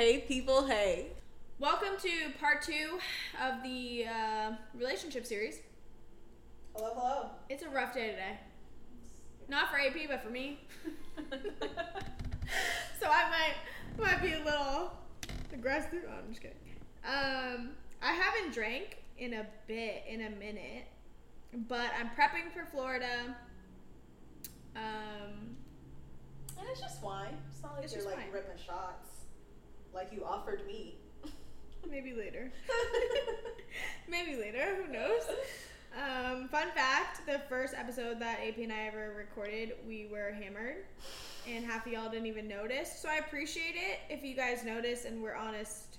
Hey, 0.00 0.20
people, 0.20 0.66
hey. 0.66 1.08
Welcome 1.58 1.98
to 2.00 2.10
part 2.40 2.62
two 2.62 2.98
of 3.38 3.62
the 3.62 4.06
uh, 4.06 4.52
relationship 4.74 5.26
series. 5.26 5.60
Hello, 6.74 6.92
hello. 6.94 7.26
It's 7.50 7.62
a 7.64 7.68
rough 7.68 7.92
day 7.92 8.08
today. 8.08 8.38
Not 9.46 9.70
for 9.70 9.78
AP, 9.78 10.08
but 10.08 10.22
for 10.22 10.30
me. 10.30 10.60
so 12.98 13.08
I 13.10 13.28
might 13.28 13.56
might 14.02 14.22
be 14.22 14.32
a 14.32 14.42
little 14.42 14.90
aggressive. 15.52 16.02
Oh, 16.08 16.14
I'm 16.16 16.30
just 16.30 16.40
kidding. 16.40 16.56
Um, 17.04 17.72
I 18.00 18.14
haven't 18.14 18.54
drank 18.54 19.02
in 19.18 19.34
a 19.34 19.46
bit, 19.66 20.04
in 20.08 20.22
a 20.22 20.30
minute, 20.30 20.86
but 21.68 21.90
I'm 22.00 22.08
prepping 22.18 22.50
for 22.54 22.64
Florida. 22.72 23.36
Um, 24.74 25.56
and 26.58 26.66
it's 26.70 26.80
just 26.80 27.02
wine. 27.02 27.34
It's 27.50 27.62
not 27.62 27.74
like 27.74 27.84
It's 27.84 27.92
you're 27.92 28.02
just 28.02 28.16
like 28.16 28.24
wine. 28.24 28.32
ripping 28.32 28.64
shots 28.64 29.09
like 29.94 30.12
you 30.12 30.24
offered 30.24 30.66
me. 30.66 30.96
maybe 31.90 32.12
later. 32.12 32.50
maybe 34.08 34.36
later. 34.36 34.76
Who 34.84 34.92
knows? 34.92 35.22
Um, 35.96 36.48
fun 36.48 36.68
fact: 36.74 37.26
the 37.26 37.40
first 37.48 37.74
episode 37.74 38.20
that 38.20 38.38
AP 38.46 38.58
and 38.58 38.72
I 38.72 38.86
ever 38.86 39.14
recorded, 39.16 39.72
we 39.86 40.06
were 40.10 40.32
hammered, 40.32 40.84
and 41.48 41.64
half 41.64 41.86
of 41.86 41.92
y'all 41.92 42.10
didn't 42.10 42.26
even 42.26 42.46
notice. 42.46 43.00
So 43.00 43.08
I 43.08 43.16
appreciate 43.16 43.74
it 43.74 43.98
if 44.08 44.22
you 44.24 44.34
guys 44.36 44.64
noticed 44.64 45.04
and 45.04 45.20
were 45.22 45.34
honest 45.34 45.98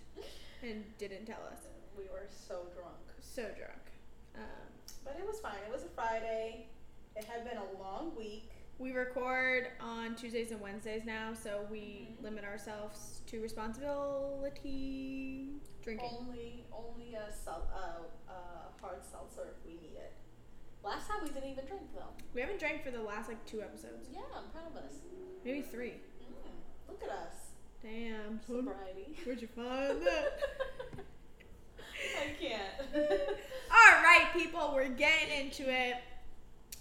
and 0.64 0.84
didn't 0.98 1.26
tell 1.26 1.42
us. 1.52 1.60
we 1.98 2.04
were 2.06 2.28
so 2.30 2.62
drunk. 2.76 2.96
So 3.22 3.42
drunk. 3.58 3.82
Um, 4.36 4.44
But 5.04 5.18
it 5.20 5.28
was 5.28 5.40
fine. 5.40 5.58
It 5.68 5.74
was 5.74 5.84
a 5.84 5.90
Friday. 5.96 6.68
It 7.16 7.26
had 7.26 7.44
been 7.44 7.58
a 7.58 7.82
long 7.82 8.12
week. 8.18 8.52
We 8.82 8.92
record 8.94 9.68
on 9.80 10.16
Tuesdays 10.16 10.52
and 10.52 10.60
Wednesdays 10.60 11.04
now, 11.06 11.34
so 11.34 11.68
we 11.70 12.16
Mhm. 12.20 12.24
limit 12.24 12.44
ourselves 12.44 13.22
to 13.28 13.40
responsibility 13.42 15.50
drinking. 15.84 16.10
Only 16.20 16.66
only 16.74 17.14
a 17.16 17.32
sel- 17.32 17.70
uh, 17.74 18.32
uh, 18.32 18.70
hard 18.82 19.04
seltzer 19.04 19.56
if 19.58 19.66
we 19.66 19.74
need 19.76 19.96
it. 19.98 20.14
Last 20.84 21.08
time 21.08 21.24
we 21.24 21.30
didn't 21.30 21.50
even 21.50 21.66
drink 21.66 21.94
though. 21.94 22.10
We 22.34 22.42
haven't 22.42 22.60
drank 22.60 22.84
for 22.84 22.92
the 22.92 23.02
last 23.02 23.28
like 23.30 23.44
two 23.46 23.62
episodes, 23.62 24.10
Yeah, 24.12 24.22
I'm 24.36 24.50
proud 24.50 24.68
of 24.68 24.76
us. 24.78 24.94
maybe 25.44 25.62
three. 25.62 26.00
Mm, 26.22 26.90
look 26.90 27.04
at 27.04 27.10
us. 27.10 27.52
Damn. 27.84 28.42
Sobriety. 28.42 29.16
Where'd 29.26 29.42
you 29.42 29.48
find 29.48 30.02
that? 30.06 30.40
I 32.20 32.34
can't. 32.40 32.94
All 33.72 34.02
right, 34.04 34.30
people, 34.34 34.72
we're 34.74 34.90
getting 34.90 35.46
into 35.46 35.70
it. 35.72 35.96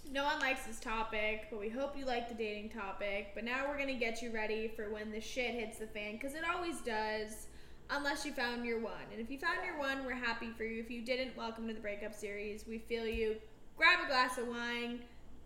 No 0.09 0.25
one 0.25 0.39
likes 0.39 0.65
this 0.65 0.79
topic, 0.79 1.47
but 1.49 1.59
we 1.59 1.69
hope 1.69 1.97
you 1.97 2.05
like 2.05 2.27
the 2.27 2.35
dating 2.35 2.69
topic. 2.69 3.31
But 3.33 3.45
now 3.45 3.65
we're 3.67 3.77
gonna 3.77 3.93
get 3.93 4.21
you 4.21 4.31
ready 4.31 4.67
for 4.67 4.89
when 4.89 5.11
the 5.11 5.21
shit 5.21 5.53
hits 5.53 5.79
the 5.79 5.87
fan, 5.87 6.13
because 6.13 6.33
it 6.33 6.43
always 6.53 6.81
does, 6.81 7.47
unless 7.89 8.25
you 8.25 8.33
found 8.33 8.65
your 8.65 8.79
one. 8.79 9.05
And 9.11 9.21
if 9.21 9.29
you 9.29 9.37
found 9.37 9.59
your 9.65 9.77
one, 9.77 10.05
we're 10.05 10.13
happy 10.13 10.49
for 10.57 10.63
you. 10.63 10.81
If 10.81 10.89
you 10.89 11.01
didn't, 11.01 11.37
welcome 11.37 11.67
to 11.67 11.73
the 11.73 11.79
breakup 11.79 12.13
series. 12.13 12.65
We 12.67 12.79
feel 12.79 13.05
you. 13.05 13.37
Grab 13.77 13.99
a 14.03 14.07
glass 14.07 14.37
of 14.37 14.47
wine, 14.47 14.99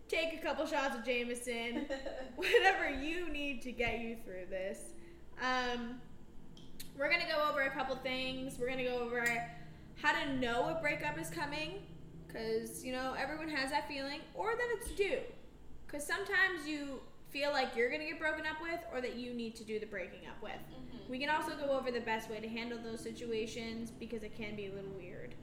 take 0.07 0.33
a 0.33 0.37
couple 0.37 0.65
shots 0.65 0.95
of 0.95 1.05
Jameson, 1.05 1.87
whatever 2.35 2.89
you 2.89 3.29
need 3.29 3.61
to 3.63 3.71
get 3.71 3.99
you 3.99 4.17
through 4.25 4.47
this. 4.49 4.79
Um, 5.41 6.01
we're 6.97 7.09
gonna 7.09 7.29
go 7.31 7.49
over 7.49 7.61
a 7.61 7.71
couple 7.71 7.95
things. 7.97 8.57
We're 8.59 8.69
gonna 8.69 8.83
go 8.83 8.99
over 8.99 9.25
how 10.01 10.13
to 10.13 10.33
know 10.37 10.69
a 10.69 10.81
breakup 10.81 11.19
is 11.19 11.29
coming, 11.29 11.81
because 12.35 12.83
you 12.83 12.91
know 12.91 13.15
everyone 13.17 13.49
has 13.49 13.71
that 13.71 13.87
feeling, 13.87 14.19
or 14.33 14.55
that 14.55 14.67
it's 14.77 14.91
due. 14.91 15.19
Because 15.85 16.05
sometimes 16.05 16.67
you 16.67 16.99
feel 17.29 17.51
like 17.51 17.75
you're 17.75 17.89
gonna 17.89 18.05
get 18.05 18.19
broken 18.19 18.45
up 18.45 18.61
with, 18.61 18.79
or 18.93 19.01
that 19.01 19.15
you 19.15 19.33
need 19.33 19.55
to 19.55 19.63
do 19.63 19.79
the 19.79 19.85
breaking 19.85 20.27
up 20.27 20.41
with. 20.41 20.51
Mhm. 20.53 21.09
We 21.09 21.19
can 21.19 21.29
also 21.29 21.55
go 21.55 21.71
over 21.71 21.91
the 21.91 22.01
best 22.01 22.29
way 22.29 22.39
to 22.39 22.47
handle 22.47 22.79
those 22.79 23.01
situations 23.01 23.91
because 23.91 24.23
it 24.23 24.35
can 24.35 24.55
be 24.55 24.67
a 24.67 24.71
little 24.71 24.91
weird. 24.91 25.35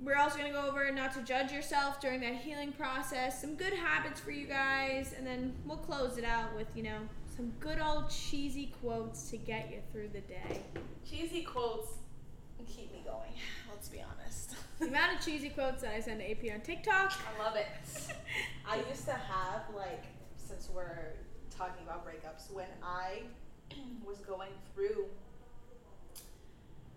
We're 0.00 0.16
also 0.16 0.38
going 0.38 0.50
to 0.50 0.58
go 0.58 0.66
over 0.66 0.90
not 0.92 1.12
to 1.12 1.22
judge 1.22 1.52
yourself 1.52 2.00
during 2.00 2.20
that 2.20 2.36
healing 2.36 2.72
process, 2.72 3.38
some 3.38 3.54
good 3.54 3.74
habits 3.74 4.18
for 4.18 4.30
you 4.30 4.46
guys, 4.46 5.12
and 5.12 5.26
then 5.26 5.54
we'll 5.66 5.76
close 5.76 6.16
it 6.16 6.24
out 6.24 6.56
with, 6.56 6.68
you 6.74 6.82
know, 6.82 7.00
some 7.36 7.50
good 7.60 7.78
old 7.78 8.08
cheesy 8.08 8.72
quotes 8.80 9.28
to 9.28 9.36
get 9.36 9.70
you 9.70 9.82
through 9.92 10.08
the 10.08 10.22
day. 10.22 10.62
Cheesy 11.04 11.42
quotes 11.42 11.98
keep 12.66 12.92
me 12.92 13.02
going. 13.04 13.32
Let's 13.70 13.88
be 13.88 14.00
honest. 14.00 14.54
The 14.80 14.86
amount 14.86 15.18
of 15.18 15.22
cheesy 15.22 15.50
quotes 15.50 15.82
that 15.82 15.92
I 15.94 16.00
send 16.00 16.20
to 16.20 16.30
AP 16.30 16.54
on 16.54 16.62
TikTok. 16.62 17.12
I 17.12 17.44
love 17.44 17.54
it. 17.54 17.66
I 18.66 18.76
used 18.88 19.04
to 19.04 19.12
have 19.12 19.64
like 19.76 20.04
since 20.36 20.70
we're 20.74 21.16
talking 21.54 21.84
about 21.84 22.06
breakups 22.06 22.50
when 22.50 22.66
I 22.82 23.24
was 24.06 24.20
going 24.20 24.48
through 24.74 25.04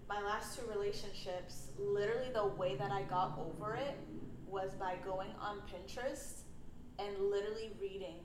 my 0.07 0.21
last 0.21 0.57
two 0.57 0.65
relationships, 0.73 1.71
literally 1.77 2.29
the 2.33 2.45
way 2.45 2.77
that 2.77 2.91
I 2.91 3.01
got 3.03 3.37
over 3.37 3.73
it 3.75 3.97
was 4.47 4.71
by 4.75 4.95
going 5.05 5.31
on 5.41 5.57
Pinterest 5.67 6.43
and 6.99 7.17
literally 7.29 7.71
reading, 7.81 8.15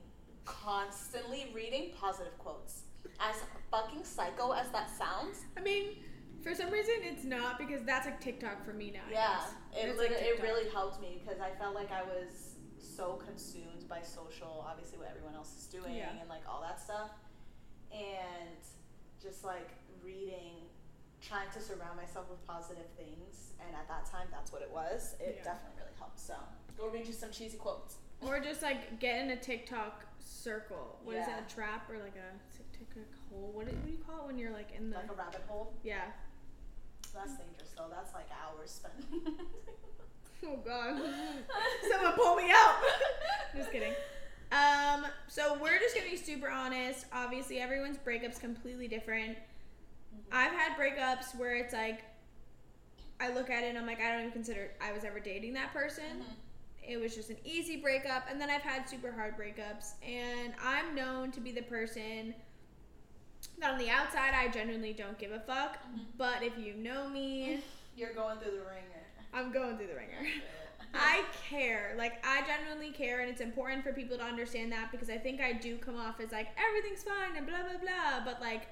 constantly 0.45 1.51
reading 1.53 1.91
positive 2.01 2.39
quotes. 2.39 2.83
As 3.19 3.35
fucking 3.73 4.05
psycho 4.05 4.53
as 4.53 4.69
that 4.69 4.89
sounds, 4.97 5.47
I 5.57 5.63
mean, 5.63 5.97
for 6.43 6.55
some 6.55 6.71
reason 6.71 6.95
it's 7.03 7.25
not 7.25 7.59
because 7.59 7.83
that's 7.85 8.07
like 8.07 8.21
TikTok 8.21 8.65
for 8.65 8.73
me 8.73 8.91
now. 8.95 9.01
Yeah, 9.11 9.41
it 9.77 9.97
like 9.99 10.11
it 10.13 10.41
really 10.43 10.69
helped 10.71 11.01
me 11.01 11.21
because 11.23 11.41
I 11.41 11.51
felt 11.59 11.75
like 11.75 11.91
I 11.93 12.03
was 12.03 12.55
so 12.79 13.21
consumed 13.27 13.89
by 13.89 14.03
social, 14.03 14.65
obviously 14.69 14.99
what 14.99 15.09
everyone 15.11 15.35
else 15.35 15.55
is 15.57 15.67
doing 15.67 15.95
Yeah. 15.97 16.11
and 16.21 16.29
like 16.29 16.43
all 16.49 16.61
that 16.63 16.81
stuff, 16.81 17.11
and 17.93 18.59
just 19.23 19.45
like 19.45 19.69
reading, 20.05 20.55
trying 21.21 21.51
to 21.53 21.61
surround 21.61 21.97
myself 21.97 22.29
with 22.31 22.45
positive 22.47 22.87
things, 22.97 23.53
and 23.67 23.75
at 23.77 23.89
that 23.89 24.07
time 24.11 24.27
that's 24.31 24.53
what 24.53 24.63
it 24.63 24.71
was. 24.73 25.15
It 25.21 25.37
Yeah. 25.39 25.45
definitely 25.55 25.81
really 25.83 25.97
helped. 25.99 26.19
So 26.21 26.35
go 26.77 26.89
read 26.89 27.07
you 27.07 27.13
some 27.13 27.31
cheesy 27.31 27.57
quotes. 27.59 27.97
Or 28.21 28.41
just 28.41 28.63
like 28.63 28.99
get 29.01 29.23
in 29.23 29.31
a 29.31 29.37
TikTok 29.37 30.05
circle. 30.19 30.99
What 31.05 31.17
is 31.17 31.27
Yeah. 31.27 31.41
that? 31.41 31.51
A 31.51 31.55
trap 31.55 31.89
or 31.91 31.99
like 31.99 32.17
a 32.17 32.77
TikTok 32.77 33.05
hole? 33.31 33.51
What 33.53 33.67
do, 33.69 33.75
what 33.77 33.87
do 33.87 33.93
you 33.93 33.99
call 33.99 34.23
it 34.25 34.27
when 34.27 34.39
you're 34.39 34.53
like 34.53 34.73
in 34.77 34.91
the 34.91 34.97
Like 34.97 35.11
a 35.11 35.15
rabbit 35.15 35.43
hole. 35.49 35.75
yeah? 35.85 36.11
That's 37.15 37.37
dangerous 37.37 37.73
though. 37.77 37.87
That's 37.91 38.15
like 38.15 38.27
hours 38.31 38.71
spent. 38.71 38.95
Oh 40.47 40.57
God! 40.65 40.95
Someone 41.91 42.13
pull 42.13 42.37
me 42.37 42.45
out. 42.49 42.77
just 43.57 43.73
kidding. 43.73 43.93
Um, 44.53 45.05
so 45.27 45.59
we're 45.61 45.79
just 45.81 45.97
gonna 45.97 46.09
be 46.09 46.17
super 46.17 46.49
honest. 46.49 47.07
Obviously, 47.13 47.59
everyone's 47.59 47.99
breakups 47.99 48.39
completely 48.39 48.87
different. 48.87 49.37
I've 50.31 50.53
had 50.53 50.79
breakups 50.79 51.37
where 51.37 51.57
it's 51.57 51.75
like 51.75 52.05
I 53.21 53.33
look 53.33 53.51
at 53.51 53.65
it 53.65 53.71
and 53.71 53.79
I'm 53.79 53.87
like, 53.87 54.01
I 54.01 54.13
don't 54.13 54.21
even 54.21 54.33
consider 54.33 54.71
I 54.81 54.93
was 54.93 55.03
ever 55.03 55.19
dating 55.19 55.55
that 55.55 55.73
person. 55.73 56.05
Mhm. 56.05 56.89
It 56.89 56.99
was 57.01 57.15
just 57.17 57.31
an 57.31 57.37
easy 57.45 57.77
breakup, 57.77 58.27
and 58.31 58.41
then 58.41 58.49
I've 58.49 58.63
had 58.63 58.89
super 58.89 59.11
hard 59.13 59.37
breakups, 59.37 59.95
and 60.07 60.55
I'm 60.65 60.95
known 60.95 61.33
to 61.33 61.41
be 61.41 61.51
the 61.51 61.63
person 61.63 62.33
that 63.61 63.71
on 63.73 63.79
the 63.79 63.91
outside 63.91 64.35
I 64.35 64.49
genuinely 64.49 64.93
don't 64.93 65.19
give 65.19 65.33
a 65.33 65.41
fuck. 65.41 65.79
Mhm. 65.85 66.07
But 66.17 66.43
if 66.43 66.57
you 66.59 66.75
know 66.75 67.09
me, 67.09 67.63
You're 67.97 68.15
going 68.15 68.39
through 68.39 68.53
the 68.53 68.59
wringer. 68.59 69.03
I'm 69.35 69.51
going 69.51 69.77
through 69.77 69.89
the 69.89 69.95
wringer. 69.95 70.25
I 70.95 71.25
care. 71.51 71.95
Like 71.99 72.25
I 72.25 72.43
genuinely 72.47 72.93
care 72.93 73.21
and 73.21 73.29
it's 73.29 73.41
important 73.41 73.83
for 73.83 73.93
people 73.93 74.17
to 74.17 74.23
understand 74.23 74.71
that 74.73 74.93
because 74.93 75.11
I 75.11 75.19
think 75.19 75.41
I 75.41 75.53
do 75.53 75.77
come 75.77 75.97
off 75.97 76.21
as 76.21 76.31
like 76.31 76.49
everything's 76.57 77.03
fine 77.03 77.37
and 77.37 77.45
blah 77.47 77.63
blah 77.63 77.79
blah, 77.79 78.25
but 78.25 78.41
like 78.41 78.69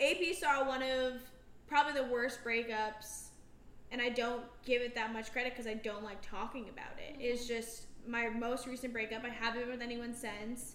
AP 0.00 0.34
saw 0.36 0.66
one 0.66 0.82
of 0.82 1.22
probably 1.68 1.92
the 1.92 2.08
worst 2.08 2.40
breakups 2.44 3.28
and 3.90 4.02
I 4.02 4.08
don't 4.10 4.42
give 4.64 4.82
it 4.82 4.94
that 4.96 5.12
much 5.12 5.32
credit 5.32 5.52
because 5.52 5.66
I 5.66 5.74
don't 5.74 6.04
like 6.04 6.20
talking 6.20 6.68
about 6.68 6.98
it. 6.98 7.16
It's 7.18 7.46
just 7.46 7.84
my 8.06 8.28
most 8.28 8.66
recent 8.66 8.92
breakup. 8.92 9.24
I 9.24 9.28
haven't 9.28 9.62
been 9.62 9.70
with 9.70 9.82
anyone 9.82 10.14
since. 10.14 10.74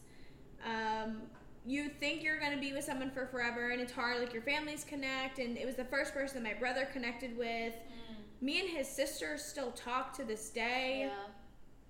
Um, 0.65 1.23
you 1.65 1.89
think 1.89 2.23
you're 2.23 2.39
gonna 2.39 2.57
be 2.57 2.73
with 2.73 2.83
someone 2.83 3.09
for 3.11 3.25
forever, 3.27 3.69
and 3.69 3.81
it's 3.81 3.91
hard. 3.91 4.19
Like 4.19 4.33
your 4.33 4.41
families 4.41 4.83
connect, 4.83 5.39
and 5.39 5.57
it 5.57 5.65
was 5.65 5.75
the 5.75 5.85
first 5.85 6.13
person 6.13 6.43
that 6.43 6.53
my 6.53 6.59
brother 6.59 6.85
connected 6.91 7.37
with. 7.37 7.73
Mm. 7.73 8.41
Me 8.41 8.59
and 8.59 8.69
his 8.69 8.87
sister 8.87 9.37
still 9.37 9.71
talk 9.71 10.13
to 10.17 10.25
this 10.25 10.49
day. 10.49 11.07
Yeah, 11.07 11.31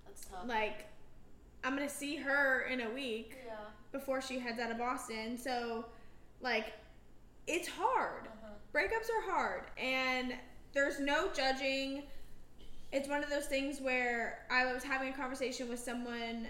that's 0.06 0.26
tough. 0.26 0.48
Like, 0.48 0.86
I'm 1.64 1.76
gonna 1.76 1.90
see 1.90 2.16
her 2.18 2.68
in 2.72 2.82
a 2.82 2.90
week 2.92 3.38
yeah. 3.46 3.54
before 3.92 4.22
she 4.22 4.38
heads 4.38 4.60
out 4.60 4.72
of 4.72 4.78
Boston. 4.78 5.38
So, 5.38 5.86
like, 6.42 6.74
it's 7.48 7.68
hard. 7.68 8.28
Uh-huh. 8.28 8.54
Breakups 8.74 9.10
are 9.10 9.32
hard, 9.32 9.64
and 9.78 10.36
there's 10.74 11.00
no 11.00 11.30
judging. 11.34 12.04
It's 12.92 13.10
one 13.10 13.24
of 13.24 13.30
those 13.32 13.48
things 13.48 13.82
where 13.82 14.46
I 14.52 14.72
was 14.72 14.84
having 14.84 15.10
a 15.12 15.18
conversation 15.18 15.68
with 15.68 15.80
someone 15.80 16.48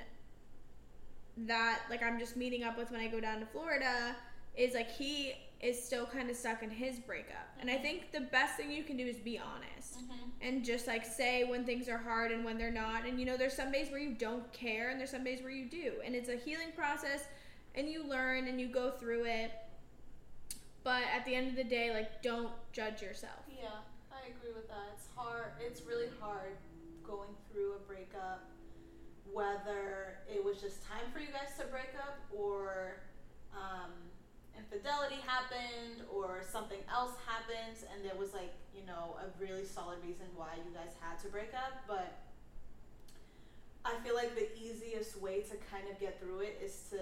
that, 1.38 1.82
like, 1.90 2.04
I'm 2.04 2.20
just 2.20 2.36
meeting 2.38 2.64
up 2.64 2.78
with 2.78 2.92
when 2.92 3.02
I 3.02 3.08
go 3.08 3.20
down 3.20 3.40
to 3.40 3.46
Florida. 3.46 4.16
Is 4.56 4.76
like 4.76 4.92
he 4.92 5.34
is 5.62 5.84
still 5.84 6.06
kind 6.06 6.30
of 6.30 6.36
stuck 6.36 6.62
in 6.62 6.70
his 6.70 7.00
breakup, 7.00 7.48
and 7.60 7.72
I 7.72 7.78
think 7.78 8.12
the 8.12 8.20
best 8.22 8.56
thing 8.56 8.70
you 8.70 8.84
can 8.84 8.98
do 8.98 9.08
is 9.08 9.18
be 9.18 9.40
honest 9.40 9.98
Mhm. 9.98 10.30
and 10.42 10.64
just 10.64 10.86
like 10.86 11.04
say 11.04 11.44
when 11.44 11.66
things 11.66 11.90
are 11.90 11.98
hard 11.98 12.32
and 12.32 12.46
when 12.46 12.60
they're 12.60 12.70
not. 12.70 13.08
And 13.08 13.20
you 13.20 13.26
know, 13.26 13.36
there's 13.36 13.56
some 13.56 13.72
days 13.72 13.90
where 13.90 14.00
you 14.00 14.14
don't 14.14 14.52
care 14.54 14.90
and 14.92 15.00
there's 15.00 15.10
some 15.10 15.24
days 15.24 15.42
where 15.42 15.50
you 15.52 15.66
do. 15.68 16.02
And 16.06 16.14
it's 16.16 16.30
a 16.30 16.36
healing 16.36 16.72
process 16.76 17.26
and 17.74 17.90
you 17.90 18.04
learn 18.04 18.48
and 18.48 18.62
you 18.62 18.68
go 18.68 18.92
through 18.92 19.26
it. 19.26 19.52
but 20.84 21.04
at 21.16 21.24
the 21.26 21.34
end 21.34 21.48
of 21.50 21.56
the 21.56 21.64
day, 21.64 21.92
like 21.92 22.22
don't 22.22 22.52
judge 22.74 23.02
yourself. 23.02 23.40
Yeah, 23.50 23.70
I 24.12 24.28
agree 24.28 24.52
with 24.54 24.68
that. 24.68 24.92
It's 24.94 25.08
hard. 25.16 25.54
It's 25.60 25.82
really 25.84 26.10
hard 26.20 26.58
going 27.04 27.30
through 27.50 27.74
a 27.76 27.80
breakup, 27.80 28.44
whether 29.34 30.20
it 30.30 30.44
was 30.44 30.62
just 30.62 30.84
time 30.86 31.10
for 31.12 31.20
you 31.20 31.28
guys 31.28 31.58
to 31.60 31.66
break 31.68 31.90
up 31.98 32.20
or 32.32 33.02
um, 33.54 33.92
infidelity 34.58 35.18
happened 35.26 36.06
or 36.14 36.42
something 36.52 36.80
else 36.92 37.14
happened 37.26 37.78
and 37.94 38.06
there 38.06 38.18
was 38.18 38.34
like, 38.34 38.54
you 38.76 38.86
know, 38.86 39.18
a 39.20 39.28
really 39.42 39.66
solid 39.66 39.98
reason 40.06 40.26
why 40.36 40.54
you 40.58 40.72
guys 40.74 40.94
had 41.02 41.18
to 41.20 41.28
break 41.30 41.54
up. 41.54 41.82
But 41.88 42.14
I 43.86 43.96
feel 44.06 44.16
like 44.16 44.36
the 44.36 44.48
easiest 44.58 45.20
way 45.20 45.42
to 45.42 45.58
kind 45.70 45.90
of 45.92 46.00
get 46.00 46.20
through 46.22 46.40
it 46.40 46.60
is 46.64 46.88
to 46.92 47.00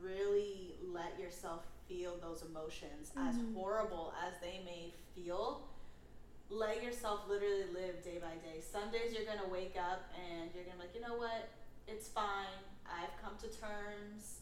really 0.00 0.76
let 0.92 1.18
yourself 1.20 1.62
feel 1.88 2.16
those 2.22 2.42
emotions 2.42 3.12
as 3.16 3.36
Mhm. 3.36 3.54
horrible 3.54 4.14
as 4.24 4.32
they 4.40 4.60
may 4.64 4.94
feel 5.14 5.68
let 6.50 6.82
yourself 6.82 7.26
literally 7.28 7.64
live 7.72 8.02
day 8.04 8.18
by 8.18 8.34
day 8.36 8.60
some 8.60 8.90
days 8.90 9.12
you're 9.14 9.24
gonna 9.24 9.48
wake 9.48 9.76
up 9.76 10.02
and 10.14 10.54
you're 10.54 10.64
gonna 10.64 10.76
be 10.76 10.82
like 10.82 10.94
you 10.94 11.00
know 11.00 11.14
what 11.16 11.48
it's 11.86 12.08
fine 12.08 12.62
i've 12.86 13.14
come 13.22 13.34
to 13.40 13.48
terms 13.48 14.40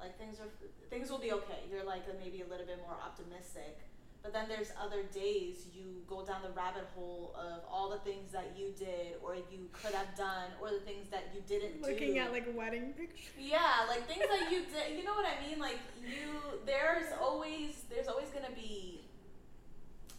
like 0.00 0.16
things 0.18 0.38
are 0.40 0.48
things 0.90 1.10
will 1.10 1.18
be 1.18 1.32
okay 1.32 1.62
you're 1.70 1.84
like 1.84 2.02
a, 2.10 2.14
maybe 2.22 2.42
a 2.42 2.46
little 2.50 2.66
bit 2.66 2.78
more 2.82 2.96
optimistic 3.04 3.78
but 4.22 4.32
then 4.32 4.46
there's 4.48 4.70
other 4.80 5.02
days 5.10 5.66
you 5.74 5.98
go 6.06 6.24
down 6.24 6.42
the 6.46 6.54
rabbit 6.54 6.86
hole 6.94 7.34
of 7.34 7.62
all 7.66 7.90
the 7.90 7.98
things 8.06 8.30
that 8.30 8.54
you 8.56 8.70
did 8.78 9.18
or 9.22 9.34
you 9.34 9.66
could 9.72 9.90
have 9.94 10.14
done 10.16 10.46
or 10.62 10.70
the 10.70 10.78
things 10.86 11.10
that 11.10 11.34
you 11.34 11.42
didn't 11.42 11.82
Looking 11.82 12.14
do 12.14 12.14
Looking 12.14 12.18
at 12.18 12.30
like 12.30 12.46
wedding 12.54 12.94
pictures. 12.94 13.34
yeah, 13.34 13.82
like 13.90 14.06
things 14.06 14.22
that 14.30 14.46
you 14.46 14.62
did. 14.70 14.94
You 14.96 15.02
know 15.02 15.14
what 15.18 15.26
I 15.26 15.34
mean? 15.42 15.58
Like 15.58 15.78
you, 15.98 16.38
there's 16.66 17.10
always, 17.20 17.82
there's 17.90 18.06
always 18.06 18.30
gonna 18.30 18.54
be. 18.54 19.02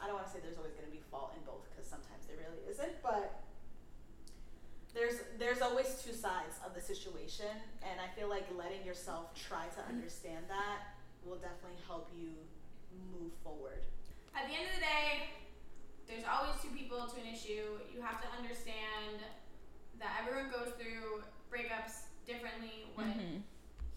I 0.04 0.08
don't 0.08 0.16
want 0.20 0.28
to 0.28 0.34
say 0.36 0.40
there's 0.44 0.58
always 0.60 0.76
gonna 0.76 0.92
be 0.92 1.00
fault 1.08 1.32
in 1.40 1.44
both 1.48 1.64
because 1.72 1.88
sometimes 1.88 2.28
there 2.28 2.36
really 2.44 2.60
isn't, 2.68 3.00
but 3.00 3.43
there's 4.94 5.22
there's 5.40 5.62
always 5.62 6.02
two 6.06 6.14
sides 6.14 6.58
of 6.66 6.74
the 6.74 6.82
situation, 6.82 7.50
and 7.82 8.00
I 8.00 8.08
feel 8.18 8.30
like 8.30 8.46
letting 8.58 8.86
yourself 8.86 9.34
try 9.34 9.66
to 9.74 9.82
understand 9.90 10.46
that 10.50 10.94
will 11.26 11.38
definitely 11.42 11.80
help 11.88 12.10
you 12.14 12.30
move 13.12 13.34
forward. 13.44 13.82
At 14.38 14.46
the 14.50 14.54
end 14.54 14.70
of 14.70 14.76
the 14.78 14.86
day, 14.86 15.34
there's 16.06 16.26
always 16.30 16.54
two 16.62 16.70
people 16.76 17.06
to 17.10 17.16
an 17.22 17.26
issue. 17.32 17.80
You 17.90 18.02
have 18.06 18.22
to 18.22 18.30
understand 18.38 19.22
that 20.02 20.20
everyone 20.22 20.52
goes 20.52 20.74
through 20.78 21.24
breakups 21.50 22.10
differently. 22.28 22.86
What 22.94 23.08
Mm-hmm. 23.08 23.42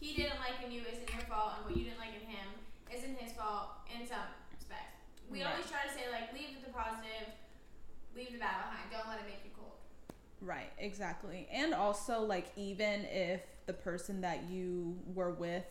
he 0.01 0.13
didn't 0.17 0.41
like 0.41 0.61
in 0.65 0.71
you 0.73 0.81
isn't 0.89 1.09
your 1.13 1.25
fault, 1.29 1.61
and 1.61 1.63
what 1.69 1.77
you 1.77 1.85
didn't 1.89 2.01
like 2.01 2.17
in 2.17 2.25
him 2.29 2.49
isn't 2.93 3.17
his 3.21 3.33
fault 3.37 3.85
in 3.93 4.07
some 4.09 4.29
respects. 4.53 4.97
We 5.29 5.43
Right. 5.45 5.53
always 5.53 5.69
try 5.69 5.85
to 5.85 5.93
say 5.93 6.09
like 6.09 6.33
leave 6.33 6.61
the 6.65 6.73
positive, 6.73 7.33
leave 8.17 8.33
the 8.33 8.41
bad 8.41 8.65
behind. 8.65 8.89
Don't 8.93 9.09
let 9.13 9.21
it 9.21 9.29
make 9.29 9.43
you 9.45 9.53
cold. 9.57 9.76
Right, 10.41 10.71
exactly. 10.79 11.49
And 11.51 11.73
also, 11.75 12.21
like, 12.21 12.53
even 12.57 13.05
if 13.07 13.41
the 13.67 13.73
person 13.73 14.21
that 14.21 14.45
you 14.51 14.99
were 15.15 15.33
with, 15.33 15.65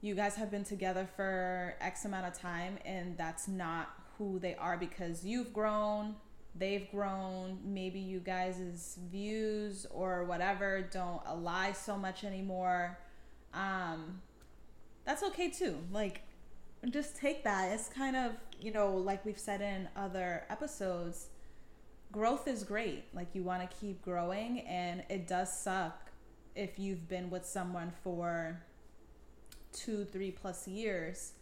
you 0.00 0.14
guys 0.14 0.36
have 0.36 0.50
been 0.50 0.64
together 0.64 1.08
for 1.16 1.76
X 1.80 2.04
amount 2.04 2.26
of 2.26 2.32
time, 2.32 2.78
and 2.84 3.16
that's 3.16 3.48
not 3.48 3.90
who 4.16 4.38
they 4.38 4.54
are 4.54 4.76
because 4.76 5.24
you've 5.24 5.52
grown, 5.52 6.16
they've 6.54 6.90
grown, 6.90 7.58
maybe 7.64 7.98
you 7.98 8.20
guys' 8.20 8.98
views 9.10 9.86
or 9.90 10.24
whatever 10.24 10.82
don't 10.82 11.20
ally 11.26 11.72
so 11.72 11.96
much 11.96 12.24
anymore. 12.24 12.98
Um, 13.54 14.22
that's 15.04 15.22
okay 15.22 15.50
too. 15.50 15.76
Like, 15.92 16.22
just 16.90 17.16
take 17.16 17.44
that. 17.44 17.72
It's 17.72 17.88
kind 17.88 18.16
of, 18.16 18.32
you 18.60 18.72
know, 18.72 18.96
like 18.96 19.24
we've 19.24 19.38
said 19.38 19.60
in 19.60 19.88
other 19.96 20.44
episodes, 20.48 21.28
growth 22.12 22.48
is 22.48 22.62
great. 22.64 23.04
Like 23.14 23.28
you 23.34 23.42
want 23.42 23.68
to 23.68 23.76
keep 23.76 24.02
growing, 24.02 24.60
and 24.60 25.02
it 25.08 25.26
does 25.28 25.52
suck 25.52 26.10
if 26.54 26.78
you've 26.78 27.08
been 27.08 27.30
with 27.30 27.46
someone 27.46 27.92
for 28.02 28.62
two, 29.72 30.04
three 30.04 30.30
plus 30.30 30.66
years 30.66 31.32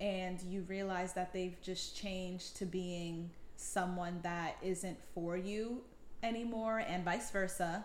and 0.00 0.42
you 0.42 0.62
realize 0.68 1.12
that 1.14 1.32
they've 1.32 1.60
just 1.62 1.96
changed 1.96 2.56
to 2.56 2.66
being 2.66 3.30
someone 3.56 4.20
that 4.22 4.56
isn't 4.62 4.98
for 5.14 5.36
you 5.36 5.82
anymore, 6.22 6.78
and 6.78 7.04
vice 7.04 7.30
versa. 7.30 7.84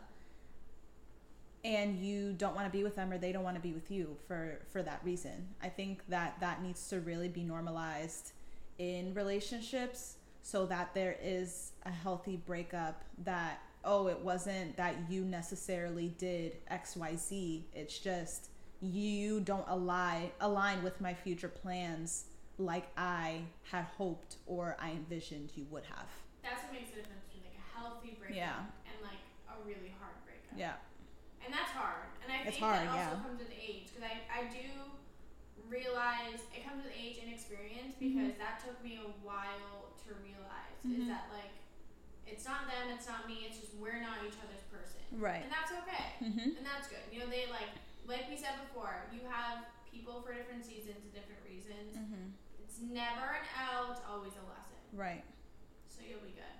And 1.64 2.00
you 2.00 2.34
don't 2.34 2.56
want 2.56 2.66
to 2.66 2.72
be 2.72 2.84
with 2.84 2.96
them, 2.96 3.12
or 3.12 3.18
they 3.18 3.32
don't 3.32 3.44
want 3.44 3.56
to 3.56 3.62
be 3.62 3.72
with 3.72 3.92
you 3.92 4.18
for 4.28 4.60
for 4.72 4.82
that 4.82 5.00
reason. 5.04 5.48
I 5.62 5.70
think 5.70 6.02
that 6.10 6.40
that 6.40 6.62
needs 6.64 6.88
to 6.90 7.00
really 7.00 7.30
be 7.30 7.44
normalized 7.44 8.32
in 8.80 9.14
relationships 9.14 10.16
so 10.42 10.66
that 10.66 10.94
there 10.94 11.18
is 11.22 11.72
a 11.86 11.92
healthy 11.92 12.36
breakup 12.38 13.04
that 13.24 13.60
oh 13.84 14.08
it 14.08 14.20
wasn't 14.20 14.76
that 14.78 14.96
you 15.10 15.24
necessarily 15.24 16.10
did 16.18 16.58
xyz 16.72 17.64
it's 17.74 17.98
just 18.00 18.50
you 18.82 19.40
don't 19.40 19.66
align 19.68 20.30
align 20.42 20.82
with 20.84 21.00
my 21.02 21.14
future 21.14 21.48
plans 21.50 22.26
like 22.58 22.88
i 22.98 23.42
had 23.72 23.86
hoped 23.98 24.38
or 24.46 24.76
i 24.80 24.92
envisioned 24.92 25.50
you 25.56 25.66
would 25.70 25.84
have 25.86 26.08
That's 26.44 26.64
what 26.64 26.74
makes 26.74 26.90
the 26.92 26.98
difference 26.98 27.22
between 27.28 27.44
like 27.46 27.58
a 27.58 27.80
healthy 27.80 28.18
breakup 28.20 28.36
Yeah. 28.38 28.60
and 28.86 28.96
like 29.02 29.22
a 29.50 29.56
really 29.66 29.94
hard 30.00 30.16
breakup. 30.26 30.58
yeah 30.58 30.74
And 31.46 31.52
that's 31.54 31.72
hard. 31.72 32.06
And 32.24 32.30
I 32.32 32.38
It's 32.46 32.58
think 32.58 32.66
hard, 32.66 32.80
that 32.86 32.90
also 32.94 33.18
yeah. 33.18 33.24
comes 33.26 33.40
with 33.42 33.50
age 33.58 33.90
because 33.90 34.06
I, 34.06 34.16
I 34.30 34.42
do 34.54 34.62
realize 35.72 36.44
it 36.52 36.68
comes 36.68 36.84
with 36.84 36.92
age 36.92 37.18
and 37.24 37.32
experience 37.32 37.96
Mm-hmm. 37.96 38.12
because 38.28 38.36
that 38.44 38.60
took 38.60 38.76
me 38.84 39.00
a 39.00 39.08
while 39.24 39.96
to 40.04 40.12
realize 40.20 40.76
is 40.84 41.06
Mhm. 41.06 41.14
that 41.14 41.32
like 41.32 41.54
it's 42.28 42.44
not 42.46 42.68
them, 42.68 42.90
it's 42.92 43.08
not 43.08 43.28
me, 43.28 43.48
it's 43.48 43.60
just 43.60 43.74
we're 43.80 44.00
not 44.04 44.20
each 44.28 44.36
other's 44.44 44.64
person. 44.68 45.00
right 45.20 45.44
And 45.44 45.52
that's 45.52 45.72
okay. 45.72 46.08
mm-hmm. 46.22 46.58
And 46.60 46.64
that's 46.66 46.88
good. 46.92 47.04
You 47.12 47.20
know, 47.24 47.30
they 47.32 47.48
like 47.48 47.72
like 48.06 48.28
we 48.30 48.36
said 48.36 48.60
before, 48.68 49.08
you 49.16 49.22
have 49.30 49.64
people 49.88 50.22
for 50.26 50.34
different 50.34 50.66
seasons 50.66 51.00
and 51.06 51.12
different 51.14 51.40
reasons. 51.48 51.96
Mm-hmm. 51.96 52.36
It's 52.66 52.80
never 52.82 53.40
an 53.40 53.46
L, 53.72 53.92
it's 53.96 54.02
always 54.10 54.34
a 54.36 54.46
lesson. 54.50 54.80
right 54.94 55.24
So 55.88 56.02
you'll 56.04 56.26
be 56.26 56.34
good. 56.36 56.56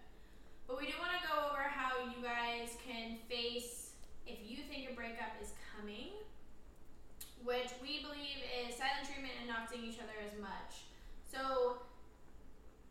But 0.68 0.78
we 0.80 0.86
do 0.88 0.96
want 1.04 1.12
to 1.20 1.24
go 1.28 1.50
over 1.52 1.64
how 1.68 2.00
you 2.08 2.22
guys 2.24 2.78
can 2.86 3.18
face 3.28 3.92
if 4.28 4.38
you 4.46 4.64
think 4.70 4.88
a 4.92 4.94
breakup 4.94 5.34
is 5.42 5.52
coming, 5.76 6.14
which 7.44 7.70
we 7.82 8.02
believe 8.06 8.40
is 8.62 8.76
silent 8.78 9.06
treatment 9.10 9.34
and 9.42 9.48
not 9.50 9.70
seeing 9.70 9.86
each 9.86 9.98
other 10.02 10.16
as 10.22 10.34
much. 10.40 10.86
So 11.26 11.82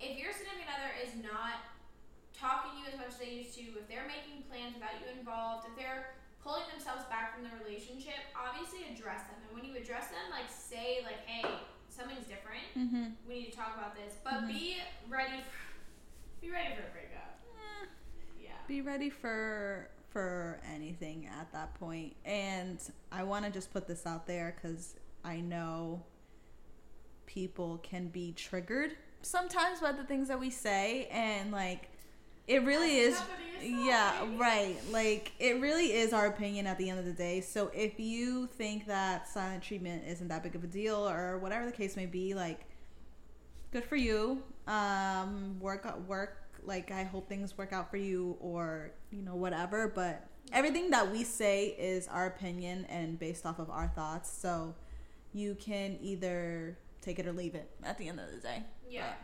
if 0.00 0.16
your 0.19 0.33
significant 0.33 0.71
other 0.73 0.90
is 0.99 1.12
not 1.23 1.61
talking 2.33 2.73
to 2.73 2.76
you 2.80 2.87
as 2.88 2.97
much 2.97 3.12
as 3.14 3.19
they 3.21 3.30
used 3.45 3.52
to, 3.61 3.76
if 3.78 3.85
they're 3.87 4.09
making 4.09 4.42
plans 4.49 4.75
without 4.75 4.97
you 4.99 5.07
involved, 5.12 5.69
if 5.69 5.75
they're 5.76 6.16
pulling 6.40 6.64
themselves 6.73 7.04
back 7.12 7.37
from 7.37 7.45
the 7.45 7.52
relationship, 7.61 8.16
obviously 8.33 8.88
address 8.88 9.28
them. 9.28 9.37
And 9.45 9.52
when 9.52 9.62
you 9.69 9.76
address 9.76 10.09
them, 10.09 10.25
like 10.33 10.49
say 10.49 11.04
like, 11.04 11.21
hey, 11.28 11.45
something's 11.92 12.25
different. 12.25 12.64
mm-hmm. 12.73 13.12
We 13.28 13.45
need 13.45 13.52
to 13.52 13.57
talk 13.57 13.76
about 13.76 13.92
this. 13.95 14.16
But 14.25 14.49
Mhm. 14.49 14.49
be 14.49 14.76
ready 15.09 15.45
for 15.45 15.61
be 16.40 16.49
ready 16.50 16.73
for 16.75 16.88
a 16.88 16.90
breakup. 16.97 17.37
Yeah. 18.40 18.57
be 18.66 18.80
ready 18.80 19.11
for 19.11 19.90
for 20.11 20.61
anything 20.73 21.29
at 21.40 21.52
that 21.52 21.75
point. 21.75 22.14
And 22.25 22.79
i 23.12 23.23
want 23.23 23.45
to 23.45 23.50
just 23.50 23.73
put 23.73 23.87
this 23.87 24.07
out 24.07 24.26
there 24.26 24.55
because 24.57 24.95
i 25.25 25.40
know 25.40 26.02
people 27.26 27.79
can 27.83 28.09
be 28.09 28.33
triggered 28.33 28.93
sometimes 29.23 29.81
by 29.81 29.93
the 29.93 30.05
things 30.05 30.29
that 30.29 30.38
we 30.40 30.50
say 30.50 31.07
and 31.12 31.52
like 31.52 31.90
it 32.50 32.64
really 32.64 32.99
is 32.99 33.21
yeah 33.62 34.26
right. 34.37 34.76
Like 34.90 35.33
it 35.38 35.61
really 35.61 35.93
is 35.93 36.12
our 36.12 36.26
opinion 36.26 36.67
at 36.67 36.79
the 36.79 36.90
end 36.90 36.99
of 36.99 37.05
the 37.05 37.12
day. 37.12 37.40
So 37.40 37.71
if 37.75 38.00
you 38.00 38.47
think 38.47 38.87
that 38.87 39.29
silent 39.29 39.62
treatment 39.62 40.02
isn't 40.09 40.29
that 40.29 40.43
big 40.43 40.57
of 40.57 40.64
a 40.64 40.67
deal 40.67 41.09
or 41.09 41.38
whatever 41.38 41.67
the 41.67 41.73
case 41.73 41.95
may 41.95 42.07
be 42.07 42.35
like 42.35 42.67
good 43.71 43.85
for 43.85 43.97
you. 43.97 44.43
Um 44.67 45.61
work 45.61 45.87
work 46.09 46.39
like 46.64 46.90
i 46.90 47.02
hope 47.05 47.29
things 47.29 47.57
work 47.57 47.73
out 47.73 47.90
for 47.90 47.97
you 47.97 48.37
or 48.40 48.90
you 49.11 49.23
know 49.23 49.35
whatever 49.35 49.88
but 49.88 50.26
everything 50.52 50.90
that 50.90 51.11
we 51.11 51.25
say 51.25 51.69
is 51.79 52.09
our 52.09 52.26
opinion 52.26 52.87
and 52.88 53.19
based 53.19 53.47
off 53.47 53.59
of 53.59 53.71
our 53.71 53.88
thoughts 53.95 54.31
so 54.31 54.75
you 55.33 55.55
can 55.55 55.97
either 56.00 56.76
take 57.00 57.19
it 57.19 57.26
or 57.26 57.33
leave 57.33 57.55
it 57.55 57.71
at 57.85 57.97
the 57.99 58.09
end 58.09 58.19
of 58.21 58.31
the 58.31 58.38
day 58.40 58.62
Yeah. 58.88 59.14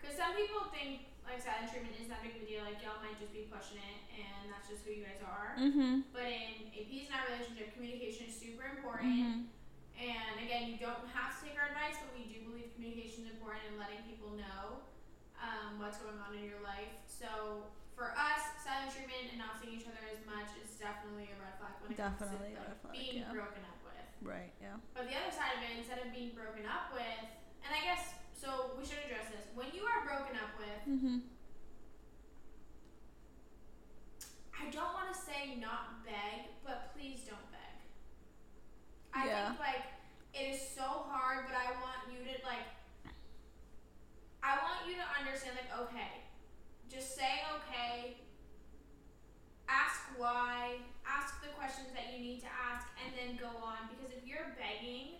Because 0.00 0.16
some 0.16 0.34
people 0.34 0.66
think 0.74 1.12
like 1.22 1.38
silent 1.38 1.70
treatment 1.70 1.94
is 2.00 2.10
not 2.10 2.18
that 2.18 2.26
big 2.26 2.42
of 2.42 2.42
a 2.42 2.48
deal. 2.50 2.64
Like 2.66 2.82
y'all 2.82 2.98
might 2.98 3.14
just 3.20 3.30
be 3.30 3.46
pushing 3.46 3.78
it, 3.78 3.98
and 4.18 4.50
that's 4.50 4.66
just 4.66 4.82
who 4.82 4.90
you 4.90 5.06
guys 5.06 5.22
are. 5.22 5.54
mm-hmm 5.54 6.02
But 6.10 6.26
in 6.26 6.74
a 6.74 6.82
peace 6.90 7.06
and 7.06 7.14
our 7.14 7.24
relationship, 7.30 7.70
communication 7.78 8.26
is 8.26 8.34
super 8.34 8.66
important. 8.66 9.46
And 9.94 10.34
again, 10.42 10.66
you 10.66 10.82
don't 10.82 11.06
have 11.14 11.38
to 11.38 11.38
take 11.46 11.54
our 11.54 11.70
advice, 11.70 11.94
but 12.02 12.10
we 12.16 12.26
do 12.26 12.42
believe 12.42 12.74
communication 12.74 13.22
is 13.22 13.30
important 13.30 13.62
and 13.70 13.78
letting 13.78 14.02
people 14.02 14.34
know 14.34 14.82
um, 15.42 15.82
what's 15.82 15.98
going 15.98 16.16
on 16.22 16.32
in 16.38 16.46
your 16.46 16.62
life. 16.62 16.94
So 17.10 17.66
for 17.98 18.14
us, 18.14 18.42
silent 18.62 18.94
treatment 18.94 19.34
and 19.34 19.38
not 19.42 19.58
seeing 19.60 19.76
each 19.82 19.86
other 19.90 20.00
as 20.08 20.22
much 20.24 20.48
is 20.62 20.72
definitely 20.78 21.28
a 21.34 21.36
red 21.42 21.54
flag 21.60 21.74
when 21.82 21.90
it 21.92 21.98
Definitely 22.00 22.54
comes 22.56 22.62
to 22.62 22.72
like, 22.72 22.80
flag, 22.80 22.94
being 22.94 23.18
yeah. 23.26 23.34
broken 23.34 23.62
up 23.68 23.78
with. 23.84 24.06
right 24.24 24.54
yeah 24.62 24.78
But 24.96 25.10
the 25.10 25.14
other 25.18 25.34
side 25.34 25.58
of 25.58 25.62
it, 25.66 25.74
instead 25.76 26.00
of 26.00 26.08
being 26.14 26.32
broken 26.32 26.64
up 26.64 26.94
with, 26.94 27.20
and 27.66 27.70
I 27.74 27.82
guess 27.84 28.14
So 28.32 28.74
we 28.78 28.82
should 28.86 28.98
address 29.06 29.28
this. 29.30 29.44
When 29.54 29.70
you 29.76 29.82
are 29.86 30.00
broken 30.06 30.34
up 30.40 30.54
with, 30.58 30.80
Mm-hmm. 30.88 31.30
I 34.58 34.70
don't 34.70 34.94
want 34.94 35.10
to 35.12 35.18
say 35.18 35.58
not 35.58 36.04
beg, 36.06 36.50
but 36.64 36.94
please 36.94 37.26
don't 37.26 37.50
beg. 37.50 37.74
I 39.14 39.26
Yeah. 39.26 39.48
think 39.48 39.60
like 39.60 39.84
it 40.34 40.54
is 40.54 40.60
so 40.62 41.04
hard, 41.10 41.46
but 41.50 41.56
I 41.56 41.72
want 41.82 42.08
you 42.10 42.22
to 42.24 42.34
like. 42.46 42.66
I 44.42 44.58
want 44.58 44.86
you 44.88 44.94
to 44.98 45.06
understand, 45.18 45.54
like, 45.56 45.70
okay, 45.86 46.26
just 46.90 47.14
say 47.16 47.42
okay. 47.62 48.16
Ask 49.68 50.02
why. 50.18 50.76
Ask 51.06 51.40
the 51.40 51.48
questions 51.56 51.88
that 51.94 52.12
you 52.12 52.20
need 52.20 52.40
to 52.42 52.50
ask, 52.50 52.86
and 53.00 53.14
then 53.16 53.38
go 53.38 53.48
on. 53.62 53.88
Because 53.88 54.12
if 54.12 54.26
you're 54.26 54.52
begging, 54.58 55.16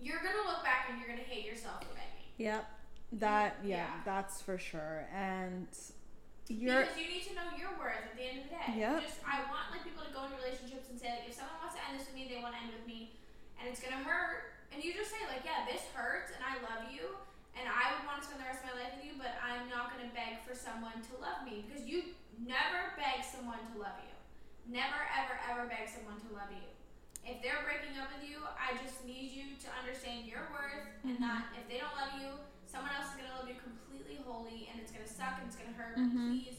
you're 0.00 0.22
gonna 0.22 0.46
look 0.48 0.62
back 0.64 0.88
and 0.88 0.98
you're 0.98 1.08
gonna 1.10 1.26
hate 1.26 1.44
yourself 1.44 1.82
for 1.84 1.92
begging. 1.92 2.30
Yep. 2.38 2.64
That 3.20 3.58
yeah, 3.64 3.76
Yeah. 3.76 4.00
that's 4.06 4.40
for 4.40 4.56
sure. 4.56 5.04
And 5.12 5.66
you're 6.48 6.82
because 6.86 6.96
you 6.98 7.06
need 7.10 7.26
to 7.28 7.34
know 7.34 7.50
your 7.58 7.74
worth 7.78 8.00
at 8.06 8.16
the 8.16 8.22
end 8.24 8.38
of 8.38 8.44
the 8.48 8.54
day. 8.56 8.80
Yep. 8.80 9.02
Just 9.02 9.20
I 9.26 9.42
want 9.50 9.70
like 9.74 9.84
people 9.84 10.02
to 10.06 10.12
go 10.14 10.24
into 10.24 10.36
relationships 10.40 10.88
and 10.88 10.96
say 10.98 11.10
like 11.20 11.28
if 11.28 11.34
someone 11.34 11.58
wants 11.60 11.74
to 11.76 11.82
end 11.90 11.98
this 12.00 12.06
with 12.06 12.14
me, 12.16 12.30
they 12.30 12.40
want 12.40 12.54
to 12.56 12.60
end 12.62 12.72
with 12.72 12.86
me, 12.86 13.18
and 13.58 13.68
it's 13.68 13.82
gonna 13.82 14.00
hurt. 14.06 14.54
And 14.72 14.78
you 14.82 14.94
just 14.94 15.10
say 15.10 15.20
like, 15.28 15.42
yeah, 15.44 15.66
this 15.66 15.82
hurts, 15.92 16.30
and 16.32 16.40
I 16.46 16.62
love 16.62 16.86
you, 16.94 17.18
and 17.60 17.68
I 17.68 17.92
would 17.92 18.04
want 18.08 18.24
to 18.24 18.24
spend 18.24 18.40
the 18.40 18.48
rest 18.48 18.64
of 18.64 18.72
my 18.72 18.76
life 18.80 18.96
with 18.96 19.04
you, 19.04 19.14
but 19.20 19.36
I'm 19.44 19.68
not 19.68 19.92
gonna 19.92 20.08
beg 20.16 20.40
for 20.48 20.56
someone 20.56 20.96
to 20.96 21.12
love 21.20 21.44
me 21.44 21.68
because 21.68 21.84
you 21.84 22.16
never 22.40 22.96
beg 22.96 23.20
someone 23.20 23.60
to 23.72 23.76
love 23.76 24.00
you. 24.00 24.16
Never 24.64 24.96
ever 25.12 25.36
ever 25.52 25.68
beg 25.68 25.84
someone 25.92 26.16
to 26.24 26.28
love 26.32 26.48
you. 26.48 26.64
If 27.20 27.44
they're 27.44 27.60
breaking 27.68 28.00
up 28.00 28.08
with 28.16 28.24
you, 28.24 28.40
I 28.56 28.80
just 28.80 29.04
need 29.04 29.28
you 29.36 29.60
to 29.60 29.68
understand 29.76 30.24
your 30.24 30.48
worth 30.50 30.88
and 31.04 31.20
Mhm. 31.20 31.20
that 31.20 31.52
if 31.60 31.68
they 31.68 31.76
don't 31.76 31.92
love 31.94 32.16
you, 32.16 32.32
someone 32.64 32.90
else 32.96 33.12
is 33.12 33.20
gonna 33.20 33.36
love 33.36 33.48
you 33.48 33.60
completely 33.60 34.16
wholly, 34.24 34.72
and 34.72 34.80
it's 34.80 34.90
gonna 34.90 35.06
suck 35.06 35.36
and 35.38 35.46
it's 35.46 35.56
gonna 35.56 35.76
hurt. 35.76 35.96
Mhm. 36.00 36.16
But 36.16 36.32
please, 36.32 36.56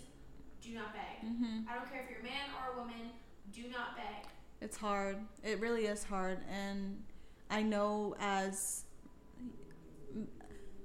do 0.62 0.74
not 0.78 0.94
beg. 0.94 1.26
mm-hmm. 1.26 1.68
I 1.68 1.74
don't 1.74 1.90
care 1.90 2.02
if 2.06 2.10
you're 2.10 2.20
a 2.20 2.24
man 2.24 2.52
or 2.62 2.74
a 2.74 2.78
woman. 2.78 3.12
Do 3.52 3.68
not 3.70 3.96
beg. 3.98 4.30
It's 4.62 4.78
hard. 4.78 5.26
It 5.44 5.60
really 5.60 5.88
is 5.88 6.04
hard. 6.04 6.44
And 6.48 7.04
I 7.50 7.64
know 7.64 8.16
as 8.20 8.86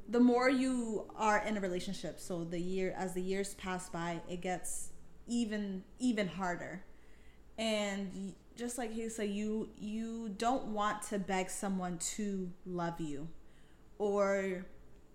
the 0.09 0.21
more 0.21 0.49
you 0.49 1.07
are 1.17 1.39
in 1.39 1.57
a 1.57 1.61
relationship, 1.61 2.21
so 2.21 2.45
the 2.45 2.61
year 2.61 2.95
as 2.97 3.15
the 3.15 3.23
years 3.23 3.55
pass 3.55 3.89
by, 3.89 4.21
it 4.29 4.41
gets 4.41 4.91
even 5.27 5.83
even 5.99 6.29
harder. 6.29 6.85
And 7.59 8.35
just 8.57 8.79
like 8.79 8.93
he 8.93 9.09
said, 9.09 9.31
you 9.31 9.71
you 9.79 10.31
don't 10.37 10.67
want 10.69 11.03
to 11.03 11.19
beg 11.19 11.51
someone 11.51 11.99
to 12.17 12.51
love 12.65 13.01
you, 13.01 13.29
or 13.99 14.67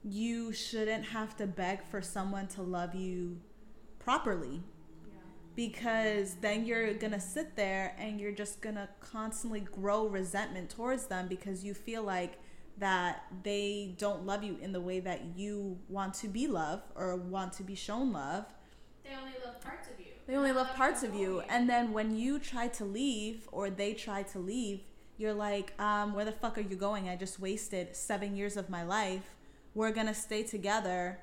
you 0.04 0.52
shouldn't 0.52 1.06
have 1.06 1.38
to 1.38 1.48
beg 1.48 1.84
for 1.90 2.02
someone 2.02 2.48
to 2.48 2.62
love 2.62 2.96
you 2.96 3.38
properly. 4.00 4.62
Because 5.54 6.36
then 6.42 6.66
you're 6.66 6.94
gonna 6.94 7.20
sit 7.20 7.56
there 7.56 7.94
and 8.00 8.20
you're 8.20 8.32
just 8.32 8.62
gonna 8.62 8.90
constantly 9.00 9.60
grow 9.60 10.08
resentment 10.08 10.70
towards 10.70 11.08
them 11.08 11.28
because 11.28 11.64
you 11.64 11.74
feel 11.74 12.04
like 12.04 12.40
that 12.78 13.26
they 13.44 13.96
don't 13.98 14.26
love 14.26 14.44
you 14.44 14.58
in 14.62 14.72
the 14.72 14.82
way 14.82 15.00
that 15.00 15.22
you 15.36 15.78
want 15.90 16.14
to 16.16 16.28
be 16.28 16.48
loved 16.48 16.84
or 16.96 17.16
want 17.16 17.54
to 17.54 17.64
be 17.64 17.76
shown 17.76 18.12
love. 18.12 18.46
They 19.04 19.12
only 19.16 19.34
love 19.46 19.62
parts 19.62 19.88
of 19.88 20.00
you. 20.00 20.06
They 20.28 20.36
only 20.36 20.52
love 20.52 20.68
not 20.68 20.76
parts 20.76 21.04
of 21.04 21.12
whole 21.12 21.20
you. 21.20 21.42
And 21.50 21.70
then 21.70 21.94
when 21.94 22.16
you 22.16 22.40
try 22.40 22.68
to 22.70 22.86
leave 22.86 23.48
or 23.52 23.70
they 23.70 23.94
try 23.94 24.24
to 24.24 24.40
leave, 24.40 24.82
you're 25.18 25.34
like, 25.34 25.80
um, 25.80 26.14
where 26.14 26.26
the 26.26 26.32
fuck 26.32 26.58
are 26.58 26.62
you 26.62 26.76
going? 26.76 27.10
I 27.10 27.16
just 27.16 27.40
wasted 27.40 27.96
seven 27.96 28.36
years 28.36 28.58
of 28.58 28.70
my 28.70 28.84
life. 28.84 29.36
We're 29.74 29.92
gonna 29.92 30.16
stay 30.16 30.44
together 30.44 31.20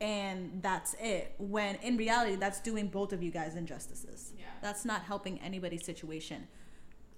and 0.00 0.60
that's 0.62 0.94
it. 1.00 1.34
When 1.38 1.76
in 1.76 1.96
reality, 1.96 2.34
that's 2.36 2.60
doing 2.60 2.88
both 2.88 3.12
of 3.12 3.22
you 3.22 3.30
guys 3.30 3.54
injustices. 3.54 4.32
Yeah. 4.36 4.46
That's 4.60 4.84
not 4.84 5.02
helping 5.02 5.38
anybody's 5.40 5.84
situation. 5.84 6.48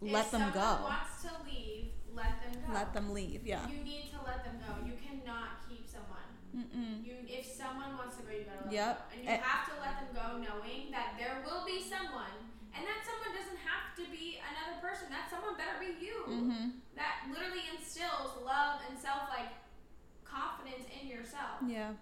If 0.02 0.12
Let 0.12 0.30
them 0.30 0.52
someone 0.52 0.52
go. 0.52 0.84
wants 0.84 1.22
to 1.22 1.30
leave, 1.46 1.92
let 2.16 2.40
them 2.42 2.54
go. 2.66 2.72
Let 2.72 2.94
them 2.94 3.06
leave. 3.12 3.42
Yeah. 3.46 3.66
You 3.68 3.82
need 3.84 4.10
to 4.14 4.18
let 4.24 4.44
them 4.44 4.56
go. 4.62 4.72
You 4.86 4.94
cannot 4.98 5.62
keep 5.68 5.86
someone. 5.86 6.26
Mm-mm. 6.54 7.02
You, 7.04 7.18
if 7.26 7.44
someone 7.46 7.98
wants 7.98 8.16
to 8.18 8.22
go, 8.22 8.30
you 8.30 8.46
gotta 8.46 8.64
let 8.66 8.72
Yep. 8.72 8.94
them 8.94 9.02
go. 9.02 9.14
And 9.14 9.20
you 9.26 9.30
Eh. 9.34 9.40
have 9.42 9.64
to 9.68 9.74
let 9.82 9.94
them 9.98 10.10
go, 10.14 10.26
knowing 10.38 10.90
that 10.94 11.18
there 11.18 11.42
will 11.44 11.66
be 11.66 11.82
someone, 11.82 12.34
and 12.74 12.82
that 12.86 13.00
someone 13.02 13.34
doesn't 13.34 13.58
have 13.66 13.90
to 13.98 14.04
be 14.10 14.38
another 14.42 14.78
person. 14.82 15.10
That 15.10 15.26
someone 15.30 15.58
better 15.58 15.78
be 15.82 15.98
you. 15.98 16.22
Mm-hmm. 16.26 16.66
That 16.94 17.26
literally 17.30 17.66
instills 17.74 18.38
love 18.42 18.82
and 18.88 18.94
self 18.98 19.26
like 19.30 19.50
confidence 20.24 20.86
in 20.90 21.06
yourself. 21.10 21.62
Yeah. 21.66 21.94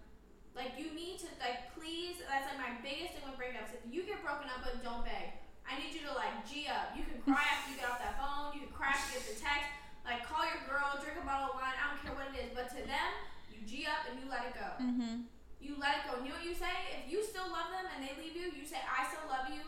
Like 0.55 0.77
you 0.77 0.93
need 0.93 1.17
to 1.25 1.29
like 1.41 1.73
please. 1.73 2.21
That's 2.29 2.45
like 2.53 2.61
my 2.61 2.77
biggest 2.85 3.17
thing 3.17 3.25
with 3.25 3.41
breakups. 3.41 3.73
If 3.73 3.85
you 3.89 4.05
get 4.05 4.21
broken 4.21 4.49
up 4.53 4.61
with, 4.65 4.85
don't 4.85 5.05
beg. 5.05 5.41
I 5.65 5.81
need 5.81 5.95
you 5.97 6.05
to 6.09 6.13
like 6.13 6.45
g 6.45 6.69
up. 6.69 6.93
You 6.93 7.05
can 7.09 7.21
cry 7.25 7.41
after 7.41 7.73
you 7.73 7.77
get 7.81 7.89
off 7.89 8.01
that 8.05 8.21
phone. 8.21 8.53
You 8.53 8.69
can 8.69 8.73
cry 8.77 8.93
after 8.93 9.17
you 9.17 9.25
get 9.25 9.33
the 9.33 9.41
text. 9.41 9.69
Like 10.05 10.27
call 10.27 10.43
your 10.45 10.63
girl, 10.67 10.99
drink 10.99 11.19
a 11.19 11.25
bottle 11.25 11.55
of 11.55 11.57
wine. 11.59 11.75
I 11.79 11.95
don't 11.95 12.01
care 12.03 12.15
what 12.15 12.31
it 12.35 12.37
is, 12.39 12.51
but 12.55 12.69
to 12.75 12.81
them, 12.83 13.11
you 13.51 13.63
g 13.63 13.87
up 13.87 14.07
and 14.11 14.19
you 14.19 14.27
let 14.27 14.47
it 14.51 14.55
go. 14.59 14.69
Mm-hmm. 14.83 15.31
You 15.63 15.79
let 15.79 16.03
it 16.03 16.11
go. 16.11 16.19
And 16.19 16.27
you 16.27 16.35
know 16.35 16.43
what 16.43 16.47
you 16.47 16.59
say? 16.59 16.75
If 16.99 17.07
you 17.07 17.23
still 17.23 17.47
love 17.47 17.71
them 17.71 17.87
and 17.95 18.03
they 18.03 18.13
leave 18.19 18.35
you, 18.35 18.51
you 18.51 18.67
say 18.67 18.83
I 18.83 19.07
still 19.07 19.23
love 19.31 19.47
you, 19.47 19.63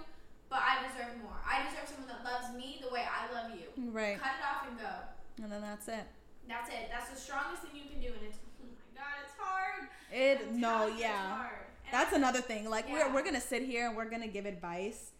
but 0.51 0.59
I 0.59 0.83
deserve 0.91 1.15
more. 1.23 1.39
I 1.47 1.63
deserve 1.71 1.87
someone 1.87 2.11
that 2.11 2.27
loves 2.27 2.51
me 2.51 2.83
the 2.83 2.91
way 2.91 3.07
I 3.07 3.31
love 3.31 3.55
you. 3.55 3.71
Right. 3.95 4.19
Cut 4.19 4.35
it 4.39 4.43
off 4.43 4.67
and 4.67 4.75
go. 4.75 4.95
And 5.43 5.51
then 5.55 5.63
that's 5.63 5.87
it. 5.87 6.07
That's 6.51 6.69
it. 6.69 6.91
That's 6.91 7.11
the 7.15 7.19
strongest 7.19 7.63
thing 7.63 7.79
you 7.79 7.87
can 7.89 8.03
do, 8.03 8.11
and 8.11 8.23
it's 8.27 8.39
oh 8.59 8.67
my 8.67 8.91
god, 8.99 9.15
it's 9.23 9.35
hard. 9.39 9.87
It 10.11 10.37
I'm 10.51 10.59
no, 10.61 10.69
telling 10.69 10.89
you, 10.89 10.95
it's 10.95 11.03
yeah. 11.07 11.49
That's 11.95 12.13
another 12.13 12.41
thing. 12.43 12.69
Like 12.69 12.87
Yeah. 12.91 13.07
we're 13.07 13.23
we're 13.23 13.25
gonna 13.25 13.41
sit 13.41 13.63
here 13.63 13.87
and 13.87 13.97
we're 13.97 14.11
gonna 14.11 14.27
give 14.29 14.47
advice, 14.47 15.14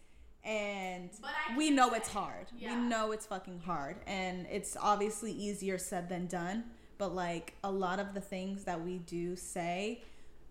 and 0.45 1.09
But 1.21 1.31
I 1.49 1.57
we 1.57 1.71
know 1.71 1.93
it's 1.93 2.09
hard. 2.09 2.47
Yeah. 2.57 2.75
We 2.75 2.87
know 2.87 3.11
it's 3.11 3.25
fucking 3.25 3.61
hard, 3.65 3.97
and 4.05 4.45
it's 4.49 4.77
obviously 4.79 5.31
easier 5.31 5.77
said 5.77 6.07
than 6.07 6.27
done. 6.27 6.65
But 6.97 7.13
like 7.13 7.55
a 7.63 7.71
lot 7.71 7.99
of 7.99 8.13
the 8.13 8.21
things 8.21 8.63
that 8.65 8.81
we 8.85 8.99
do 8.99 9.35
say, 9.35 10.03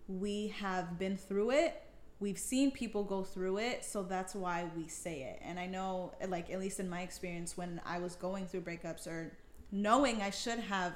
we 0.07 0.49
have 0.59 0.99
been 0.99 1.17
through 1.17 1.51
it. 1.51 1.81
We've 2.19 2.37
seen 2.37 2.71
people 2.71 3.03
go 3.03 3.23
through 3.23 3.57
it, 3.57 3.83
so 3.83 4.03
that's 4.03 4.35
why 4.35 4.65
we 4.75 4.87
say 4.87 5.23
it. 5.23 5.41
And 5.43 5.59
I 5.59 5.65
know, 5.65 6.13
like 6.27 6.49
at 6.49 6.59
least 6.59 6.79
in 6.79 6.89
my 6.89 7.01
experience, 7.01 7.57
when 7.57 7.81
I 7.85 7.99
was 7.99 8.15
going 8.15 8.45
through 8.45 8.61
breakups 8.61 9.07
or 9.07 9.31
knowing 9.71 10.21
I 10.21 10.29
should 10.29 10.59
have 10.59 10.95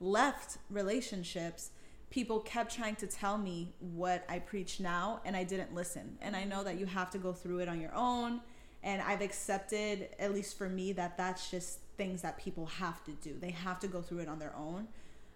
left 0.00 0.58
relationships, 0.70 1.70
people 2.10 2.40
kept 2.40 2.74
trying 2.74 2.96
to 2.96 3.06
tell 3.06 3.38
me 3.38 3.74
what 3.80 4.24
I 4.28 4.38
preach 4.38 4.80
now, 4.80 5.20
and 5.24 5.36
I 5.36 5.44
didn't 5.44 5.74
listen. 5.74 6.16
And 6.20 6.36
I 6.36 6.44
know 6.44 6.62
that 6.64 6.78
you 6.78 6.86
have 6.86 7.10
to 7.10 7.18
go 7.18 7.32
through 7.32 7.58
it 7.60 7.68
on 7.68 7.80
your 7.80 7.94
own. 7.94 8.40
And 8.82 9.00
I've 9.00 9.22
accepted, 9.22 10.10
at 10.18 10.34
least 10.34 10.58
for 10.58 10.68
me, 10.68 10.92
that 10.92 11.16
that's 11.16 11.50
just 11.50 11.80
things 11.96 12.22
that 12.22 12.36
people 12.38 12.66
have 12.66 13.02
to 13.04 13.12
do. 13.12 13.34
They 13.40 13.50
have 13.50 13.80
to 13.80 13.88
go 13.88 14.02
through 14.02 14.18
it 14.18 14.28
on 14.28 14.38
their 14.38 14.54
own. 14.54 14.88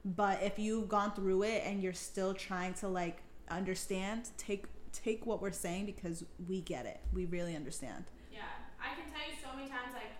But 0.04 0.42
if 0.42 0.58
you've 0.58 0.88
gone 0.88 1.12
through 1.12 1.44
it 1.44 1.62
and 1.64 1.82
you're 1.82 1.92
still 1.92 2.34
trying 2.34 2.74
to 2.74 2.88
like 2.88 3.22
understand, 3.50 4.30
take 4.36 4.66
take 4.92 5.26
what 5.26 5.40
we're 5.40 5.52
saying 5.52 5.86
because 5.86 6.24
we 6.48 6.60
get 6.60 6.86
it. 6.86 7.00
We 7.12 7.26
really 7.26 7.54
understand. 7.56 8.04
Yeah, 8.32 8.40
I 8.80 8.94
can 8.94 9.10
tell 9.10 9.24
you 9.28 9.36
so 9.42 9.54
many 9.56 9.68
times, 9.68 9.92
like, 9.94 10.12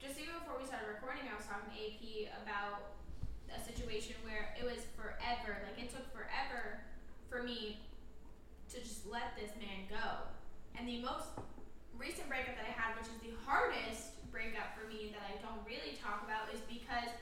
just 0.00 0.20
even 0.20 0.34
before 0.38 0.58
we 0.60 0.66
started 0.66 0.88
recording, 0.88 1.22
I 1.30 1.36
was 1.36 1.46
talking 1.46 1.70
to 1.70 1.78
AP 1.78 2.30
about 2.42 3.01
a 3.56 3.60
situation 3.60 4.16
where 4.24 4.54
it 4.58 4.64
was 4.64 4.84
forever, 4.96 5.60
like, 5.68 5.78
it 5.78 5.88
took 5.92 6.04
forever 6.12 6.80
for 7.28 7.42
me 7.42 7.80
to 8.72 8.80
just 8.80 9.04
let 9.08 9.36
this 9.36 9.52
man 9.60 9.84
go. 9.88 10.26
And 10.78 10.88
the 10.88 11.00
most 11.04 11.28
recent 11.96 12.28
breakup 12.28 12.56
that 12.56 12.64
I 12.64 12.74
had, 12.74 12.96
which 12.96 13.08
is 13.12 13.20
the 13.20 13.36
hardest 13.44 14.16
breakup 14.32 14.72
for 14.72 14.88
me 14.88 15.12
that 15.12 15.20
I 15.28 15.36
don't 15.44 15.60
really 15.68 16.00
talk 16.00 16.24
about, 16.24 16.48
is 16.48 16.60
because 16.64 17.12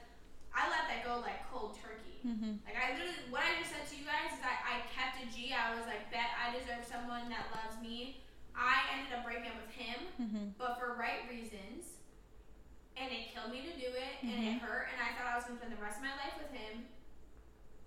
I 0.55 0.67
let 0.71 0.87
that 0.91 1.03
go 1.07 1.19
like 1.23 1.43
cold 1.51 1.79
turkey. 1.79 2.23
Mm-hmm. 2.27 2.63
Like 2.67 2.79
I 2.79 2.95
literally, 2.95 3.27
what 3.31 3.43
I 3.43 3.59
just 3.59 3.71
said 3.75 3.87
to 3.91 3.95
you 3.99 4.07
guys 4.07 4.35
is 4.35 4.43
that 4.43 4.63
I 4.67 4.83
kept 4.95 5.19
a 5.23 5.27
G. 5.31 5.51
I 5.55 5.75
was 5.75 5.87
like, 5.91 6.11
bet 6.15 6.31
I 6.39 6.55
deserve 6.55 6.83
someone 6.87 7.27
that 7.31 7.51
loves 7.55 7.79
me. 7.83 8.23
I 8.55 8.83
ended 8.95 9.15
up 9.15 9.23
breaking 9.27 9.51
up 9.51 9.59
with 9.63 9.75
him, 9.75 9.99
Mm-hmm. 10.19 10.47
but 10.59 10.79
for 10.79 10.95
right 10.99 11.23
reasons. 11.31 12.00
And 12.99 13.09
it 13.11 13.31
killed 13.33 13.55
me 13.55 13.65
to 13.65 13.75
do 13.79 13.91
it, 13.91 14.15
and 14.23 14.39
it 14.41 14.59
mm-hmm. 14.59 14.67
hurt, 14.67 14.91
and 14.93 14.99
I 15.01 15.15
thought 15.17 15.31
I 15.31 15.37
was 15.39 15.47
gonna 15.47 15.59
spend 15.63 15.73
the 15.73 15.81
rest 15.81 16.03
of 16.03 16.05
my 16.05 16.15
life 16.21 16.37
with 16.37 16.53
him. 16.53 16.85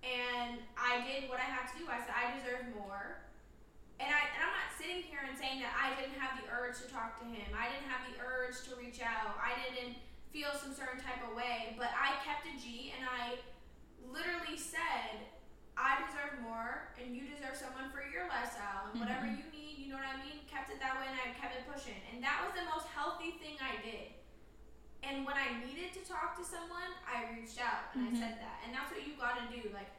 And 0.03 0.59
I 0.75 0.99
did 1.07 1.31
what 1.31 1.39
I 1.39 1.47
had 1.47 1.71
to 1.71 1.75
do. 1.79 1.87
I 1.87 2.03
said 2.03 2.11
I 2.11 2.35
deserve 2.35 2.75
more. 2.75 3.23
And 4.03 4.09
I 4.11 4.19
and 4.35 4.41
I'm 4.43 4.51
not 4.51 4.73
sitting 4.75 5.05
here 5.05 5.23
and 5.23 5.31
saying 5.37 5.63
that 5.63 5.71
I 5.71 5.95
didn't 5.95 6.19
have 6.19 6.35
the 6.35 6.49
urge 6.51 6.81
to 6.83 6.87
talk 6.91 7.21
to 7.21 7.25
him. 7.29 7.47
I 7.55 7.71
didn't 7.71 7.87
have 7.87 8.03
the 8.11 8.19
urge 8.19 8.59
to 8.67 8.75
reach 8.75 8.99
out. 8.99 9.39
I 9.39 9.55
didn't 9.63 9.95
feel 10.33 10.51
some 10.57 10.73
certain 10.73 10.99
type 10.99 11.21
of 11.23 11.37
way, 11.37 11.77
but 11.77 11.93
I 11.93 12.17
kept 12.25 12.49
a 12.49 12.53
G 12.57 12.91
and 12.97 13.05
I 13.05 13.37
literally 14.09 14.57
said, 14.57 15.29
I 15.77 16.01
deserve 16.09 16.41
more 16.41 16.89
and 16.97 17.13
you 17.13 17.29
deserve 17.29 17.53
someone 17.53 17.93
for 17.93 18.01
your 18.01 18.25
lifestyle 18.29 18.89
and 18.89 18.97
whatever 18.97 19.29
you 19.29 19.45
need, 19.53 19.77
you 19.77 19.93
know 19.93 20.01
what 20.01 20.09
I 20.09 20.17
mean? 20.21 20.41
Kept 20.49 20.73
it 20.73 20.81
that 20.81 20.97
way 20.97 21.05
and 21.05 21.17
I 21.17 21.33
kept 21.37 21.53
it 21.53 21.65
pushing. 21.69 21.97
And 22.09 22.21
that 22.25 22.41
was 22.45 22.53
the 22.57 22.65
most 22.69 22.89
healthy 22.89 23.37
thing 23.37 23.61
I 23.61 23.77
did. 23.81 24.13
And 25.03 25.25
when 25.25 25.35
I 25.35 25.59
needed 25.65 25.91
to 25.93 26.01
talk 26.07 26.37
to 26.39 26.43
someone, 26.45 26.89
I 27.03 27.29
reached 27.35 27.59
out 27.59 27.91
and 27.93 28.07
Mhm. 28.07 28.15
I 28.15 28.19
said 28.19 28.39
that. 28.39 28.59
And 28.65 28.73
that's 28.73 28.89
what 28.91 29.05
you 29.05 29.13
gotta 29.19 29.45
do. 29.51 29.69
Like, 29.73 29.91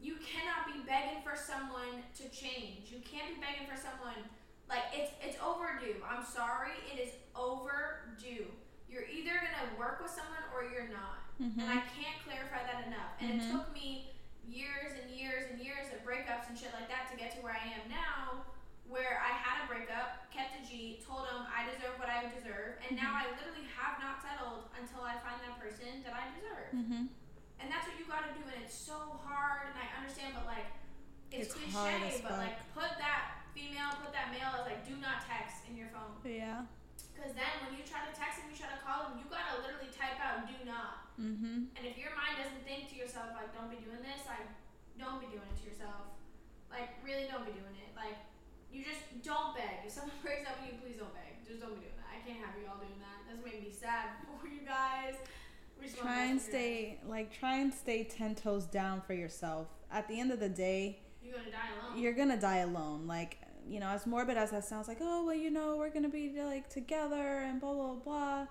you 0.00 0.16
cannot 0.16 0.66
be 0.72 0.80
begging 0.86 1.22
for 1.22 1.34
someone 1.36 2.04
to 2.14 2.28
change. 2.30 2.90
You 2.90 3.00
can't 3.00 3.34
be 3.34 3.40
begging 3.40 3.66
for 3.66 3.76
someone 3.76 4.28
like 4.68 4.84
it's 4.92 5.12
it's 5.20 5.36
overdue. 5.42 6.02
I'm 6.06 6.24
sorry, 6.24 6.72
it 6.92 6.98
is 7.00 7.12
overdue. 7.34 8.46
You're 8.88 9.04
either 9.08 9.34
gonna 9.34 9.74
work 9.78 10.00
with 10.00 10.10
someone 10.10 10.44
or 10.54 10.64
you're 10.70 10.88
not. 10.88 11.18
Mm-hmm. 11.40 11.60
And 11.60 11.68
I 11.70 11.82
can't 11.82 12.22
clarify 12.24 12.62
that 12.62 12.86
enough. 12.86 13.12
And 13.20 13.42
it 13.42 13.42
Mhm. 13.44 13.50
took 13.52 13.72
me 13.72 14.14
years 14.46 14.92
and 15.00 15.10
years 15.10 15.50
and 15.50 15.58
years 15.60 15.92
of 15.92 16.04
breakups 16.04 16.48
and 16.48 16.56
shit 16.58 16.72
like 16.74 16.88
that 16.88 17.10
to 17.10 17.16
get 17.16 17.32
to 17.34 17.40
where 17.40 17.54
I 17.54 17.64
am 17.80 17.88
now, 17.88 18.44
where 18.88 19.18
I 19.18 19.32
had 19.32 19.64
a 19.64 19.66
breakup, 19.66 20.28
kept 20.28 20.54
a 20.54 20.62
G, 20.62 21.00
told 21.00 21.26
him 21.32 21.48
I 21.48 21.64
deserve 21.66 21.96
what 21.96 22.12
I 22.12 22.28
deserve, 22.28 22.78
and 22.84 22.94
now 22.94 23.16
I 23.16 23.32
literally 23.32 23.64
have 23.72 23.96
not 23.98 24.20
settled 24.20 24.68
until 24.76 25.02
I 25.02 25.16
find 25.24 25.40
that 25.40 25.56
person 25.56 26.04
that 26.04 26.12
I 26.12 26.28
deserve. 26.36 26.70
Mm-hmm. 26.72 27.04
And 27.62 27.66
that's 27.72 27.88
what 27.88 27.96
you 27.96 28.04
gotta 28.04 28.30
do, 28.36 28.44
and 28.44 28.60
it's 28.60 28.76
so 28.76 29.16
hard, 29.24 29.72
and 29.72 29.76
I 29.78 29.88
understand, 29.96 30.36
but 30.36 30.44
like, 30.44 30.68
it's, 31.32 31.50
It's 31.50 31.56
cliche, 31.56 32.20
but 32.22 32.38
like, 32.38 32.60
put 32.76 32.94
that 33.00 33.48
female, 33.56 33.96
put 33.98 34.12
that 34.12 34.30
male 34.30 34.52
as 34.60 34.68
like, 34.68 34.84
do 34.86 34.94
not 35.00 35.24
text 35.24 35.66
in 35.66 35.74
your 35.74 35.88
phone. 35.90 36.14
Yeah. 36.22 36.68
Because 37.14 37.32
then 37.34 37.50
when 37.64 37.74
you 37.74 37.82
try 37.86 38.02
to 38.04 38.12
text 38.12 38.42
him, 38.42 38.50
you 38.50 38.58
try 38.58 38.70
to 38.70 38.82
call 38.82 39.08
him, 39.10 39.18
you 39.18 39.26
gotta 39.30 39.62
literally 39.64 39.90
type 39.90 40.18
out, 40.18 40.44
do 40.46 40.58
not. 40.66 41.08
Mm-hmm. 41.16 41.72
And 41.74 41.82
if 41.86 41.94
your 41.94 42.10
mind 42.18 42.42
doesn't 42.42 42.62
think 42.66 42.90
to 42.90 42.96
yourself, 42.98 43.32
like, 43.38 43.54
don't 43.54 43.70
be 43.70 43.78
doing 43.80 44.02
this, 44.02 44.26
like, 44.26 44.44
don't 44.98 45.22
be 45.22 45.30
doing 45.30 45.46
it 45.46 45.56
to 45.62 45.64
yourself. 45.66 46.10
Like, 46.70 46.98
really 47.06 47.30
don't 47.30 47.46
be 47.46 47.54
doing 47.54 47.78
it. 47.78 47.94
Like, 47.94 48.18
you 48.74 48.82
just 48.84 49.22
don't 49.22 49.54
beg. 49.54 49.86
If 49.86 49.92
someone 49.92 50.12
breaks 50.22 50.48
up 50.50 50.60
with 50.60 50.72
you, 50.72 50.78
please 50.82 50.98
don't 50.98 51.14
beg. 51.14 51.38
Just 51.46 51.60
don't 51.60 51.74
be 51.74 51.80
doing 51.86 51.94
that. 51.96 52.10
I 52.10 52.18
can't 52.26 52.40
have 52.44 52.54
you 52.60 52.66
all 52.68 52.76
doing 52.78 52.98
that. 53.00 53.22
That's 53.30 53.44
making 53.44 53.62
me 53.62 53.72
sad 53.72 54.10
for 54.40 54.46
you 54.48 54.66
guys. 54.66 55.14
We 55.80 55.86
just 55.86 55.96
want 55.98 56.08
Try 56.10 56.24
and 56.26 56.40
stay 56.40 56.98
like 57.06 57.32
try 57.38 57.56
and 57.58 57.72
stay 57.72 58.04
ten 58.04 58.34
toes 58.34 58.64
down 58.66 59.00
for 59.06 59.14
yourself. 59.14 59.68
At 59.90 60.08
the 60.08 60.18
end 60.18 60.32
of 60.32 60.40
the 60.40 60.48
day, 60.48 60.98
You're 61.22 61.34
gonna 61.38 61.50
die 61.50 61.70
alone. 61.80 62.02
you're 62.02 62.12
gonna 62.12 62.40
die 62.40 62.58
alone. 62.58 63.06
Like 63.06 63.38
you 63.68 63.80
know, 63.80 63.88
as 63.88 64.06
morbid 64.06 64.36
as 64.36 64.50
that 64.50 64.64
sounds, 64.64 64.88
like 64.88 64.98
oh 65.00 65.24
well, 65.24 65.34
you 65.34 65.50
know, 65.50 65.76
we're 65.76 65.90
gonna 65.90 66.08
be 66.08 66.32
like 66.42 66.68
together 66.68 67.38
and 67.46 67.60
blah 67.60 67.72
blah 67.74 67.94
blah. 67.94 68.46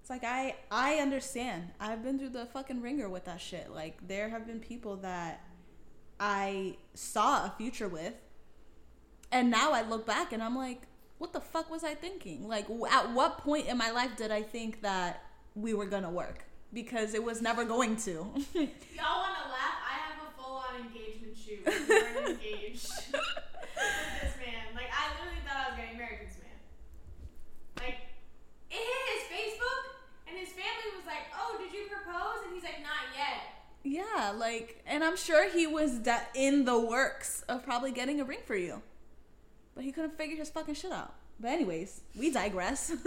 It's 0.00 0.10
like 0.10 0.24
I 0.24 0.56
I 0.70 0.96
understand. 0.96 1.70
I've 1.80 2.02
been 2.02 2.18
through 2.18 2.30
the 2.30 2.46
fucking 2.46 2.82
wringer 2.82 3.08
with 3.08 3.24
that 3.26 3.40
shit. 3.40 3.70
Like 3.72 4.06
there 4.06 4.28
have 4.28 4.46
been 4.46 4.60
people 4.60 4.96
that 4.96 5.40
I 6.20 6.76
saw 6.94 7.46
a 7.46 7.52
future 7.56 7.88
with, 7.88 8.14
and 9.34 9.50
now 9.50 9.72
I 9.72 9.82
look 9.82 10.06
back 10.06 10.32
and 10.32 10.42
I'm 10.42 10.56
like, 10.56 10.82
what 11.18 11.32
the 11.32 11.40
fuck 11.40 11.70
was 11.70 11.82
I 11.84 11.94
thinking? 11.94 12.48
Like 12.48 12.66
at 12.90 13.10
what 13.12 13.38
point 13.38 13.66
in 13.66 13.76
my 13.76 13.90
life 13.90 14.16
did 14.16 14.30
I 14.30 14.42
think 14.42 14.80
that 14.82 15.22
we 15.54 15.74
were 15.74 15.86
gonna 15.86 16.10
work? 16.10 16.44
Because 16.72 17.14
it 17.14 17.22
was 17.22 17.42
never 17.42 17.64
going 17.64 17.96
to. 17.96 18.10
Y'all 18.12 19.20
wanna 19.20 19.50
laugh? 19.50 19.78
I 19.84 19.98
have 20.06 20.22
a 20.22 20.40
full 20.40 20.56
on 20.56 20.86
engagement 20.86 21.36
shoot. 21.36 21.60
We 21.66 21.72
were 21.72 22.30
engaged 22.30 22.88
with 23.12 24.22
this 24.22 24.34
man. 24.38 24.70
Like, 24.74 24.90
I 24.90 25.10
literally 25.18 25.42
thought 25.46 25.66
I 25.66 25.70
was 25.70 25.78
getting 25.78 25.98
married 25.98 26.20
to 26.20 26.26
this 26.26 26.38
man. 26.42 26.58
Like, 27.78 27.98
it 28.70 28.82
hit 28.82 29.02
his 29.14 29.24
Facebook, 29.34 29.82
and 30.28 30.38
his 30.38 30.48
family 30.50 30.94
was 30.96 31.06
like, 31.06 31.26
oh, 31.38 31.58
did 31.58 31.72
you 31.72 31.86
propose? 31.90 32.46
And 32.46 32.54
he's 32.54 32.64
like, 32.64 32.82
not 32.82 33.10
yet. 33.14 33.54
Yeah, 33.84 34.32
like, 34.36 34.82
and 34.86 35.04
I'm 35.04 35.16
sure 35.16 35.48
he 35.50 35.66
was 35.66 35.98
da- 35.98 36.26
in 36.34 36.64
the 36.64 36.78
works 36.78 37.42
of 37.48 37.62
probably 37.64 37.92
getting 37.92 38.20
a 38.20 38.24
ring 38.24 38.40
for 38.46 38.56
you, 38.56 38.82
but 39.74 39.84
he 39.84 39.92
couldn't 39.92 40.16
figure 40.16 40.36
his 40.36 40.50
fucking 40.50 40.74
shit 40.74 40.92
out. 40.92 41.14
But 41.40 41.50
anyways, 41.50 42.00
we 42.16 42.30
digress. 42.30 42.92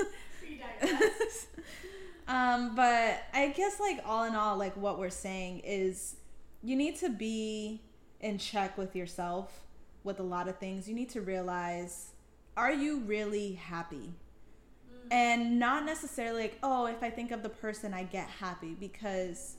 We 0.50 0.62
digress. 0.80 1.48
um, 2.30 2.74
but 2.74 3.22
I 3.34 3.50
guess 3.50 3.82
like 3.82 4.00
all 4.06 4.24
in 4.24 4.34
all, 4.34 4.56
like 4.56 4.78
what 4.78 4.98
we're 4.98 5.10
saying 5.10 5.60
is, 5.66 6.16
you 6.64 6.78
need 6.78 6.96
to 7.00 7.10
be 7.10 7.82
in 8.22 8.38
check 8.38 8.78
with 8.78 8.96
yourself 8.96 9.60
with 10.06 10.22
a 10.22 10.24
lot 10.24 10.48
of 10.48 10.58
things. 10.58 10.88
You 10.88 10.96
need 10.96 11.10
to 11.10 11.20
realize, 11.20 12.12
are 12.56 12.72
you 12.72 13.00
really 13.00 13.56
happy? 13.56 14.14
and 15.12 15.60
not 15.60 15.86
necessarily 15.86 16.44
like 16.44 16.58
oh 16.64 16.86
if 16.86 17.02
i 17.02 17.10
think 17.10 17.32
of 17.32 17.44
the 17.44 17.50
person 17.50 17.94
i 17.94 18.04
get 18.04 18.28
happy 18.28 18.76
because 18.80 19.56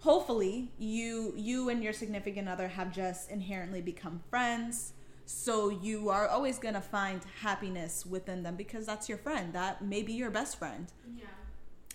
hopefully 0.00 0.70
you 0.78 1.32
you 1.36 1.68
and 1.68 1.82
your 1.82 1.92
significant 1.92 2.48
other 2.48 2.68
have 2.68 2.92
just 2.92 3.30
inherently 3.30 3.80
become 3.80 4.20
friends 4.30 4.92
so 5.26 5.68
you 5.70 6.10
are 6.10 6.28
always 6.28 6.58
going 6.58 6.74
to 6.74 6.80
find 6.80 7.22
happiness 7.40 8.04
within 8.04 8.42
them 8.42 8.56
because 8.56 8.86
that's 8.86 9.08
your 9.08 9.18
friend. 9.18 9.52
That 9.54 9.82
may 9.82 10.02
be 10.02 10.12
your 10.12 10.30
best 10.30 10.58
friend. 10.58 10.92
Yeah. 11.16 11.26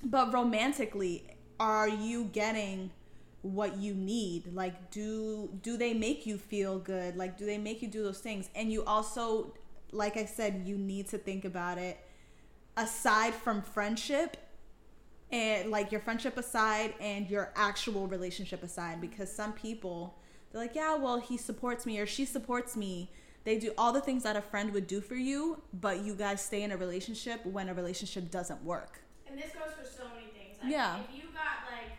but 0.03 0.33
romantically 0.33 1.27
are 1.59 1.89
you 1.89 2.25
getting 2.25 2.91
what 3.41 3.77
you 3.77 3.93
need? 3.93 4.53
Like 4.53 4.91
do 4.91 5.49
do 5.61 5.77
they 5.77 5.93
make 5.93 6.25
you 6.25 6.37
feel 6.37 6.79
good? 6.79 7.15
Like 7.15 7.37
do 7.37 7.45
they 7.45 7.57
make 7.57 7.81
you 7.81 7.87
do 7.87 8.03
those 8.03 8.19
things? 8.19 8.49
And 8.55 8.71
you 8.71 8.83
also 8.85 9.53
like 9.91 10.17
i 10.17 10.25
said 10.25 10.63
you 10.65 10.77
need 10.77 11.07
to 11.09 11.17
think 11.17 11.45
about 11.45 11.77
it 11.77 11.97
aside 12.77 13.33
from 13.33 13.61
friendship 13.61 14.37
and 15.31 15.69
like 15.69 15.91
your 15.91 16.01
friendship 16.01 16.37
aside 16.37 16.93
and 16.99 17.29
your 17.29 17.51
actual 17.55 18.07
relationship 18.07 18.63
aside 18.63 18.99
because 19.01 19.31
some 19.31 19.53
people 19.53 20.17
they're 20.51 20.61
like 20.61 20.75
yeah 20.75 20.95
well 20.95 21.19
he 21.19 21.37
supports 21.37 21.85
me 21.85 21.99
or 21.99 22.05
she 22.05 22.25
supports 22.25 22.75
me 22.75 23.09
they 23.45 23.57
do 23.57 23.71
all 23.77 23.91
the 23.93 24.01
things 24.01 24.23
that 24.23 24.35
a 24.35 24.41
friend 24.41 24.73
would 24.73 24.87
do 24.87 24.99
for 25.01 25.15
you 25.15 25.61
but 25.73 26.03
you 26.03 26.13
guys 26.15 26.41
stay 26.41 26.63
in 26.63 26.71
a 26.71 26.77
relationship 26.77 27.45
when 27.45 27.69
a 27.69 27.73
relationship 27.73 28.29
doesn't 28.31 28.63
work 28.63 29.01
And 29.29 29.37
this 29.37 29.51
goes 29.53 29.73
for 29.77 29.85
so 29.85 30.03
many 30.15 30.27
things. 30.33 30.57
Like, 30.61 30.71
Yeah. 30.71 30.99
If 31.05 31.13
you 31.15 31.29
got 31.31 31.69
like, 31.69 31.93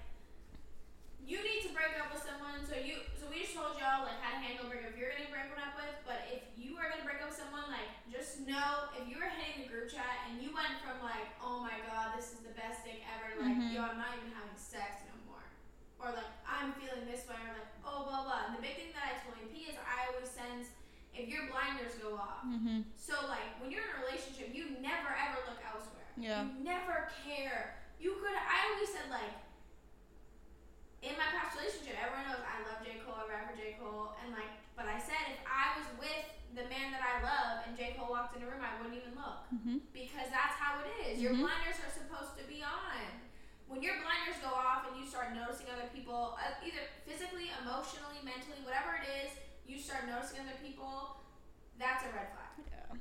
you 1.24 1.38
need 1.46 1.62
to 1.62 1.70
break 1.70 1.94
up 2.02 2.10
with 2.10 2.26
someone. 2.26 2.58
So 2.66 2.74
you, 2.74 2.98
so 3.14 3.30
we 3.30 3.46
just 3.46 3.54
told 3.54 3.78
y'all 3.78 4.02
like 4.02 4.18
how 4.18 4.34
to 4.34 4.40
handle 4.42 4.66
breakup. 4.66 4.90
If 4.94 4.98
you're 4.98 5.14
gonna 5.14 5.30
break 5.30 5.46
one 5.54 5.62
up 5.62 5.78
with, 5.78 5.94
but 6.02 6.26
if 6.34 6.42
you 6.58 6.74
are 6.74 6.90
gonna 6.90 7.06
break 7.06 7.22
up 7.22 7.30
with 7.30 7.38
someone, 7.38 7.70
like 7.70 7.86
just 8.10 8.42
know 8.42 8.90
if 8.98 9.06
you 9.06 9.14
were 9.14 9.30
hitting 9.30 9.62
the 9.62 9.68
group 9.70 9.86
chat 9.86 10.26
and 10.26 10.42
you 10.42 10.50
went 10.50 10.74
from 10.82 10.98
like, 11.06 11.30
oh 11.38 11.62
my 11.62 11.78
god, 11.86 12.18
this 12.18 12.34
is 12.34 12.42
the 12.42 12.54
best 12.58 12.82
thing 12.82 12.98
ever, 13.14 13.38
like 13.46 13.54
Mhm. 13.54 13.70
yo, 13.70 13.86
I'm 13.86 13.98
not 13.98 14.18
even 14.18 14.34
having 14.34 14.58
sex 14.58 15.06
or 16.00 16.10
like 16.16 16.32
I'm 16.48 16.72
feeling 16.80 17.04
this 17.06 17.28
way, 17.28 17.36
or 17.38 17.52
like 17.60 17.70
oh 17.84 18.08
blah 18.08 18.24
blah. 18.24 18.48
And 18.48 18.56
the 18.56 18.62
big 18.64 18.74
thing 18.80 18.90
that 18.96 19.04
I 19.04 19.12
told 19.22 19.36
AP 19.40 19.54
is 19.54 19.76
I 19.78 20.08
always 20.12 20.28
sense 20.32 20.72
if 21.12 21.28
your 21.28 21.46
blinders 21.52 21.94
go 22.00 22.16
off. 22.16 22.42
mm-hmm. 22.48 22.86
So 22.96 23.14
like 23.28 23.56
when 23.60 23.68
you're 23.70 23.84
in 23.84 23.92
a 23.96 24.00
relationship, 24.06 24.50
you 24.56 24.74
never 24.80 25.12
ever 25.12 25.38
look 25.48 25.60
elsewhere. 25.62 26.08
Yeah. 26.16 26.44
You 26.48 26.64
never 26.64 27.08
care. 27.24 27.76
You 28.00 28.16
could. 28.20 28.32
I 28.34 28.72
always 28.72 28.88
said 28.90 29.08
like. 29.12 29.36
In 31.00 31.16
my 31.16 31.24
past 31.32 31.56
relationship, 31.56 31.96
everyone 31.96 32.28
knows 32.28 32.44
I 32.44 32.60
love 32.68 32.84
J 32.84 33.00
Cole. 33.00 33.16
I 33.16 33.24
rap 33.24 33.48
for 33.48 33.56
J 33.56 33.80
Cole, 33.80 34.12
and 34.20 34.36
like, 34.36 34.52
but 34.76 34.84
I 34.84 35.00
said 35.00 35.32
if 35.32 35.40
I 35.48 35.72
was 35.80 35.88
with 35.96 36.28
the 36.52 36.68
man 36.68 36.92
that 36.92 37.00
I 37.00 37.24
love 37.24 37.64
and 37.64 37.72
J 37.72 37.96
Cole 37.96 38.12
walked 38.12 38.36
in 38.36 38.44
the 38.44 38.48
room, 38.52 38.60
I 38.60 38.76
wouldn't 38.76 38.92
even 39.00 39.16
look 39.16 39.48
Mm-hmm. 39.48 39.80
because 39.96 40.28
that's 40.28 40.60
how 40.60 40.76
it 40.84 40.92
is. 41.08 41.16
Your 41.16 41.32
Mhm. 41.32 41.48
blinders 41.48 41.80
are 41.80 41.88
supposed 41.88 42.36
to 42.36 42.44
be 42.44 42.60
on. 42.60 43.00
When 43.70 43.86
your 43.86 44.02
blinders 44.02 44.34
go 44.42 44.50
off 44.50 44.82
and 44.90 44.98
you 44.98 45.06
start 45.06 45.30
noticing 45.30 45.70
other 45.70 45.86
people, 45.94 46.34
uh, 46.42 46.58
either 46.66 46.90
physically, 47.06 47.54
emotionally, 47.62 48.18
mentally, 48.26 48.58
whatever 48.66 48.98
it 48.98 49.06
is, 49.06 49.30
you 49.62 49.78
start 49.78 50.10
noticing 50.10 50.42
other 50.42 50.58
people. 50.58 51.22
That's 51.78 52.02
a 52.02 52.10
red 52.10 52.34
flag. 52.34 52.50
Yeah. 52.66 52.98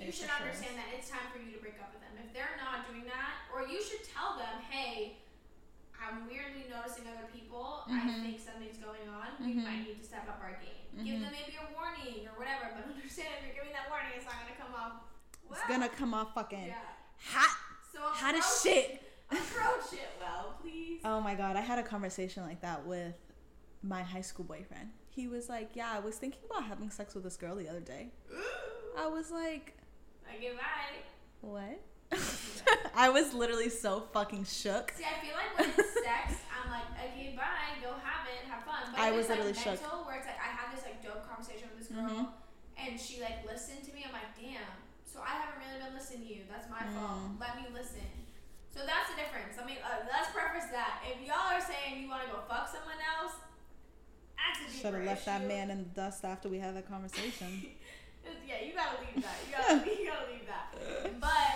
You 0.00 0.08
should 0.08 0.32
for 0.32 0.40
sure 0.40 0.48
understand 0.48 0.80
that 0.80 0.88
it's 0.96 1.12
time 1.12 1.28
for 1.28 1.36
you 1.36 1.52
to 1.52 1.60
break 1.60 1.76
up 1.76 1.92
with 1.92 2.00
them. 2.00 2.16
If 2.24 2.32
they're 2.32 2.56
not 2.56 2.88
doing 2.88 3.04
that, 3.04 3.52
or 3.52 3.68
you 3.68 3.84
should 3.84 4.00
tell 4.08 4.40
them, 4.40 4.64
hey, 4.72 5.20
I'm 6.00 6.24
weirdly 6.24 6.64
noticing 6.72 7.04
other 7.04 7.28
people. 7.28 7.84
I 7.84 8.00
Mhm. 8.00 8.24
think 8.24 8.36
something's 8.40 8.80
going 8.80 9.04
on. 9.12 9.36
We 9.44 9.60
Mhm. 9.60 9.64
might 9.68 9.84
need 9.84 10.00
to 10.00 10.06
step 10.08 10.24
up 10.24 10.40
our 10.40 10.56
game. 10.56 10.88
Give 11.04 11.20
Mhm. 11.20 11.28
them 11.28 11.32
maybe 11.36 11.60
a 11.60 11.68
warning 11.76 12.24
or 12.32 12.32
whatever, 12.40 12.72
but 12.72 12.88
understand 12.96 13.28
if 13.44 13.44
you're 13.44 13.60
giving 13.60 13.76
that 13.76 13.92
warning, 13.92 14.16
it's 14.16 14.24
not 14.24 14.40
going 14.40 14.56
to 14.56 14.56
come 14.56 14.72
off 14.72 15.04
well. 15.44 15.58
It's 15.60 15.68
gonna 15.68 15.88
come 15.92 16.14
off 16.16 16.32
fucking 16.32 16.72
Yeah. 16.72 16.96
hot, 17.28 17.52
So 17.92 18.00
hot 18.08 18.34
as 18.34 18.62
shit. 18.64 19.04
Approach 19.30 19.92
it 19.92 20.08
well, 20.20 20.54
please. 20.62 21.00
Oh 21.04 21.20
my 21.20 21.34
god, 21.34 21.56
I 21.56 21.60
had 21.60 21.78
a 21.78 21.82
conversation 21.82 22.42
like 22.44 22.60
that 22.62 22.86
with 22.86 23.14
my 23.82 24.02
high 24.02 24.22
school 24.22 24.44
boyfriend. 24.44 24.90
He 25.10 25.28
was 25.28 25.48
like, 25.48 25.70
"Yeah, 25.74 25.90
I 25.92 25.98
was 25.98 26.16
thinking 26.16 26.40
about 26.50 26.64
having 26.64 26.90
sex 26.90 27.14
with 27.14 27.24
this 27.24 27.36
girl 27.36 27.54
the 27.56 27.68
other 27.68 27.80
day." 27.80 28.08
I 28.98 29.06
was 29.06 29.30
like, 29.30 29.76
Like, 30.26 30.40
bye." 30.56 30.98
"What?" 31.40 31.80
I 32.96 33.10
was 33.10 33.34
literally 33.34 33.68
so 33.68 34.00
fucking 34.12 34.44
shook. 34.44 34.92
See, 34.96 35.04
I 35.04 35.20
feel 35.24 35.36
like 35.36 35.52
when 35.58 35.68
it's 35.76 35.92
sex, 36.04 36.40
I'm 36.48 36.70
like, 36.72 36.88
okay, 37.12 37.34
bye, 37.36 37.76
go 37.82 37.92
have 38.02 38.26
it, 38.26 38.48
have 38.48 38.64
fun. 38.64 38.90
But 38.92 39.00
I 39.00 39.10
was 39.12 39.28
it's 39.28 39.28
like 39.30 39.38
literally 39.44 39.54
shook. 39.58 39.80
mental, 39.82 40.04
where 40.08 40.16
it's 40.16 40.26
like 40.26 40.40
I 40.40 40.48
had 40.50 40.74
this 40.74 40.84
like 40.84 41.02
dope 41.04 41.28
conversation 41.28 41.68
with 41.70 41.78
this 41.86 41.88
girl, 41.94 42.08
Mhm. 42.08 42.28
and 42.80 42.98
she 42.98 43.20
like 43.20 43.44
listened 43.46 43.84
to 43.84 43.92
me. 43.92 44.04
I'm 44.06 44.12
like, 44.12 44.32
damn. 44.40 44.72
So 45.04 45.20
I 45.20 45.36
haven't 45.40 45.60
really 45.62 45.78
been 45.84 45.94
listening 45.94 46.26
to 46.26 46.30
you. 46.32 46.42
That's 46.50 46.68
my 46.70 46.82
fault. 46.96 47.36
Mm. 47.36 47.40
Let 47.40 47.56
me 47.60 47.66
listen. 47.72 48.06
So 48.70 48.84
that's 48.86 49.10
the 49.10 49.16
difference. 49.16 49.56
I 49.58 49.64
mean, 49.66 49.80
uh, 49.82 50.04
let's 50.06 50.30
preface 50.30 50.70
that. 50.70 51.02
If 51.08 51.18
y'all 51.26 51.50
are 51.50 51.60
saying 51.60 52.02
you 52.02 52.08
want 52.08 52.24
to 52.24 52.30
go 52.30 52.44
fuck 52.46 52.68
someone 52.68 53.00
else, 53.00 53.34
that's 54.36 54.60
a 54.60 54.78
Should 54.78 54.94
have 54.94 55.04
left 55.04 55.24
that 55.26 55.42
man 55.48 55.70
in 55.70 55.78
the 55.88 55.90
dust 55.96 56.24
after 56.24 56.48
we 56.48 56.58
had 56.58 56.76
that 56.76 56.88
conversation. 56.88 57.66
Yeah, 58.44 58.60
you 58.60 58.76
gotta 58.76 59.00
leave 59.00 59.24
that. 59.24 59.36
You 59.40 59.50
gotta, 59.56 59.80
you 59.88 60.04
gotta 60.04 60.28
leave 60.28 60.44
that. 60.44 60.68
But 61.16 61.52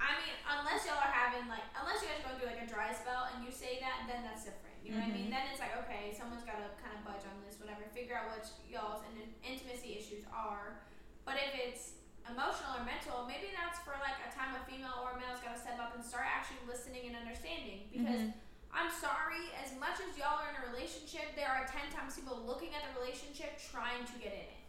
I 0.00 0.16
mean, 0.16 0.32
unless 0.48 0.88
y'all 0.88 0.96
are 0.96 1.12
having 1.12 1.44
like, 1.52 1.68
unless 1.76 2.00
you 2.00 2.08
guys 2.08 2.24
are 2.24 2.32
going 2.32 2.40
through 2.40 2.52
like 2.56 2.64
a 2.64 2.68
dry 2.68 2.96
spell 2.96 3.28
and 3.28 3.44
you 3.44 3.52
say 3.52 3.76
that, 3.84 4.08
then 4.08 4.24
that's 4.24 4.48
different. 4.48 4.80
You 4.80 4.96
know 4.96 5.04
what 5.04 5.12
I 5.12 5.16
mean? 5.16 5.28
Then 5.28 5.48
it's 5.52 5.60
like, 5.60 5.76
okay, 5.84 6.16
someone's 6.16 6.44
got 6.48 6.60
to 6.60 6.68
kind 6.80 6.92
of 6.96 7.04
budge 7.04 7.24
on 7.28 7.36
this, 7.44 7.56
whatever. 7.60 7.84
Figure 7.92 8.16
out 8.16 8.32
what 8.32 8.44
y'all's 8.68 9.04
in- 9.12 9.32
intimacy 9.44 9.96
issues 9.96 10.24
are. 10.28 10.80
But 11.28 11.40
if 11.40 11.52
it's 11.56 12.03
emotional 12.28 12.80
or 12.80 12.84
mental, 12.84 13.28
maybe 13.28 13.52
that's 13.52 13.80
for 13.84 13.96
like 14.00 14.16
a 14.24 14.30
time 14.32 14.56
a 14.56 14.62
female 14.64 15.04
or 15.04 15.14
a 15.14 15.18
male's 15.20 15.40
got 15.44 15.52
to 15.56 15.60
step 15.60 15.76
up 15.76 15.92
and 15.92 16.00
start 16.00 16.24
actually 16.24 16.60
listening 16.64 17.12
and 17.12 17.14
understanding. 17.16 17.88
Because 17.92 18.32
mm-hmm. 18.32 18.72
I'm 18.74 18.90
sorry, 18.90 19.52
as 19.60 19.76
much 19.78 20.02
as 20.02 20.16
y'all 20.18 20.40
are 20.40 20.50
in 20.50 20.56
a 20.58 20.64
relationship, 20.72 21.36
there 21.36 21.48
are 21.48 21.68
10 21.68 21.94
times 21.94 22.16
people 22.16 22.42
looking 22.42 22.74
at 22.74 22.82
the 22.82 22.92
relationship 22.98 23.60
trying 23.60 24.02
to 24.08 24.16
get 24.18 24.34
in 24.34 24.48
it. 24.50 24.60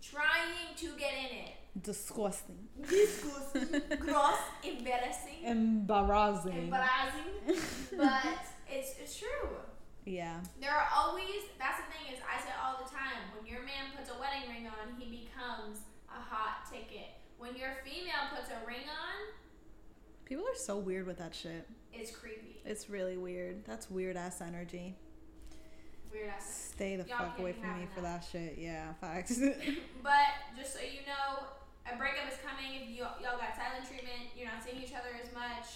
Trying 0.00 0.72
to 0.76 0.88
get 0.96 1.12
in 1.12 1.30
it. 1.48 1.54
Disgusting. 1.82 2.68
Disgusting, 2.82 3.82
gross, 4.00 4.42
embarrassing, 4.64 5.44
Embarrassing. 5.44 6.70
embarrassing. 6.70 7.30
But 7.96 8.46
it's, 8.70 8.94
it's 9.00 9.18
true. 9.18 9.58
Yeah. 10.06 10.40
There 10.60 10.72
are 10.72 10.88
always, 10.94 11.50
that's 11.58 11.78
the 11.82 11.88
thing 11.92 12.14
is, 12.14 12.18
I 12.24 12.40
say 12.40 12.54
all 12.56 12.82
the 12.82 12.88
time, 12.88 13.30
when 13.36 13.46
your 13.46 13.62
man 13.62 13.92
puts 13.94 14.10
a 14.10 14.16
wedding 14.18 14.48
ring 14.48 14.66
on, 14.66 14.98
he 14.98 15.10
becomes 15.10 15.89
a 16.10 16.20
hot 16.20 16.70
ticket. 16.70 17.08
When 17.38 17.56
your 17.56 17.70
female 17.84 18.28
puts 18.34 18.50
a 18.50 18.66
ring 18.66 18.84
on, 18.88 19.34
People 20.24 20.44
are 20.44 20.54
so 20.56 20.78
weird 20.78 21.06
with 21.08 21.18
that 21.18 21.34
shit. 21.34 21.66
it's 21.92 22.12
creepy. 22.12 22.60
It's 22.64 22.88
really 22.88 23.16
weird. 23.16 23.64
That's 23.66 23.90
weird 23.90 24.16
ass 24.16 24.40
energy. 24.40 24.94
Weird 26.12 26.28
ass. 26.28 26.70
Stay 26.72 26.94
the 26.96 27.04
Y'all 27.08 27.18
fuck 27.18 27.38
away 27.40 27.52
from 27.52 27.80
me 27.80 27.86
for 27.94 28.00
that. 28.02 28.24
shit. 28.30 28.56
Yeah, 28.58 28.92
facts. 29.00 29.40
But 30.02 30.12
just 30.56 30.74
so 30.74 30.80
you 30.80 31.00
know, 31.06 31.46
a 31.92 31.96
breakup 31.96 32.30
is 32.30 32.38
coming. 32.46 32.80
If 32.82 32.88
you, 32.90 32.98
y'all 32.98 33.38
got 33.38 33.56
silent 33.56 33.86
treatment, 33.88 34.30
you're 34.36 34.46
not 34.46 34.62
seeing 34.64 34.80
each 34.82 34.92
other 34.92 35.08
as 35.20 35.32
much, 35.34 35.66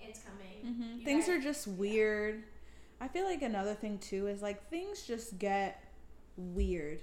it's 0.00 0.20
coming. 0.20 0.74
hmm 0.74 1.04
Things 1.04 1.26
guys- 1.26 1.36
are 1.36 1.40
just 1.40 1.68
weird. 1.68 2.42
I 3.00 3.06
feel 3.08 3.24
like 3.24 3.42
another 3.42 3.74
thing 3.74 3.98
too 3.98 4.26
is 4.28 4.42
like 4.42 4.68
things 4.68 5.02
just 5.06 5.38
get 5.38 5.80
weird. 6.36 7.00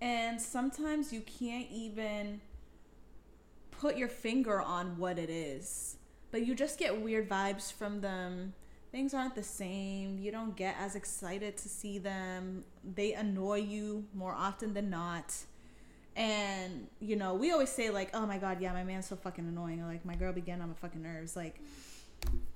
And 0.00 0.40
sometimes 0.40 1.12
you 1.12 1.20
can't 1.20 1.66
even 1.70 2.40
put 3.70 3.96
your 3.96 4.08
finger 4.08 4.60
on 4.60 4.96
what 4.98 5.18
it 5.18 5.30
is. 5.30 5.96
But 6.30 6.46
you 6.46 6.54
just 6.54 6.78
get 6.78 7.00
weird 7.00 7.28
vibes 7.28 7.72
from 7.72 8.00
them. 8.00 8.54
Things 8.92 9.14
aren't 9.14 9.34
the 9.34 9.42
same. 9.42 10.18
You 10.18 10.32
don't 10.32 10.56
get 10.56 10.74
as 10.78 10.94
excited 10.96 11.56
to 11.58 11.68
see 11.68 11.98
them. 11.98 12.64
They 12.84 13.12
annoy 13.12 13.58
you 13.60 14.04
more 14.14 14.32
often 14.32 14.74
than 14.74 14.90
not. 14.90 15.34
And, 16.16 16.88
you 17.00 17.16
know, 17.16 17.34
we 17.34 17.52
always 17.52 17.70
say, 17.70 17.90
like, 17.90 18.10
oh 18.14 18.26
my 18.26 18.38
God, 18.38 18.60
yeah, 18.60 18.72
my 18.72 18.84
man's 18.84 19.06
so 19.06 19.16
fucking 19.16 19.46
annoying. 19.46 19.80
Or, 19.80 19.86
like, 19.86 20.04
my 20.04 20.16
girl 20.16 20.32
began 20.32 20.60
on 20.60 20.68
my 20.68 20.74
fucking 20.74 21.02
nerves. 21.02 21.36
Like, 21.36 21.60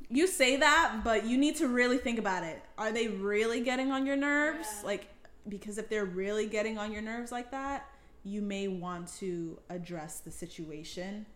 you 0.08 0.26
say 0.26 0.56
that, 0.56 1.02
but 1.04 1.24
you 1.24 1.38
need 1.38 1.56
to 1.56 1.68
really 1.68 1.98
think 1.98 2.18
about 2.18 2.42
it. 2.42 2.62
Are 2.76 2.92
they 2.92 3.08
really 3.08 3.60
getting 3.60 3.90
on 3.90 4.06
your 4.06 4.16
nerves? 4.16 4.68
Yeah. 4.80 4.86
Like, 4.86 5.08
because 5.48 5.78
if 5.78 5.88
they're 5.88 6.04
really 6.04 6.46
getting 6.46 6.78
on 6.78 6.92
your 6.92 7.02
nerves 7.02 7.30
like 7.32 7.50
that, 7.50 7.86
you 8.22 8.40
may 8.40 8.68
want 8.68 9.08
to 9.18 9.58
address 9.68 10.20
the 10.20 10.30
situation 10.30 11.26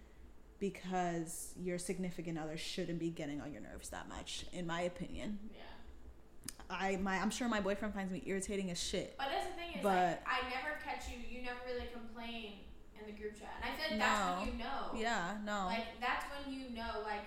because 0.59 1.53
your 1.61 1.79
significant 1.79 2.39
other 2.39 2.57
shouldn't 2.57 2.99
be 2.99 3.11
getting 3.11 3.41
on 3.41 3.53
your 3.53 3.63
nerves 3.63 3.91
that 3.91 4.09
much, 4.09 4.45
in 4.53 4.67
my 4.67 4.83
opinion. 4.83 5.39
Yeah. 5.55 5.61
I 6.71 6.97
my 6.97 7.17
I'm 7.17 7.31
sure 7.31 7.49
my 7.49 7.61
boyfriend 7.61 7.95
finds 7.95 8.13
me 8.13 8.23
irritating 8.27 8.71
as 8.71 8.83
shit. 8.83 9.15
But 9.19 9.29
that's 9.33 9.47
the 9.47 9.53
thing 9.55 9.71
is, 9.77 9.83
But- 9.83 10.23
like, 10.25 10.27
I 10.27 10.49
never 10.51 10.79
catch 10.85 11.09
you. 11.11 11.17
You 11.29 11.43
never 11.45 11.59
really 11.67 11.87
complain 11.93 12.61
in 12.99 13.07
the 13.07 13.13
group 13.13 13.39
chat, 13.39 13.55
and 13.63 13.73
I 13.73 13.77
feel 13.77 13.91
like 13.97 14.01
that's 14.01 14.21
No. 14.21 14.41
when 14.41 14.47
you 14.53 14.59
know. 14.65 14.91
Yeah, 14.95 15.37
no. 15.45 15.67
Like 15.67 16.01
that's 16.01 16.25
when 16.33 16.53
you 16.53 16.71
know, 16.71 17.01
like 17.05 17.25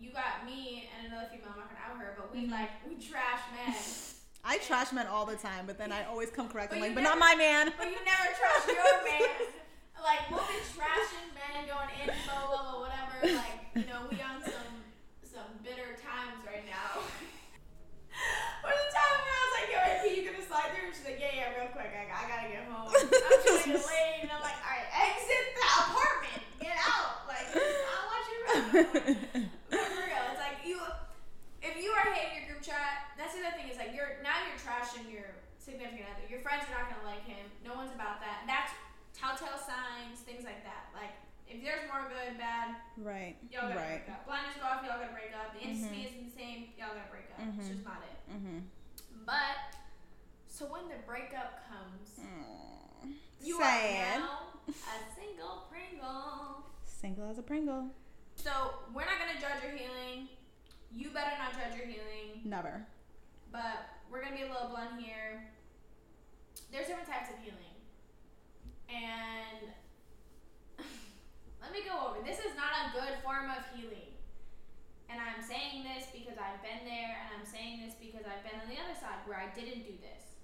you 0.00 0.10
got 0.12 0.44
me 0.46 0.88
and 0.98 1.12
another 1.12 1.28
female. 1.30 1.50
I'm 1.52 1.58
not 1.60 1.68
gonna 1.68 1.80
out 1.94 1.98
her, 1.98 2.14
but 2.18 2.32
we 2.34 2.46
Mhm. 2.46 2.50
like 2.50 2.70
we 2.88 2.96
trash 2.96 3.40
men, 3.54 3.74
I 4.46 4.58
trash 4.58 4.92
men 4.92 5.06
all 5.10 5.26
the 5.26 5.34
time, 5.34 5.66
but 5.66 5.76
then 5.76 5.90
I 5.90 6.04
always 6.04 6.30
come 6.30 6.48
correct. 6.48 6.72
I'm 6.72 6.78
like, 6.80 6.94
but 6.94 7.02
never- 7.02 7.18
not 7.18 7.18
my 7.18 7.34
man. 7.34 7.72
but 7.76 7.90
you 7.90 7.98
never 8.06 8.30
trash 8.38 8.62
your 8.70 9.02
man. 9.02 9.50
Like 9.98 10.30
we'll 10.30 10.46
be 10.46 10.60
trashing 10.70 11.34
men, 11.34 11.66
going 11.66 11.90
in, 11.98 12.06
blah 12.30 12.46
blah 12.46 12.62
blah, 12.62 12.78
whatever. 12.86 13.16
Like 13.42 13.58
you 13.74 13.90
know, 13.90 14.06
we 14.06 14.22
on 14.22 14.38
some 14.44 14.76
some 15.26 15.50
bitter 15.66 15.98
times 15.98 16.46
right 16.46 16.62
now. 16.62 17.02
Or 18.62 18.70
the 18.70 18.88
time 18.92 19.16
where 19.18 19.34
I 19.34 19.40
was 19.42 19.54
like, 19.56 19.68
yo, 19.72 19.78
AP, 19.82 20.04
you 20.14 20.22
gonna 20.30 20.44
slide 20.46 20.70
through? 20.72 20.88
And 20.88 20.94
she's 20.94 21.04
like, 21.10 21.18
yeah, 21.18 21.32
yeah, 21.34 21.58
real 21.58 21.70
quick. 21.74 21.90
I, 21.90 22.06
I 22.06 22.22
gotta 22.28 22.48
get 22.54 22.64
home. 22.70 22.86
I'm 22.92 23.08
trying 23.08 23.40
to 23.40 23.72
get 23.72 23.82
laid. 23.82 24.18
And 24.28 24.30
I'm 24.30 24.40
like, 24.44 24.58
all 24.62 24.72
right, 24.72 24.88
exit 24.94 25.44
the 25.58 25.64
apartment. 25.80 26.42
Get 26.60 26.76
out. 26.76 27.24
Like, 27.26 27.48
I 27.56 27.98
want 28.04 28.24
you 28.30 28.38
around. 28.46 29.48
But 29.72 29.80
for 29.80 30.02
real, 30.06 30.24
it's 30.32 30.40
like 30.44 30.58
you, 30.64 30.76
if 31.64 31.74
you 31.82 31.90
are 31.96 32.08
hating 32.12 32.35
the 33.36 33.46
other 33.46 33.56
thing 33.60 33.68
is 33.68 33.76
like, 33.78 33.92
you're, 33.94 34.18
now 34.24 34.40
you're 34.48 34.58
trashing 34.58 35.06
your 35.12 35.36
significant 35.58 36.06
other. 36.10 36.24
Your 36.30 36.40
friends 36.40 36.64
are 36.70 36.74
not 36.78 36.88
gonna 36.90 37.06
like 37.08 37.24
him. 37.26 37.42
No 37.64 37.74
one's 37.74 37.92
about 37.94 38.20
that. 38.24 38.44
That's 38.46 38.72
telltale 39.16 39.58
signs, 39.58 40.20
things 40.24 40.44
like 40.44 40.62
that. 40.64 40.90
Like, 40.94 41.12
if 41.48 41.62
there's 41.62 41.86
more 41.90 42.06
good, 42.10 42.36
bad, 42.38 42.74
right. 42.98 43.36
y'all 43.50 43.70
gotta 43.70 43.78
Right. 43.78 44.02
break 44.06 44.14
up. 44.14 44.26
Blindness 44.26 44.56
go 44.58 44.66
off, 44.66 44.82
y'all 44.82 44.98
gotta 44.98 45.14
break 45.14 45.30
up. 45.34 45.54
The 45.54 45.60
intimacy 45.62 45.94
Mhm. 46.02 46.06
isn't 46.10 46.24
the 46.26 46.34
same, 46.34 46.58
y'all 46.76 46.90
gotta 46.94 47.10
break 47.10 47.30
up. 47.34 47.38
It's 47.54 47.66
Mhm. 47.66 47.70
just 47.70 47.84
not 47.86 48.02
it. 48.02 48.18
Mm-hmm. 48.34 48.58
But 49.24 49.58
so 50.48 50.66
when 50.66 50.88
the 50.88 50.98
breakup 51.06 51.62
comes, 51.70 52.18
Mm. 52.18 53.14
you 53.40 53.58
Sad. 53.58 54.16
are 54.16 54.20
now 54.20 54.38
a 54.66 55.14
single 55.14 55.66
Pringle. 55.70 56.66
Single 56.84 57.30
as 57.30 57.38
a 57.38 57.42
Pringle. 57.42 57.90
So 58.34 58.50
we're 58.92 59.04
not 59.04 59.18
gonna 59.18 59.40
judge 59.40 59.62
your 59.62 59.72
healing. 59.72 60.28
You 60.92 61.10
better 61.10 61.36
not 61.38 61.52
judge 61.54 61.76
your 61.76 61.86
healing. 61.86 62.42
Never. 62.44 62.86
But 63.56 63.88
we're 64.12 64.20
gonna 64.20 64.36
be 64.36 64.44
a 64.44 64.52
little 64.52 64.68
blunt 64.68 65.00
here. 65.00 65.48
There's 66.68 66.92
different 66.92 67.08
types 67.08 67.32
of 67.32 67.40
healing, 67.40 67.72
and 68.92 69.72
let 71.64 71.72
me 71.72 71.80
go 71.80 71.96
over. 71.96 72.20
This 72.20 72.36
is 72.44 72.52
not 72.52 72.76
a 72.76 72.92
good 72.92 73.16
form 73.24 73.48
of 73.48 73.64
healing. 73.72 74.12
And 75.08 75.16
I'm 75.16 75.40
saying 75.40 75.88
this 75.88 76.12
because 76.12 76.36
I've 76.36 76.60
been 76.60 76.84
there, 76.84 77.16
and 77.16 77.32
I'm 77.32 77.48
saying 77.48 77.80
this 77.80 77.96
because 77.96 78.28
I've 78.28 78.44
been 78.44 78.60
on 78.60 78.68
the 78.68 78.76
other 78.76 78.92
side 78.92 79.24
where 79.24 79.40
I 79.40 79.48
didn't 79.56 79.88
do 79.88 79.96
this. 80.04 80.36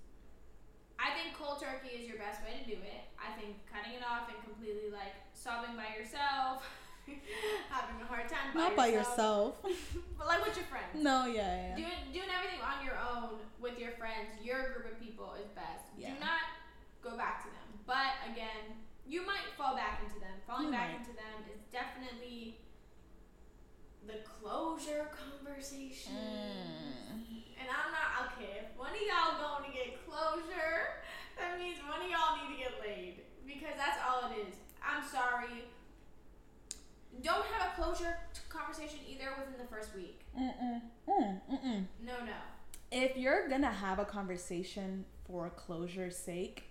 I 0.97 1.13
think 1.13 1.37
cold 1.37 1.61
turkey 1.61 1.93
is 1.93 2.09
your 2.09 2.17
best 2.17 2.41
way 2.41 2.57
to 2.57 2.65
do 2.65 2.81
it. 2.81 3.13
I 3.21 3.37
think 3.37 3.61
cutting 3.69 3.93
it 3.93 4.07
off 4.07 4.33
and 4.33 4.41
completely 4.41 4.89
like 4.89 5.13
sobbing 5.37 5.77
by 5.77 5.93
yourself, 5.93 6.65
having 7.71 7.99
a 8.01 8.07
hard 8.07 8.29
time 8.29 8.55
by 8.55 8.61
Not 8.61 8.77
by 8.77 8.87
yourself, 8.89 9.57
but 10.19 10.27
like 10.27 10.45
with 10.47 10.57
your 10.57 10.67
friends. 10.67 10.95
No, 10.95 11.27
yeah, 11.27 11.75
yeah. 11.75 11.77
Doing 11.77 12.01
doing 12.13 12.31
everything 12.31 12.63
on 12.63 12.85
your 12.85 12.97
own 12.99 13.41
with 13.61 13.79
your 13.79 13.93
friends, 13.93 14.31
your 14.43 14.73
group 14.73 14.93
of 14.93 15.01
people 15.01 15.35
is 15.41 15.51
best. 15.55 15.91
Yeah. 15.97 16.15
Do 16.15 16.21
not 16.21 16.45
go 17.03 17.17
back 17.17 17.43
to 17.45 17.51
them. 17.51 17.69
But 17.87 18.15
again, 18.31 18.79
you 19.07 19.27
might 19.27 19.51
fall 19.59 19.75
back 19.75 20.01
into 20.05 20.19
them. 20.21 20.35
Falling 20.47 20.71
You 20.71 20.73
back 20.73 20.91
might. 20.95 21.01
into 21.03 21.15
them 21.19 21.43
is 21.51 21.61
definitely 21.73 22.59
the 24.07 24.23
closure 24.23 25.11
conversation. 25.11 26.15
Mm. 26.15 27.43
And 27.59 27.67
I'm 27.71 27.91
not 27.95 28.35
okay. 28.35 28.67
If 28.67 28.79
one 28.79 28.91
of 28.91 29.03
y'all 29.03 29.39
going 29.39 29.71
to 29.71 29.73
get 29.75 29.99
closure, 30.07 31.03
that 31.39 31.59
means 31.59 31.79
one 31.87 32.03
of 32.03 32.11
y'all 32.11 32.39
need 32.43 32.55
to 32.55 32.59
get 32.59 32.75
laid 32.83 33.23
because 33.47 33.75
that's 33.79 33.99
all 34.03 34.31
it 34.31 34.47
is. 34.47 34.55
I'm 34.83 35.03
sorry. 35.07 35.71
Don't 37.23 37.45
have 37.47 37.73
a 37.73 37.81
closure 37.83 38.17
t- 38.35 38.41
conversation 38.49 38.99
either 39.09 39.31
within 39.39 39.55
the 39.59 39.67
first 39.67 39.95
week. 39.95 40.21
Mm-mm. 40.39 40.81
Mm, 41.09 41.41
mm-mm. 41.53 41.85
No, 42.05 42.13
no. 42.25 42.33
If 42.91 43.17
you're 43.17 43.49
gonna 43.49 43.71
have 43.71 43.99
a 43.99 44.05
conversation 44.05 45.05
for 45.27 45.51
closure's 45.51 46.17
sake, 46.17 46.65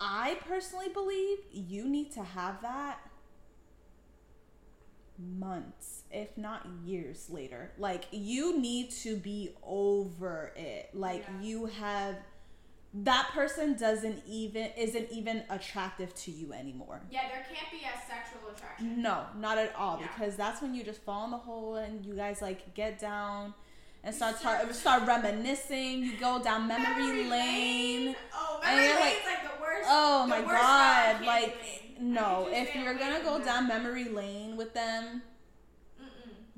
I 0.00 0.38
personally 0.48 0.88
believe 0.88 1.38
you 1.52 1.88
need 1.88 2.12
to 2.12 2.22
have 2.22 2.62
that 2.62 2.98
months, 5.18 6.02
if 6.12 6.36
not 6.38 6.66
years 6.84 7.28
later. 7.30 7.72
Like 7.78 8.04
you 8.12 8.58
need 8.60 8.90
to 9.02 9.16
be 9.16 9.54
over 9.62 10.52
it. 10.56 10.90
Like 10.94 11.24
Yeah. 11.26 11.40
you 11.40 11.66
have 11.66 12.16
that 12.94 13.28
person 13.32 13.76
doesn't 13.76 14.22
even 14.26 14.70
isn't 14.76 15.10
even 15.12 15.42
attractive 15.50 16.14
to 16.14 16.30
you 16.30 16.52
anymore. 16.52 17.00
Yeah, 17.10 17.28
there 17.28 17.44
can't 17.52 17.70
be 17.70 17.78
a 17.86 17.92
sexual 18.08 18.48
attraction. 18.54 19.02
No, 19.02 19.24
not 19.38 19.58
at 19.58 19.74
all. 19.76 19.98
Yeah. 20.00 20.06
Because 20.16 20.36
that's 20.36 20.62
when 20.62 20.74
you 20.74 20.82
just 20.84 21.02
fall 21.02 21.24
in 21.26 21.30
the 21.30 21.36
hole 21.36 21.76
and 21.76 22.04
you 22.04 22.14
guys 22.14 22.40
like 22.40 22.74
get 22.74 22.98
down 22.98 23.52
and 24.02 24.14
start 24.14 24.36
Start- 24.38 24.62
tar- 24.64 24.72
start 24.72 25.06
reminiscing. 25.06 26.02
You 26.02 26.16
go 26.18 26.42
down 26.42 26.66
memory, 26.66 27.28
lane. 27.28 28.16
Oh, 28.34 28.60
And 28.64 28.76
memory 28.76 28.86
you're 28.88 29.00
like, 29.00 29.16
like, 29.26 29.42
the 29.42 29.60
worst. 29.62 29.88
Oh 29.90 30.22
the 30.22 30.28
my 30.28 30.40
worst 30.40 30.52
god! 30.52 31.24
Like 31.26 31.56
no, 32.00 32.20
I 32.20 32.44
could 32.44 32.54
just 32.54 32.68
if 32.70 32.74
you're 32.84 32.94
gonna 32.94 33.22
go 33.22 33.44
down 33.44 33.68
memory 33.68 34.04
lane 34.08 34.56
with 34.56 34.72
them. 34.72 35.22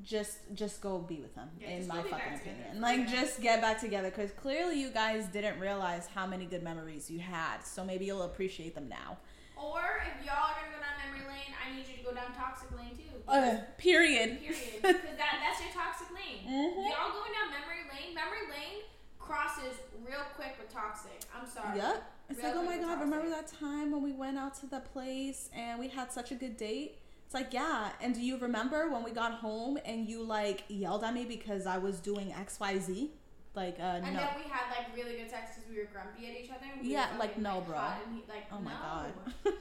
Just 0.03 0.39
just 0.55 0.81
go 0.81 0.99
be 0.99 1.17
with 1.17 1.35
them. 1.35 1.49
Yeah, 1.61 1.71
in 1.71 1.87
my 1.87 2.03
fucking 2.03 2.35
opinion, 2.35 2.81
like 2.81 3.01
real. 3.01 3.11
just 3.11 3.41
get 3.41 3.61
back 3.61 3.81
together 3.81 4.11
because 4.11 4.31
clearly 4.33 4.81
you 4.81 4.91
guys 4.91 5.27
didn't 5.27 5.59
realize 5.61 6.07
how 6.15 6.27
many 6.27 6.47
good 6.47 6.63
memories 6.63 7.11
you 7.11 7.21
had. 7.21 7.59
So 7.65 7.85
maybe 7.85 8.05
you'll 8.05 8.23
appreciate 8.23 8.75
them 8.75 8.89
now. 8.89 9.19
Or 9.57 9.83
if 10.07 10.25
y'all 10.25 10.37
are 10.37 10.57
gonna 10.57 10.73
go 10.73 10.81
down 10.81 10.97
memory 11.05 11.29
lane, 11.29 11.53
I 11.61 11.77
need 11.77 11.85
you 11.87 11.99
to 11.99 12.05
go 12.05 12.15
down 12.15 12.33
toxic 12.35 12.71
lane 12.77 12.97
too. 12.97 13.13
Uh, 13.29 13.61
period. 13.79 14.41
Period. 14.41 14.81
Because 14.81 15.17
that, 15.21 15.35
that's 15.45 15.61
your 15.61 15.73
toxic 15.73 16.09
lane. 16.15 16.49
Mhm. 16.49 16.89
Y'all 16.89 17.13
going 17.13 17.33
down 17.37 17.53
memory 17.53 17.85
lane. 17.93 18.15
Memory 18.15 18.49
lane 18.51 18.83
crosses 19.19 19.77
real 20.05 20.25
quick 20.35 20.57
with 20.59 20.73
toxic. 20.73 21.21
I'm 21.35 21.47
sorry. 21.47 21.79
Yep. 21.79 22.03
It's 22.31 22.39
Real 22.39 22.49
like, 22.49 22.57
oh 22.57 22.65
my 22.65 22.79
god, 22.79 23.01
remember 23.01 23.29
that 23.31 23.49
time 23.49 23.91
when 23.91 24.03
we 24.03 24.13
went 24.13 24.39
out 24.39 24.55
to 24.61 24.67
the 24.67 24.81
place 24.81 25.51
and 25.55 25.79
we 25.79 25.89
had 25.89 26.13
such 26.13 26.31
a 26.31 26.35
good 26.35 26.57
date? 26.57 26.99
It's 27.31 27.35
like, 27.37 27.53
yeah. 27.55 27.91
And 28.03 28.13
do 28.13 28.21
you 28.21 28.39
remember 28.39 28.91
when 28.91 29.05
we 29.05 29.13
got 29.13 29.35
home 29.35 29.79
and 29.85 30.09
you 30.09 30.21
like 30.21 30.65
yelled 30.67 31.05
at 31.05 31.15
me 31.15 31.25
because 31.25 31.65
I 31.65 31.79
was 31.79 32.01
doing 32.01 32.33
XYZ? 32.33 33.11
Like, 33.55 33.77
uh, 33.79 33.83
And 34.03 34.15
no. 34.15 34.21
then 34.21 34.31
we 34.35 34.51
had 34.51 34.67
like 34.77 34.93
really 34.97 35.17
good 35.17 35.31
sex 35.31 35.53
because 35.55 35.71
we 35.71 35.79
were 35.79 35.87
grumpy 35.93 36.27
at 36.27 36.35
each 36.43 36.51
other. 36.51 36.67
and 36.73 36.83
we 36.83 36.91
Yeah, 36.93 37.07
like, 37.21 37.39
no, 37.39 37.61
bro. 37.61 37.79
and 37.79 38.17
he- 38.17 38.25
like, 38.29 38.47
oh 38.51 38.59
my 38.59 38.73
no. 38.73 38.79
god. 38.83 39.13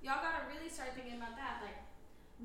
Y'all 0.00 0.22
gotta 0.22 0.46
really 0.46 0.70
start 0.70 0.90
thinking 0.94 1.16
about 1.16 1.34
that. 1.34 1.60
Like, 1.60 1.74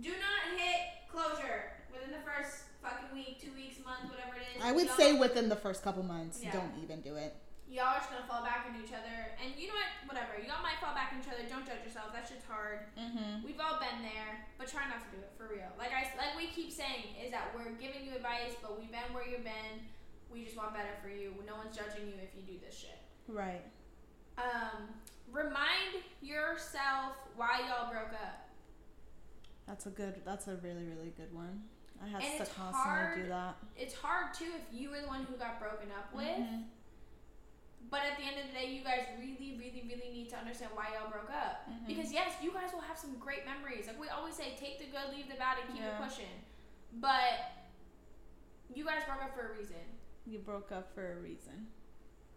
do 0.02 0.10
not 0.10 0.58
hit 0.60 1.06
closure 1.08 1.70
within 1.94 2.10
the 2.10 2.24
first 2.26 2.64
fucking 2.82 3.14
week, 3.16 3.40
two 3.40 3.54
weeks, 3.54 3.76
month, 3.86 4.10
whatever 4.10 4.38
it 4.38 4.58
is. 4.58 4.64
I 4.64 4.72
would 4.72 4.88
Y'all- 4.88 4.98
say 4.98 5.14
within 5.14 5.50
the 5.50 5.56
first 5.56 5.84
couple 5.84 6.02
months, 6.02 6.42
Yeah. 6.42 6.52
don't 6.52 6.74
even 6.82 7.02
do 7.02 7.16
it. 7.16 7.36
Y'all 7.74 7.98
are 7.98 7.98
just 7.98 8.14
gonna 8.14 8.30
fall 8.30 8.46
back 8.46 8.70
into 8.70 8.86
each 8.86 8.94
other. 8.94 9.34
And 9.42 9.58
you 9.58 9.66
know 9.66 9.74
what? 9.74 10.14
Whatever. 10.14 10.38
Y'all 10.38 10.62
might 10.62 10.78
fall 10.78 10.94
back 10.94 11.10
into 11.10 11.26
each 11.26 11.34
other. 11.34 11.42
Don't 11.50 11.66
judge 11.66 11.82
yourselves. 11.82 12.14
That 12.14 12.30
shit's 12.30 12.46
hard. 12.46 12.86
Mm-hmm. 12.94 13.42
We've 13.42 13.58
all 13.58 13.82
been 13.82 14.06
there, 14.06 14.46
but 14.62 14.70
try 14.70 14.86
not 14.86 15.02
to 15.02 15.10
do 15.10 15.18
it 15.18 15.34
for 15.34 15.50
real. 15.50 15.74
Like 15.82 15.90
I 15.90 16.06
like 16.14 16.38
we 16.38 16.54
keep 16.54 16.70
saying 16.70 17.18
is 17.18 17.34
that 17.34 17.50
we're 17.58 17.74
giving 17.82 18.06
you 18.06 18.14
advice, 18.14 18.54
but 18.62 18.78
we've 18.78 18.94
been 18.94 19.10
where 19.10 19.26
you've 19.26 19.44
been. 19.44 19.90
We 20.30 20.46
just 20.46 20.54
want 20.54 20.78
better 20.78 20.94
for 21.02 21.10
you. 21.10 21.34
No 21.50 21.58
one's 21.58 21.74
judging 21.74 22.06
you 22.06 22.14
if 22.22 22.38
you 22.38 22.46
do 22.46 22.62
this 22.62 22.78
shit. 22.78 23.02
Right. 23.26 23.66
Um, 24.38 24.94
remind 25.34 26.06
yourself 26.22 27.18
why 27.36 27.66
y'all 27.66 27.90
broke 27.90 28.14
up. 28.14 28.50
That's 29.66 29.86
a 29.86 29.90
good. 29.90 30.22
That's 30.26 30.46
a 30.46 30.56
really 30.62 30.86
really 30.86 31.14
good 31.18 31.34
one. 31.34 31.66
I 32.04 32.08
have 32.10 32.22
And 32.22 32.46
to 32.46 32.46
constantly 32.54 33.24
do 33.26 33.32
hard 33.32 33.32
that. 33.32 33.56
It's 33.78 33.94
hard 33.94 34.34
too 34.34 34.52
if 34.58 34.78
you 34.78 34.90
were 34.90 35.00
the 35.02 35.08
one 35.08 35.24
who 35.24 35.38
got 35.38 35.60
broken 35.60 35.88
up 35.98 36.14
with. 36.14 36.26
Mhm. 36.26 36.66
But 37.94 38.02
at 38.10 38.18
the 38.18 38.26
end 38.26 38.42
of 38.42 38.50
the 38.50 38.54
day, 38.58 38.74
you 38.74 38.82
guys 38.84 39.06
really, 39.22 39.54
really, 39.62 39.86
really 39.86 40.10
need 40.10 40.28
to 40.34 40.38
understand 40.42 40.72
why 40.74 40.90
y'all 40.98 41.12
broke 41.14 41.30
up. 41.30 41.70
Mhm. 41.70 41.86
Because 41.86 42.10
yes, 42.12 42.34
you 42.42 42.50
guys 42.52 42.74
will 42.74 42.82
have 42.82 42.98
some 42.98 43.14
great 43.20 43.46
memories. 43.46 43.86
Like 43.86 44.00
we 44.02 44.10
always 44.10 44.34
say, 44.34 44.56
take 44.58 44.80
the 44.82 44.88
good, 44.90 45.14
leave 45.14 45.30
the 45.30 45.36
bad, 45.38 45.60
and 45.62 45.70
keep 45.70 45.84
Yeah. 45.86 46.02
it 46.02 46.02
pushing. 46.02 46.42
But 46.94 47.54
you 48.74 48.84
guys 48.84 49.04
broke 49.06 49.22
up 49.22 49.36
for 49.38 49.54
a 49.54 49.58
reason. 49.60 49.86
You 50.26 50.40
broke 50.40 50.72
up 50.72 50.90
for 50.96 51.06
a 51.14 51.18
reason. 51.22 51.70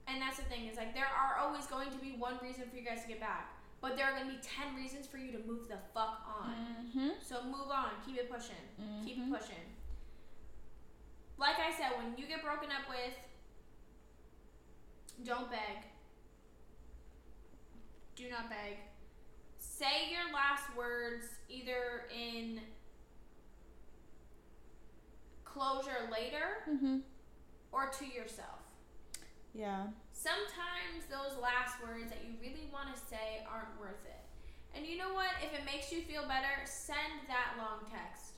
And 0.06 0.20
that's 0.20 0.36
the 0.36 0.44
thing 0.44 0.66
is 0.66 0.76
like 0.76 0.92
there 0.92 1.08
are 1.08 1.36
always 1.40 1.66
going 1.66 1.90
to 1.90 1.96
be 1.98 2.12
one 2.16 2.36
reason 2.42 2.68
for 2.68 2.76
you 2.76 2.82
guys 2.84 3.00
to 3.02 3.08
get 3.08 3.20
back, 3.20 3.48
but 3.80 3.96
there 3.96 4.04
are 4.04 4.12
going 4.12 4.28
to 4.28 4.34
be 4.36 4.42
ten 4.42 4.76
reasons 4.76 5.06
for 5.06 5.16
you 5.16 5.32
to 5.32 5.38
move 5.48 5.68
the 5.68 5.78
fuck 5.94 6.20
on. 6.28 6.52
Mm-hmm. 6.84 7.08
So 7.22 7.42
move 7.44 7.70
on, 7.72 7.90
keep 8.04 8.18
it 8.18 8.28
pushing, 8.30 8.60
keep 9.06 9.16
Mhm. 9.16 9.32
it 9.32 9.40
pushing. 9.40 9.66
Like 11.38 11.58
I 11.58 11.72
said, 11.72 11.96
when 11.96 12.14
you 12.18 12.26
get 12.26 12.42
broken 12.42 12.70
up 12.70 12.88
with, 12.90 13.14
don't 15.24 15.50
beg. 15.50 15.84
Do 18.14 18.28
not 18.30 18.48
beg. 18.48 18.78
Say 19.58 20.10
your 20.10 20.32
last 20.32 20.64
words 20.76 21.26
either 21.48 22.04
in 22.14 22.60
closure 25.44 26.08
later 26.12 26.64
Mm-hmm. 26.68 26.98
or 27.72 27.88
to 27.88 28.04
yourself. 28.06 28.60
Yeah. 29.54 29.86
Sometimes 30.12 31.06
those 31.10 31.40
last 31.40 31.80
words 31.82 32.10
that 32.10 32.18
you 32.24 32.34
really 32.40 32.68
want 32.72 32.94
to 32.94 33.00
say 33.00 33.44
aren't 33.50 33.78
worth 33.80 34.04
it. 34.04 34.20
And 34.76 34.86
you 34.86 34.98
know 34.98 35.14
what? 35.14 35.28
If 35.42 35.58
it 35.58 35.64
makes 35.64 35.90
you 35.92 36.02
feel 36.02 36.22
better, 36.22 36.60
send 36.66 37.24
that 37.28 37.54
long 37.58 37.80
text. 37.90 38.32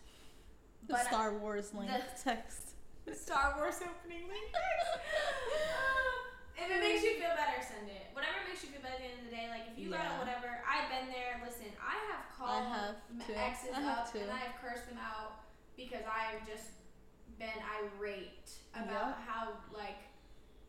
The 0.86 0.94
But, 0.94 1.06
Star 1.06 1.34
Wars 1.38 1.72
link 1.74 1.90
the- 1.90 2.22
text. 2.30 2.74
Star 3.12 3.54
Wars 3.56 3.76
opening 3.82 4.28
link. 4.28 4.52
if 6.58 6.66
it 6.68 6.78
makes 6.82 7.02
you 7.06 7.14
feel 7.22 7.34
better, 7.38 7.58
send 7.62 7.86
it. 7.88 8.10
Whatever 8.12 8.42
makes 8.50 8.60
you 8.66 8.70
feel 8.74 8.82
better 8.82 8.98
at 8.98 9.02
the 9.02 9.10
end 9.14 9.20
of 9.22 9.26
the 9.30 9.34
day. 9.34 9.46
Like 9.48 9.64
if 9.70 9.78
you 9.78 9.88
got 9.94 10.02
Yeah. 10.04 10.14
it, 10.18 10.18
whatever. 10.26 10.50
I've 10.66 10.90
been 10.90 11.08
there. 11.14 11.38
Listen, 11.40 11.70
I 11.78 11.96
have 12.10 12.24
called 12.34 12.66
have 12.66 12.98
m- 13.10 13.22
exes 13.22 13.70
I 13.74 13.80
have 13.86 14.06
up 14.06 14.12
too. 14.12 14.18
and 14.26 14.30
I 14.34 14.42
have 14.42 14.58
cursed 14.58 14.90
them 14.90 14.98
out 14.98 15.46
because 15.78 16.02
I've 16.04 16.42
just 16.46 16.74
been 17.38 17.54
irate 17.78 18.50
about 18.74 19.22
how 19.22 19.62
like 19.70 20.02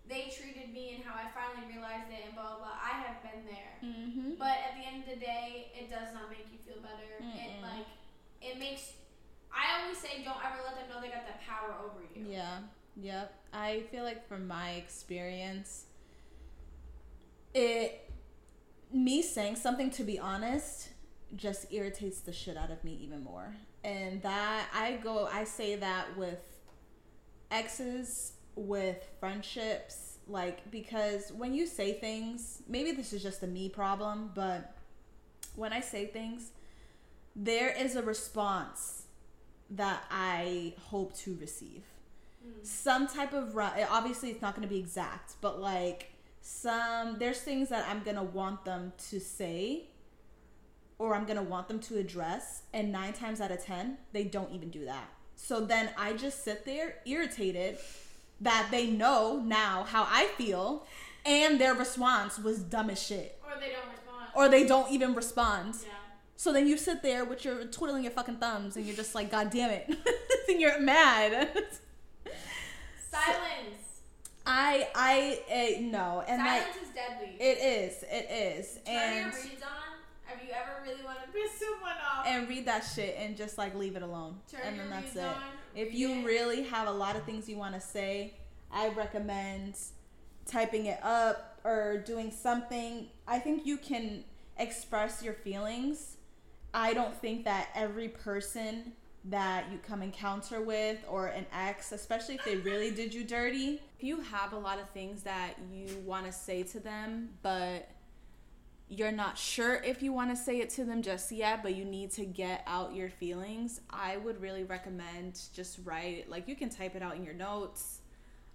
they 0.06 0.30
treated 0.30 0.70
me 0.74 0.98
and 0.98 1.02
how 1.06 1.14
I 1.18 1.30
finally 1.34 1.66
realized 1.70 2.10
it 2.14 2.26
and 2.30 2.34
blah 2.38 2.58
blah. 2.58 2.70
blah. 2.70 2.78
I 2.78 2.94
have 3.10 3.18
been 3.26 3.46
there. 3.50 3.74
Mm-hmm. 3.82 4.38
But 4.38 4.58
at 4.70 4.78
the 4.78 4.86
end 4.86 5.06
of 5.06 5.10
the 5.10 5.20
day, 5.22 5.74
it 5.74 5.90
does 5.90 6.14
not 6.14 6.30
make 6.30 6.46
you 6.54 6.58
feel 6.66 6.82
better. 6.82 7.18
It 7.18 7.26
Mm-mm. 7.26 7.62
like 7.66 7.90
it 8.42 8.58
makes. 8.62 8.94
I 9.50 9.82
always 9.82 9.98
say, 9.98 10.22
don't 10.22 10.38
ever 10.46 10.62
let 10.62 10.78
them 10.78 10.86
know 10.94 11.02
they 11.02 11.10
got 11.10 11.26
the 11.26 11.34
power 11.42 11.74
over 11.82 12.06
you. 12.14 12.30
Yeah. 12.30 12.70
Yep. 13.02 13.34
I 13.54 13.84
feel 13.92 14.04
like 14.04 14.28
from 14.28 14.48
my 14.48 14.72
experience, 14.72 15.86
it 17.54 18.10
me 18.92 19.22
saying 19.22 19.56
something 19.56 19.90
to 19.92 20.04
be 20.04 20.18
honest 20.18 20.90
just 21.36 21.72
irritates 21.72 22.22
the 22.22 22.34
shit 22.34 22.58
out 22.58 22.72
of 22.72 22.84
me 22.84 23.00
even 23.02 23.24
more. 23.24 23.56
And 23.84 24.22
that 24.24 24.68
I 24.74 25.00
go 25.04 25.30
I 25.32 25.44
say 25.46 25.76
that 25.76 26.18
with 26.18 26.42
exes, 27.52 28.34
with 28.56 29.08
friendships, 29.20 30.18
like 30.28 30.70
because 30.70 31.32
when 31.32 31.54
you 31.54 31.66
say 31.66 31.94
things, 31.94 32.62
maybe 32.68 32.92
this 32.92 33.14
is 33.14 33.24
just 33.24 33.42
a 33.44 33.48
me 33.48 33.70
problem, 33.70 34.32
but 34.36 34.76
when 35.56 35.72
I 35.72 35.80
say 35.80 36.06
things, 36.06 36.52
there 37.36 37.70
is 37.70 37.96
a 37.96 38.02
response 38.02 39.04
that 39.70 40.04
I 40.10 40.74
hope 40.90 41.16
to 41.18 41.38
receive 41.40 41.84
Mm. 42.46 42.66
some 42.66 43.06
type 43.08 43.34
of 43.34 43.56
run. 43.56 43.72
obviously 43.90 44.30
it's 44.30 44.42
not 44.42 44.56
going 44.56 44.68
to 44.68 44.74
be 44.74 44.80
exact 44.80 45.34
but 45.42 45.60
like 45.60 46.12
some 46.42 47.18
there's 47.20 47.40
things 47.42 47.68
that 47.70 47.86
i'm 47.90 48.02
going 48.04 48.16
to 48.16 48.24
want 48.24 48.64
them 48.64 48.94
to 49.10 49.20
say 49.20 49.88
or 50.98 51.16
i'm 51.16 51.26
going 51.26 51.36
to 51.38 51.44
want 51.44 51.68
them 51.68 51.80
to 51.80 51.98
address 51.98 52.64
and 52.74 52.92
9 52.94 53.12
times 53.14 53.42
out 53.42 53.52
of 53.52 53.62
10 53.64 53.98
they 54.14 54.24
don't 54.24 54.52
even 54.54 54.70
do 54.70 54.86
that 54.86 55.10
so 55.36 55.60
then 55.60 55.90
i 55.98 56.14
just 56.14 56.44
sit 56.46 56.64
there 56.66 56.96
irritated 57.06 57.78
that 58.40 58.70
they 58.72 58.88
know 58.88 59.42
now 59.46 59.84
how 59.84 60.08
i 60.10 60.28
feel 60.38 60.86
and 61.26 61.60
their 61.60 61.74
response 61.74 62.40
was 62.40 62.60
dumb 62.60 62.90
as 62.90 63.02
shit 63.04 63.38
Or 63.44 63.60
they 63.60 63.72
don't 63.72 63.90
respond. 63.92 64.28
or 64.34 64.48
they 64.48 64.66
don't 64.66 64.90
even 64.94 65.14
respond 65.14 65.76
yeah. 65.84 65.90
so 66.38 66.54
then 66.54 66.68
you 66.68 66.78
sit 66.78 67.04
there 67.04 67.26
with 67.26 67.44
your 67.44 67.66
twiddling 67.66 68.04
your 68.04 68.14
fucking 68.14 68.38
thumbs 68.38 68.78
and 68.78 68.86
you're 68.86 68.96
just 68.96 69.14
like 69.14 69.30
god 69.30 69.50
damn 69.50 69.72
it 69.72 69.90
and 70.48 70.62
you're 70.62 70.80
mad 70.80 71.50
Silence. 73.12 74.02
I 74.46 74.88
I 74.96 75.40
uh, 75.78 75.82
no, 75.82 76.24
and 76.28 76.42
like 76.44 76.62
Silence 76.62 76.78
is 76.82 76.90
deadly. 76.96 77.36
it 77.40 77.58
is, 77.60 78.04
it 78.04 78.32
is, 78.32 78.80
Turn 78.86 78.96
and 78.96 79.16
your 79.34 79.44
reads 79.44 79.64
on. 79.64 79.70
Have 80.26 80.40
you 80.44 80.52
ever 80.54 80.84
really 80.84 81.04
want 81.04 81.18
to 81.24 81.28
piss 81.32 81.52
someone 81.60 81.96
off? 82.08 82.26
and 82.28 82.48
read 82.48 82.66
that 82.66 82.82
shit 82.96 83.16
and 83.20 83.36
just 83.36 83.58
like 83.58 83.76
leave 83.76 83.96
it 83.96 84.04
alone, 84.04 84.36
Turn 84.52 84.62
and 84.64 84.80
then 84.80 84.90
that's 84.90 85.16
it. 85.16 85.24
on. 85.24 85.36
If 85.76 85.94
you 85.94 86.12
it. 86.12 86.26
really 86.26 86.64
have 86.64 86.88
a 86.88 86.92
lot 86.92 87.16
of 87.16 87.24
things 87.24 87.48
you 87.50 87.58
want 87.58 87.74
to 87.76 87.82
say, 87.82 88.34
I 88.72 88.90
recommend 88.90 89.76
typing 90.46 90.86
it 90.88 91.00
up 91.04 91.60
or 91.64 91.98
doing 92.06 92.32
something. 92.32 93.08
I 93.28 93.40
think 93.40 93.66
you 93.66 93.78
can 93.78 94.24
express 94.58 95.22
your 95.24 95.34
feelings. 95.34 96.18
I 96.74 96.94
don't 96.94 97.16
think 97.20 97.46
that 97.46 97.70
every 97.76 98.10
person 98.10 98.94
that 99.26 99.66
you 99.72 99.78
come 99.86 100.02
encounter 100.02 100.62
with 100.62 100.98
or 101.10 101.28
an 101.28 101.46
ex, 101.54 101.92
especially 101.92 102.36
if 102.36 102.46
they 102.46 102.56
really 102.58 102.92
did 102.92 103.14
you 103.14 103.24
dirty, 103.24 103.82
if 103.98 104.04
you 104.04 104.22
have 104.22 104.54
a 104.54 104.58
lot 104.58 104.80
of 104.80 104.90
things 104.92 105.24
that 105.24 105.56
you 105.72 105.98
want 106.06 106.26
to 106.26 106.32
say 106.32 106.64
to 106.64 106.80
them, 106.80 107.30
but 107.42 107.90
you're 108.88 109.12
not 109.12 109.38
sure 109.38 109.76
if 109.84 110.02
you 110.02 110.12
want 110.12 110.32
to 110.32 110.36
say 110.36 110.60
it 110.60 110.70
to 110.72 110.84
them 110.84 111.02
just 111.02 111.32
yet, 111.32 111.62
but 111.62 111.76
you 111.76 111.86
need 111.86 112.12
to 112.12 112.26
get 112.26 112.64
out 112.66 112.96
your 112.96 113.10
feelings, 113.10 113.82
I 113.90 114.18
would 114.18 114.42
really 114.42 114.64
recommend 114.64 115.40
just 115.54 115.80
write, 115.84 116.30
like 116.30 116.48
you 116.48 116.56
can 116.56 116.70
type 116.70 116.96
it 116.96 117.04
out 117.04 117.16
in 117.16 117.24
your 117.24 117.36
notes, 117.36 118.00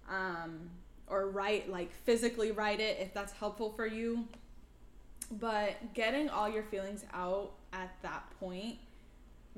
um, 0.09 0.69
or 1.07 1.29
write, 1.29 1.69
like 1.69 1.91
physically 2.03 2.51
write 2.51 2.79
it 2.79 2.97
if 2.99 3.13
that's 3.13 3.31
helpful 3.33 3.71
for 3.71 3.85
you. 3.85 4.27
But 5.31 5.93
getting 5.93 6.29
all 6.29 6.49
your 6.49 6.63
feelings 6.63 7.05
out 7.13 7.51
at 7.71 7.95
that 8.01 8.23
point 8.39 8.77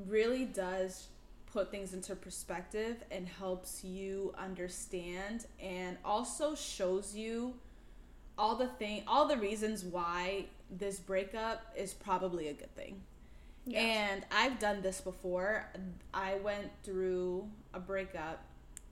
really 0.06 0.46
does 0.46 1.08
put 1.52 1.72
things 1.72 1.94
into 1.94 2.16
perspective 2.16 3.04
and 3.10 3.28
helps 3.28 3.84
you 3.84 4.34
understand 4.38 5.46
and 5.60 5.98
also 6.06 6.54
shows 6.54 7.16
you 7.16 7.54
all 8.38 8.56
the 8.56 8.68
thing 8.68 9.02
all 9.08 9.28
the 9.28 9.38
reasons 9.38 9.84
why 9.84 10.46
this 10.70 11.00
breakup 11.00 11.74
is 11.76 11.94
probably 11.94 12.50
a 12.50 12.54
good 12.54 12.74
thing. 12.76 13.02
And 13.74 14.24
I've 14.32 14.60
done 14.60 14.82
this 14.82 15.02
before. 15.02 15.66
I 16.14 16.36
went 16.36 16.70
through 16.84 17.50
a 17.74 17.80
breakup 17.80 18.42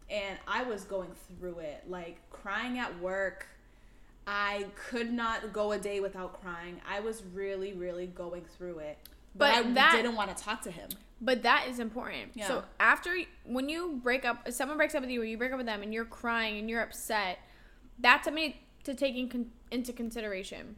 and 0.10 0.38
I 0.48 0.64
was 0.64 0.84
going 0.84 1.12
through 1.40 1.60
it 1.60 1.84
like 1.88 2.18
crying 2.30 2.78
at 2.78 3.00
work. 3.00 3.48
I 4.28 4.66
could 4.76 5.14
not 5.14 5.54
go 5.54 5.72
a 5.72 5.78
day 5.78 6.00
without 6.00 6.42
crying. 6.42 6.82
I 6.90 7.00
was 7.00 7.24
really 7.34 7.74
really 7.74 8.08
going 8.08 8.44
through 8.58 8.80
it. 8.80 8.98
But, 9.36 9.52
But 9.52 9.66
I 9.66 9.72
that- 9.74 9.92
didn't 9.96 10.16
want 10.16 10.36
to 10.36 10.44
talk 10.44 10.62
to 10.62 10.72
him. 10.72 10.90
But 11.22 11.44
that 11.44 11.68
is 11.70 11.80
important. 11.80 12.32
Yeah. 12.36 12.48
So 12.48 12.64
after 12.80 13.16
when 13.46 13.70
you 13.70 14.00
break 14.04 14.26
up, 14.26 14.44
if 14.46 14.54
someone 14.54 14.78
breaks 14.78 14.96
up 14.96 15.02
with 15.02 15.10
you, 15.10 15.22
or 15.22 15.26
you 15.26 15.38
break 15.38 15.52
up 15.52 15.58
with 15.58 15.66
them, 15.66 15.82
and 15.82 15.94
you're 15.94 16.06
crying 16.06 16.60
and 16.60 16.70
you're 16.70 16.82
upset, 16.82 17.40
that's 18.00 18.26
something 18.26 18.54
to 18.84 18.94
take 18.94 19.16
in 19.16 19.30
con- 19.30 19.52
into 19.72 19.94
consideration. 19.94 20.76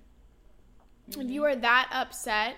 If 1.08 1.16
mm-hmm. 1.16 1.30
you 1.30 1.44
are 1.44 1.56
that 1.56 1.90
upset, 1.92 2.56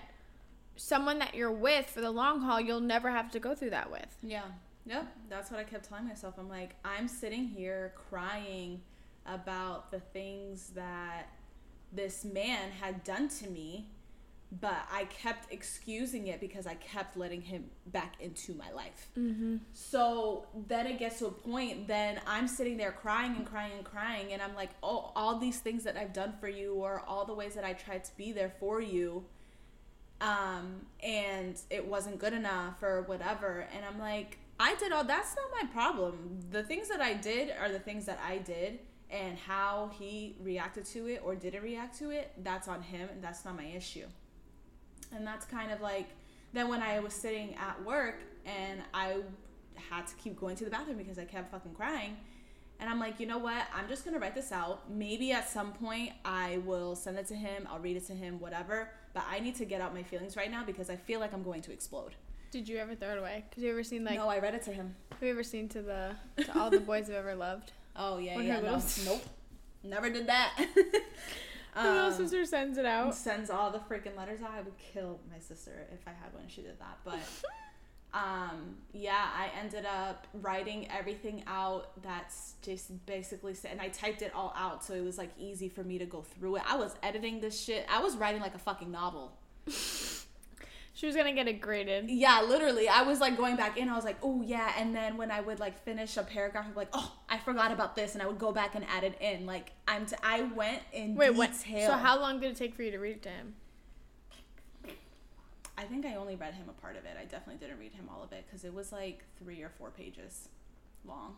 someone 0.76 1.18
that 1.20 1.34
you're 1.34 1.52
with 1.52 1.86
for 1.86 2.00
the 2.00 2.10
long 2.10 2.40
haul, 2.40 2.60
you'll 2.60 2.80
never 2.80 3.10
have 3.10 3.30
to 3.32 3.40
go 3.40 3.54
through 3.54 3.70
that 3.70 3.90
with. 3.90 4.16
Yeah. 4.22 4.44
Yep. 4.86 5.06
That's 5.28 5.50
what 5.50 5.60
I 5.60 5.64
kept 5.64 5.88
telling 5.88 6.06
myself. 6.06 6.34
I'm 6.38 6.48
like, 6.48 6.74
I'm 6.84 7.06
sitting 7.06 7.46
here 7.46 7.94
crying 8.08 8.80
about 9.26 9.90
the 9.90 10.00
things 10.00 10.70
that 10.74 11.28
this 11.92 12.24
man 12.24 12.70
had 12.70 13.04
done 13.04 13.28
to 13.28 13.50
me, 13.50 13.88
but 14.52 14.84
I 14.90 15.04
kept 15.04 15.52
excusing 15.52 16.26
it 16.26 16.40
because 16.40 16.66
I 16.66 16.74
kept 16.74 17.16
letting 17.16 17.40
him 17.40 17.66
back 17.86 18.14
into 18.20 18.52
my 18.54 18.72
life. 18.72 19.08
Mm-hmm. 19.16 19.58
So 19.72 20.46
then 20.66 20.86
it 20.88 20.98
gets 20.98 21.20
to 21.20 21.26
a 21.26 21.30
point, 21.30 21.86
then 21.86 22.20
I'm 22.26 22.48
sitting 22.48 22.76
there 22.76 22.90
crying 22.90 23.36
and 23.36 23.46
crying 23.46 23.72
and 23.76 23.84
crying, 23.84 24.32
and 24.32 24.42
I'm 24.42 24.56
like, 24.56 24.70
oh, 24.82 25.12
all 25.14 25.38
these 25.38 25.60
things 25.60 25.84
that 25.84 25.96
I've 25.96 26.12
done 26.12 26.34
for 26.40 26.48
you, 26.48 26.74
or 26.74 27.02
all 27.06 27.24
the 27.24 27.34
ways 27.34 27.54
that 27.54 27.64
I 27.64 27.74
tried 27.74 28.04
to 28.04 28.16
be 28.16 28.32
there 28.32 28.52
for 28.58 28.80
you, 28.80 29.24
um, 30.20 30.86
and 31.02 31.60
it 31.70 31.86
wasn't 31.86 32.18
good 32.18 32.32
enough, 32.32 32.82
or 32.82 33.02
whatever. 33.02 33.68
And 33.74 33.84
I'm 33.84 34.00
like, 34.00 34.38
I 34.58 34.74
did 34.74 34.90
all 34.90 35.04
that's 35.04 35.36
not 35.36 35.46
my 35.62 35.68
problem. 35.72 36.40
The 36.50 36.64
things 36.64 36.88
that 36.88 37.00
I 37.00 37.14
did 37.14 37.52
are 37.58 37.70
the 37.70 37.78
things 37.78 38.04
that 38.06 38.20
I 38.26 38.38
did, 38.38 38.80
and 39.10 39.38
how 39.38 39.90
he 39.98 40.36
reacted 40.40 40.84
to 40.86 41.06
it 41.08 41.22
or 41.24 41.34
didn't 41.34 41.62
react 41.62 41.98
to 41.98 42.10
it, 42.10 42.32
that's 42.42 42.68
on 42.68 42.82
him, 42.82 43.08
and 43.12 43.22
that's 43.22 43.44
not 43.44 43.56
my 43.56 43.64
issue. 43.64 44.06
And 45.12 45.26
that's 45.26 45.44
kind 45.44 45.72
of 45.72 45.80
like, 45.80 46.08
then 46.52 46.68
when 46.68 46.82
I 46.82 47.00
was 47.00 47.14
sitting 47.14 47.54
at 47.56 47.82
work 47.84 48.20
and 48.44 48.80
I 48.94 49.16
had 49.90 50.06
to 50.06 50.14
keep 50.16 50.38
going 50.38 50.56
to 50.56 50.64
the 50.64 50.70
bathroom 50.70 50.98
because 50.98 51.18
I 51.18 51.24
kept 51.24 51.50
fucking 51.50 51.74
crying. 51.74 52.16
And 52.78 52.88
I'm 52.88 52.98
like, 52.98 53.20
you 53.20 53.26
know 53.26 53.38
what? 53.38 53.64
I'm 53.74 53.88
just 53.88 54.04
gonna 54.06 54.18
write 54.18 54.34
this 54.34 54.52
out. 54.52 54.90
Maybe 54.90 55.32
at 55.32 55.50
some 55.50 55.72
point 55.72 56.12
I 56.24 56.58
will 56.64 56.96
send 56.96 57.18
it 57.18 57.26
to 57.26 57.34
him, 57.34 57.68
I'll 57.70 57.78
read 57.78 57.96
it 57.96 58.06
to 58.06 58.14
him, 58.14 58.40
whatever. 58.40 58.90
But 59.12 59.24
I 59.30 59.40
need 59.40 59.56
to 59.56 59.64
get 59.64 59.80
out 59.80 59.92
my 59.94 60.02
feelings 60.02 60.36
right 60.36 60.50
now 60.50 60.64
because 60.64 60.88
I 60.88 60.96
feel 60.96 61.20
like 61.20 61.34
I'm 61.34 61.42
going 61.42 61.60
to 61.62 61.72
explode. 61.72 62.14
Did 62.50 62.68
you 62.68 62.78
ever 62.78 62.94
throw 62.94 63.10
it 63.10 63.18
away? 63.18 63.44
Cause 63.54 63.62
you 63.62 63.70
ever 63.70 63.84
seen 63.84 64.04
like 64.04 64.16
no, 64.16 64.28
I 64.28 64.38
read 64.38 64.54
it 64.54 64.62
to 64.62 64.72
him. 64.72 64.94
have 65.12 65.22
you 65.22 65.30
ever 65.30 65.42
seen 65.42 65.68
to 65.70 65.82
the 65.82 66.16
to 66.38 66.58
all 66.58 66.70
the 66.70 66.80
boys 66.80 67.10
I've 67.10 67.16
ever 67.16 67.34
loved? 67.34 67.72
Oh 67.94 68.18
yeah, 68.18 68.38
yeah. 68.40 68.60
No. 68.60 68.80
Nope. 69.04 69.22
Never 69.82 70.10
did 70.10 70.26
that. 70.26 70.54
The 71.74 71.82
little 71.82 72.06
Um, 72.06 72.12
sister 72.14 72.44
sends 72.44 72.78
it 72.78 72.84
out. 72.86 73.14
sends 73.14 73.50
all 73.50 73.70
the 73.70 73.78
freaking 73.78 74.16
letters 74.16 74.40
out. 74.42 74.50
I 74.52 74.60
would 74.62 74.76
kill 74.78 75.20
my 75.30 75.38
sister 75.38 75.86
if 75.92 76.00
I 76.06 76.10
had 76.10 76.32
one. 76.34 76.44
She 76.48 76.62
did 76.62 76.78
that, 76.80 76.98
but 77.04 77.18
um, 78.12 78.76
yeah, 78.92 79.28
I 79.36 79.50
ended 79.60 79.86
up 79.86 80.26
writing 80.34 80.88
everything 80.90 81.44
out. 81.46 82.02
That's 82.02 82.54
just 82.62 83.04
basically 83.06 83.54
said, 83.54 83.70
and 83.72 83.80
I 83.80 83.88
typed 83.88 84.22
it 84.22 84.32
all 84.34 84.52
out, 84.56 84.84
so 84.84 84.94
it 84.94 85.04
was 85.04 85.16
like 85.18 85.30
easy 85.38 85.68
for 85.68 85.84
me 85.84 85.98
to 85.98 86.06
go 86.06 86.22
through 86.22 86.56
it. 86.56 86.62
I 86.66 86.76
was 86.76 86.94
editing 87.02 87.40
this 87.40 87.60
shit. 87.60 87.86
I 87.88 88.00
was 88.02 88.16
writing 88.16 88.40
like 88.40 88.54
a 88.54 88.58
fucking 88.58 88.90
novel. 88.90 89.32
She 90.92 91.06
was 91.06 91.14
gonna 91.14 91.32
get 91.32 91.46
it 91.46 91.60
graded. 91.60 92.10
Yeah, 92.10 92.42
literally. 92.42 92.88
I 92.88 93.02
was 93.02 93.20
like 93.20 93.36
going 93.36 93.56
back 93.56 93.76
in. 93.78 93.88
I 93.88 93.94
was 93.94 94.04
like, 94.04 94.18
oh 94.22 94.42
yeah. 94.42 94.72
And 94.76 94.94
then 94.94 95.16
when 95.16 95.30
I 95.30 95.40
would 95.40 95.60
like 95.60 95.82
finish 95.84 96.16
a 96.16 96.22
paragraph, 96.22 96.66
I'd 96.66 96.74
be 96.74 96.80
like, 96.80 96.88
oh, 96.92 97.12
I 97.28 97.38
forgot 97.38 97.72
about 97.72 97.94
this, 97.96 98.14
and 98.14 98.22
I 98.22 98.26
would 98.26 98.38
go 98.38 98.52
back 98.52 98.74
and 98.74 98.84
add 98.84 99.04
it 99.04 99.16
in. 99.20 99.46
Like 99.46 99.72
I'm, 99.86 100.06
t- 100.06 100.16
I 100.22 100.42
went 100.42 100.82
in 100.92 101.14
Wait, 101.14 101.30
what? 101.30 101.52
detail. 101.52 101.88
So 101.88 101.96
how 101.96 102.20
long 102.20 102.40
did 102.40 102.50
it 102.50 102.56
take 102.56 102.74
for 102.74 102.82
you 102.82 102.90
to 102.90 102.98
read 102.98 103.16
it 103.16 103.22
to 103.22 103.28
him? 103.30 103.54
I 105.78 105.84
think 105.84 106.04
I 106.04 106.16
only 106.16 106.36
read 106.36 106.52
him 106.54 106.68
a 106.68 106.78
part 106.78 106.96
of 106.96 107.04
it. 107.04 107.16
I 107.18 107.24
definitely 107.24 107.66
didn't 107.66 107.78
read 107.78 107.94
him 107.94 108.10
all 108.14 108.22
of 108.22 108.32
it 108.32 108.44
because 108.46 108.64
it 108.64 108.74
was 108.74 108.92
like 108.92 109.24
three 109.38 109.62
or 109.62 109.70
four 109.70 109.90
pages 109.90 110.48
long. 111.06 111.36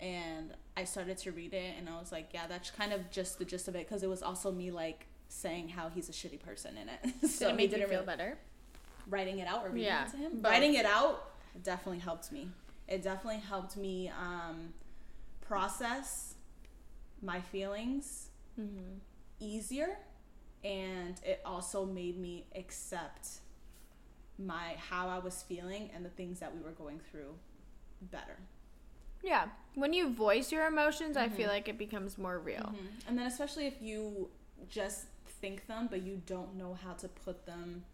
And 0.00 0.54
I 0.76 0.84
started 0.84 1.18
to 1.18 1.32
read 1.32 1.52
it, 1.52 1.74
and 1.78 1.88
I 1.88 1.98
was 1.98 2.12
like, 2.12 2.30
yeah, 2.32 2.46
that's 2.46 2.70
kind 2.70 2.92
of 2.92 3.10
just 3.10 3.38
the 3.38 3.44
gist 3.44 3.68
of 3.68 3.74
it 3.76 3.86
because 3.88 4.02
it 4.02 4.08
was 4.08 4.22
also 4.22 4.52
me 4.52 4.70
like 4.70 5.06
saying 5.28 5.68
how 5.70 5.88
he's 5.88 6.08
a 6.08 6.12
shitty 6.12 6.40
person 6.40 6.76
in 6.76 6.88
it. 6.88 7.20
Did 7.20 7.30
so 7.30 7.48
it 7.48 7.56
make 7.56 7.70
he 7.72 7.76
you 7.80 7.86
feel 7.86 7.96
really- 7.96 8.06
better? 8.06 8.38
writing 9.08 9.38
it 9.38 9.46
out 9.46 9.64
or 9.64 9.68
reading 9.70 9.84
Yeah, 9.84 10.04
it 10.06 10.10
to 10.10 10.16
him. 10.16 10.32
both. 10.40 10.50
Writing 10.50 10.74
it 10.74 10.84
out 10.84 11.30
definitely 11.62 12.00
helped 12.00 12.32
me. 12.32 12.48
It 12.88 13.02
definitely 13.02 13.38
helped 13.40 13.76
me 13.76 14.08
um, 14.10 14.72
process 15.40 16.34
my 17.22 17.40
feelings 17.40 18.28
Mm-hmm. 18.58 18.94
easier, 19.38 19.98
and 20.64 21.20
it 21.22 21.42
also 21.44 21.84
made 21.84 22.18
me 22.18 22.46
accept 22.56 23.28
my 24.38 24.74
how 24.78 25.08
I 25.08 25.18
was 25.18 25.42
feeling 25.42 25.90
and 25.94 26.02
the 26.02 26.08
things 26.08 26.40
that 26.40 26.54
we 26.56 26.62
were 26.62 26.70
going 26.70 27.00
through 27.10 27.34
better. 28.00 28.38
Yeah. 29.22 29.44
When 29.74 29.92
you 29.92 30.08
voice 30.14 30.50
your 30.50 30.66
emotions, 30.66 31.18
I 31.18 31.26
Mm-hmm. 31.26 31.36
feel 31.36 31.48
like 31.48 31.68
it 31.68 31.76
becomes 31.76 32.16
more 32.16 32.38
real. 32.38 32.72
And 33.06 33.18
then 33.18 33.26
especially 33.26 33.66
if 33.66 33.74
you 33.82 34.30
just 34.70 35.04
think 35.40 35.66
them 35.66 35.88
but 35.90 36.02
you 36.02 36.20
don't 36.26 36.56
know 36.56 36.76
how 36.84 36.92
to 36.92 37.08
put 37.08 37.46
them 37.46 37.84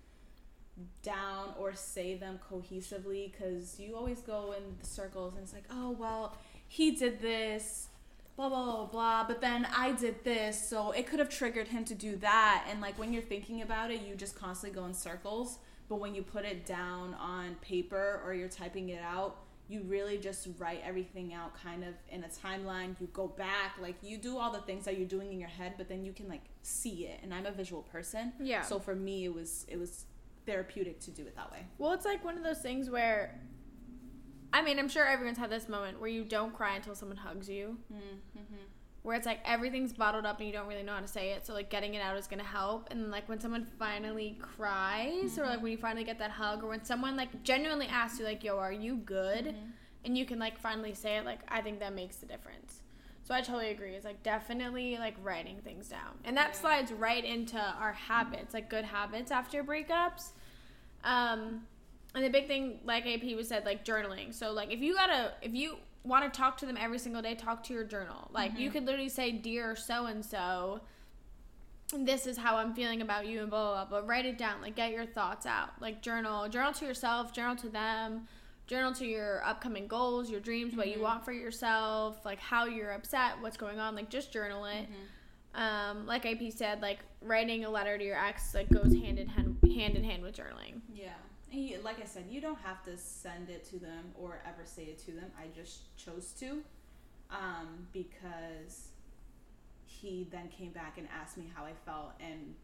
down 1.03 1.55
or 1.59 1.75
say 1.75 2.15
them 2.15 2.39
cohesively 2.51 3.31
because 3.31 3.79
you 3.79 3.95
always 3.95 4.21
go 4.21 4.55
in 4.57 4.85
circles 4.85 5.35
and 5.35 5.43
it's 5.43 5.53
like 5.53 5.67
oh 5.71 5.91
well 5.91 6.37
he 6.69 6.93
did 6.93 7.21
this 7.21 7.89
blah 8.37 8.49
blah 8.49 8.65
blah 8.65 8.87
blah 8.87 9.25
but 9.25 9.41
then 9.41 9.67
i 9.77 9.93
did 9.93 10.23
this 10.25 10.69
so 10.69 10.91
it 10.93 11.07
could 11.07 11.19
have 11.19 11.29
triggered 11.29 11.69
him 11.69 11.85
to 11.85 11.95
do 11.95 12.17
that. 12.17 12.67
And 12.71 12.81
like 12.81 12.99
when 12.99 13.13
you're 13.13 13.23
thinking 13.23 13.63
about 13.63 13.91
it 13.91 14.01
you 14.01 14.15
just 14.15 14.35
constantly 14.35 14.79
go 14.79 14.87
in 14.87 14.95
circles 14.95 15.59
but 15.89 15.97
when 15.97 16.15
you 16.15 16.23
put 16.23 16.45
it 16.45 16.65
down 16.65 17.15
on 17.15 17.57
paper 17.57 18.23
or 18.25 18.33
you're 18.33 18.49
typing 18.49 18.89
it 18.89 19.03
out 19.03 19.37
you 19.69 19.83
really 19.83 20.19
just 20.19 20.49
write 20.59 20.83
everything 20.85 21.33
out 21.33 21.55
kind 21.63 21.85
of 21.85 21.95
in 22.11 22.25
a 22.25 22.29
timeline. 22.29 22.95
You 23.01 23.09
go 23.13 23.29
back 23.29 23.77
like 23.81 23.97
you 24.03 24.19
do 24.19 24.39
all 24.39 24.51
the 24.51 24.61
things 24.61 24.85
that 24.85 24.99
you're 24.99 25.09
doing 25.09 25.33
in 25.33 25.39
your 25.39 25.49
head 25.49 25.75
but 25.77 25.89
then 25.89 26.05
you 26.05 26.13
can 26.13 26.29
like 26.29 26.45
see 26.63 27.07
it. 27.07 27.21
And 27.23 27.33
i'm 27.33 27.47
a 27.47 27.53
visual 27.53 27.83
person. 27.83 28.33
Yeah. 28.41 28.63
so 28.63 28.79
for 28.79 28.95
me 28.95 29.25
it 29.25 29.35
was 29.35 29.65
it 29.69 29.79
was 29.79 30.05
therapeutic 30.47 31.01
to 31.01 31.11
do 31.11 31.23
it 31.23 31.37
that 31.37 31.51
way. 31.53 31.65
Well, 31.79 31.93
it's 31.93 32.05
like 32.05 32.25
one 32.25 32.37
of 32.37 32.45
those 32.45 32.59
things 32.59 32.91
where, 32.91 33.41
I 34.53 34.63
mean, 34.63 34.79
I'm 34.79 34.89
sure 34.89 35.07
everyone's 35.07 35.39
had 35.39 35.51
this 35.51 35.69
moment 35.69 36.01
where 36.01 36.11
you 36.11 36.25
don't 36.25 36.55
cry 36.55 36.75
until 36.77 36.95
someone 36.95 37.17
hugs 37.17 37.49
you, 37.49 37.79
mm-hmm. 37.93 38.43
Where 39.03 39.17
it's 39.17 39.27
like 39.27 39.41
everything's 39.45 39.93
bottled 39.93 40.25
up 40.25 40.39
and 40.39 40.47
you 40.47 40.53
don't 40.53 40.69
really 40.69 40.83
know 40.83 40.95
how 40.95 41.01
to 41.01 41.09
say 41.09 41.31
it. 41.31 41.45
So 41.45 41.53
like 41.55 41.71
getting 41.71 41.95
it 41.95 42.03
out 42.03 42.17
is 42.17 42.27
gonna 42.29 42.45
help. 42.45 42.89
And 42.91 43.11
like 43.11 43.29
when 43.29 43.41
someone 43.41 43.67
finally 43.79 44.39
cries, 44.41 45.39
or 45.39 45.47
like 45.47 45.61
when 45.63 45.73
you 45.73 45.79
finally 45.79 46.05
get 46.05 46.19
that 46.21 46.31
hug, 46.31 46.63
or 46.63 46.69
when 46.69 46.85
someone 46.85 47.17
like 47.17 47.43
genuinely 47.43 47.87
asks 47.87 48.19
you 48.19 48.25
like, 48.25 48.45
"Yo, 48.45 48.59
are 48.59 48.73
you 48.73 48.97
good?" 48.97 49.55
and 50.05 50.19
you 50.19 50.25
can 50.25 50.39
like 50.39 50.59
finally 50.59 50.95
say 50.95 51.17
it, 51.17 51.25
like 51.25 51.41
I 51.49 51.61
think 51.61 51.81
that 51.81 51.95
makes 51.95 52.17
the 52.17 52.27
difference. 52.27 52.83
So 53.25 53.35
I 53.35 53.41
totally 53.41 53.71
agree. 53.71 53.95
It's 53.95 54.05
like 54.05 54.23
definitely 54.25 54.97
like 54.99 55.15
writing 55.23 55.59
things 55.63 55.89
down, 55.89 56.19
and 56.25 56.37
that 56.37 56.51
Yeah. 56.55 56.61
slides 56.61 56.93
right 56.93 57.25
into 57.25 57.59
our 57.59 57.93
habits, 57.93 58.55
like 58.55 58.69
good 58.69 58.85
habits 58.85 59.31
after 59.31 59.63
breakups. 59.63 60.31
Um, 61.05 61.67
and 62.15 62.25
the 62.25 62.31
big 62.31 62.47
thing, 62.47 62.81
like 62.85 63.07
AP 63.07 63.35
was 63.37 63.49
said, 63.49 63.65
like 63.65 63.85
journaling. 63.85 64.35
So 64.35 64.53
like 64.53 64.73
if 64.73 64.81
you 64.81 64.95
gotta, 64.95 65.33
if 65.41 65.55
you 65.55 65.77
want 66.05 66.33
to 66.33 66.37
talk 66.37 66.57
to 66.59 66.67
them 66.67 66.77
every 66.79 66.99
single 66.99 67.23
day, 67.23 67.35
talk 67.35 67.63
to 67.65 67.75
your 67.75 67.85
journal. 67.85 68.29
Like 68.33 68.59
you 68.59 68.69
mm-hmm. 68.69 68.79
could 68.79 68.87
literally 68.87 69.09
say, 69.09 69.33
"Dear 69.33 69.77
so 69.77 70.07
and 70.07 70.25
so." 70.25 70.81
This 71.95 72.27
is 72.27 72.39
how 72.39 72.57
I'm 72.57 72.73
feeling 72.73 73.03
about 73.03 73.27
you, 73.27 73.43
and 73.43 73.51
blah, 73.51 73.73
blah 73.73 73.85
blah. 73.85 74.01
But 74.01 74.09
write 74.09 74.25
it 74.25 74.39
down. 74.39 74.63
Like 74.63 74.77
get 74.77 74.93
your 74.93 75.05
thoughts 75.05 75.45
out. 75.45 75.71
Like 75.81 76.01
journal, 76.01 76.49
journal 76.49 76.73
to 76.73 76.87
yourself, 76.87 77.35
journal 77.35 77.55
to 77.57 77.69
them, 77.69 78.27
journal 78.67 78.95
to 78.95 79.07
your 79.07 79.45
upcoming 79.45 79.87
goals, 79.87 80.31
your 80.31 80.41
dreams, 80.41 80.75
what 80.75 80.87
you 80.89 80.95
mm-hmm. 80.95 81.03
want 81.03 81.25
for 81.25 81.33
yourself, 81.33 82.25
like 82.25 82.41
how 82.41 82.65
you're 82.65 82.93
upset, 82.93 83.33
what's 83.41 83.59
going 83.59 83.79
on. 83.79 83.95
Like 83.95 84.09
just 84.09 84.33
journal 84.33 84.65
it. 84.65 84.87
Mm-hmm. 84.89 85.61
Um, 85.63 86.07
like 86.07 86.25
AP 86.25 86.51
said, 86.51 86.81
like 86.81 87.01
writing 87.21 87.67
a 87.67 87.71
letter 87.71 87.99
to 87.99 88.05
your 88.05 88.17
ex 88.17 88.55
like 88.55 88.71
goes 88.71 88.95
hand 88.95 89.19
in 89.19 89.29
hand, 89.29 89.59
hand 89.63 89.97
in 89.97 90.03
hand 90.03 90.23
with 90.23 90.35
journaling. 90.35 90.81
Yeah. 90.95 91.11
You, 91.53 91.81
like 91.85 92.01
I 92.01 92.07
said, 92.07 92.25
you 92.31 92.41
don't 92.41 92.59
have 92.61 92.83
to 92.85 92.97
send 92.97 93.51
it 93.51 93.65
to 93.67 93.79
them 93.79 94.13
or 94.15 94.43
ever 94.47 94.65
say 94.65 94.85
it 94.85 94.99
to 95.01 95.13
them. 95.13 95.31
I 95.39 95.47
just 95.55 95.97
chose 95.97 96.33
to 96.41 96.63
um, 97.31 97.87
because 97.93 98.89
he 99.85 100.27
then 100.31 100.49
came 100.49 100.73
back 100.73 100.99
and 100.99 101.07
asked 101.15 101.37
me 101.37 101.51
how 101.55 101.65
I 101.65 101.73
felt, 101.85 102.13
and 102.21 102.55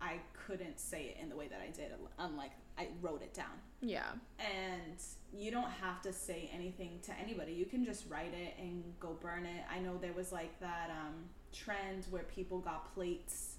I 0.00 0.16
couldn't 0.46 0.80
say 0.80 1.14
it 1.14 1.22
in 1.22 1.28
the 1.28 1.36
way 1.36 1.48
that 1.48 1.60
I 1.60 1.70
did, 1.70 1.92
unlike 2.18 2.52
I 2.78 2.88
wrote 3.00 3.22
it 3.22 3.34
down. 3.34 3.60
Yeah. 3.80 4.10
And 4.38 4.98
you 5.32 5.50
don't 5.50 5.70
have 5.70 6.02
to 6.02 6.12
say 6.12 6.50
anything 6.52 7.00
to 7.04 7.12
anybody. 7.18 7.52
You 7.52 7.66
can 7.66 7.84
just 7.84 8.08
write 8.08 8.32
it 8.34 8.54
and 8.58 8.82
go 8.98 9.16
burn 9.20 9.44
it. 9.44 9.64
I 9.70 9.78
know 9.78 9.98
there 9.98 10.12
was 10.12 10.32
like 10.32 10.58
that 10.60 10.90
um, 10.90 11.14
trend 11.52 12.06
where 12.10 12.24
people 12.24 12.58
got 12.60 12.92
plates 12.94 13.51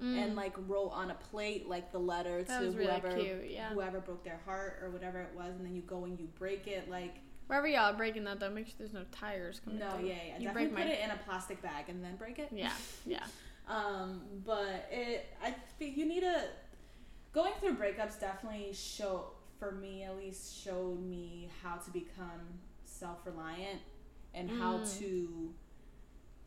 and 0.00 0.34
like 0.36 0.54
wrote 0.66 0.88
on 0.90 1.10
a 1.10 1.14
plate 1.14 1.68
like 1.68 1.92
the 1.92 1.98
letter 1.98 2.40
Mm. 2.40 2.46
That 2.46 2.60
to 2.60 2.66
was 2.66 2.76
really 2.76 2.90
whoever 2.90 3.16
cute, 3.16 3.50
yeah. 3.50 3.68
whoever 3.70 4.00
broke 4.00 4.24
their 4.24 4.40
heart 4.46 4.80
or 4.82 4.90
whatever 4.90 5.20
it 5.20 5.30
was, 5.36 5.54
and 5.56 5.64
then 5.66 5.74
you 5.74 5.82
go 5.82 6.04
and 6.04 6.18
you 6.18 6.26
break 6.38 6.66
it. 6.66 6.88
Like 6.90 7.16
Wherever 7.48 7.66
y'all 7.66 7.92
are 7.92 7.96
breaking 7.96 8.24
that 8.24 8.38
though, 8.40 8.48
make 8.50 8.66
sure 8.66 8.74
there's 8.78 8.92
no 8.92 9.04
tires 9.12 9.60
coming. 9.64 9.80
no, 9.80 9.90
through. 9.90 10.06
yeah, 10.06 10.14
yeah, 10.14 10.38
You 10.38 10.46
definitely 10.46 10.68
break 10.68 10.86
put 10.86 10.86
my. 10.86 10.92
it 10.94 11.04
in 11.04 11.10
a 11.10 11.18
plastic 11.26 11.60
bag 11.62 11.88
and 11.88 12.02
then 12.04 12.16
break 12.16 12.38
it. 12.38 12.48
Yeah, 12.52 12.72
yeah. 13.06 13.24
Um, 13.68 14.22
but 14.44 14.88
it, 14.90 15.26
I 15.44 15.54
think 15.78 15.96
you 15.96 16.04
need 16.06 16.20
to 16.22 16.44
going 17.32 17.52
through 17.60 17.76
breakups 17.76 18.18
definitely 18.18 18.72
show 18.72 19.26
for 19.60 19.70
me 19.70 20.02
at 20.04 20.16
least, 20.16 20.56
showed 20.64 21.00
me 21.06 21.48
how 21.62 21.76
to 21.76 21.90
become 21.92 22.40
self 22.84 23.18
reliant 23.24 23.80
and 24.34 24.50
how 24.50 24.78
Mm. 24.78 24.98
to, 24.98 25.54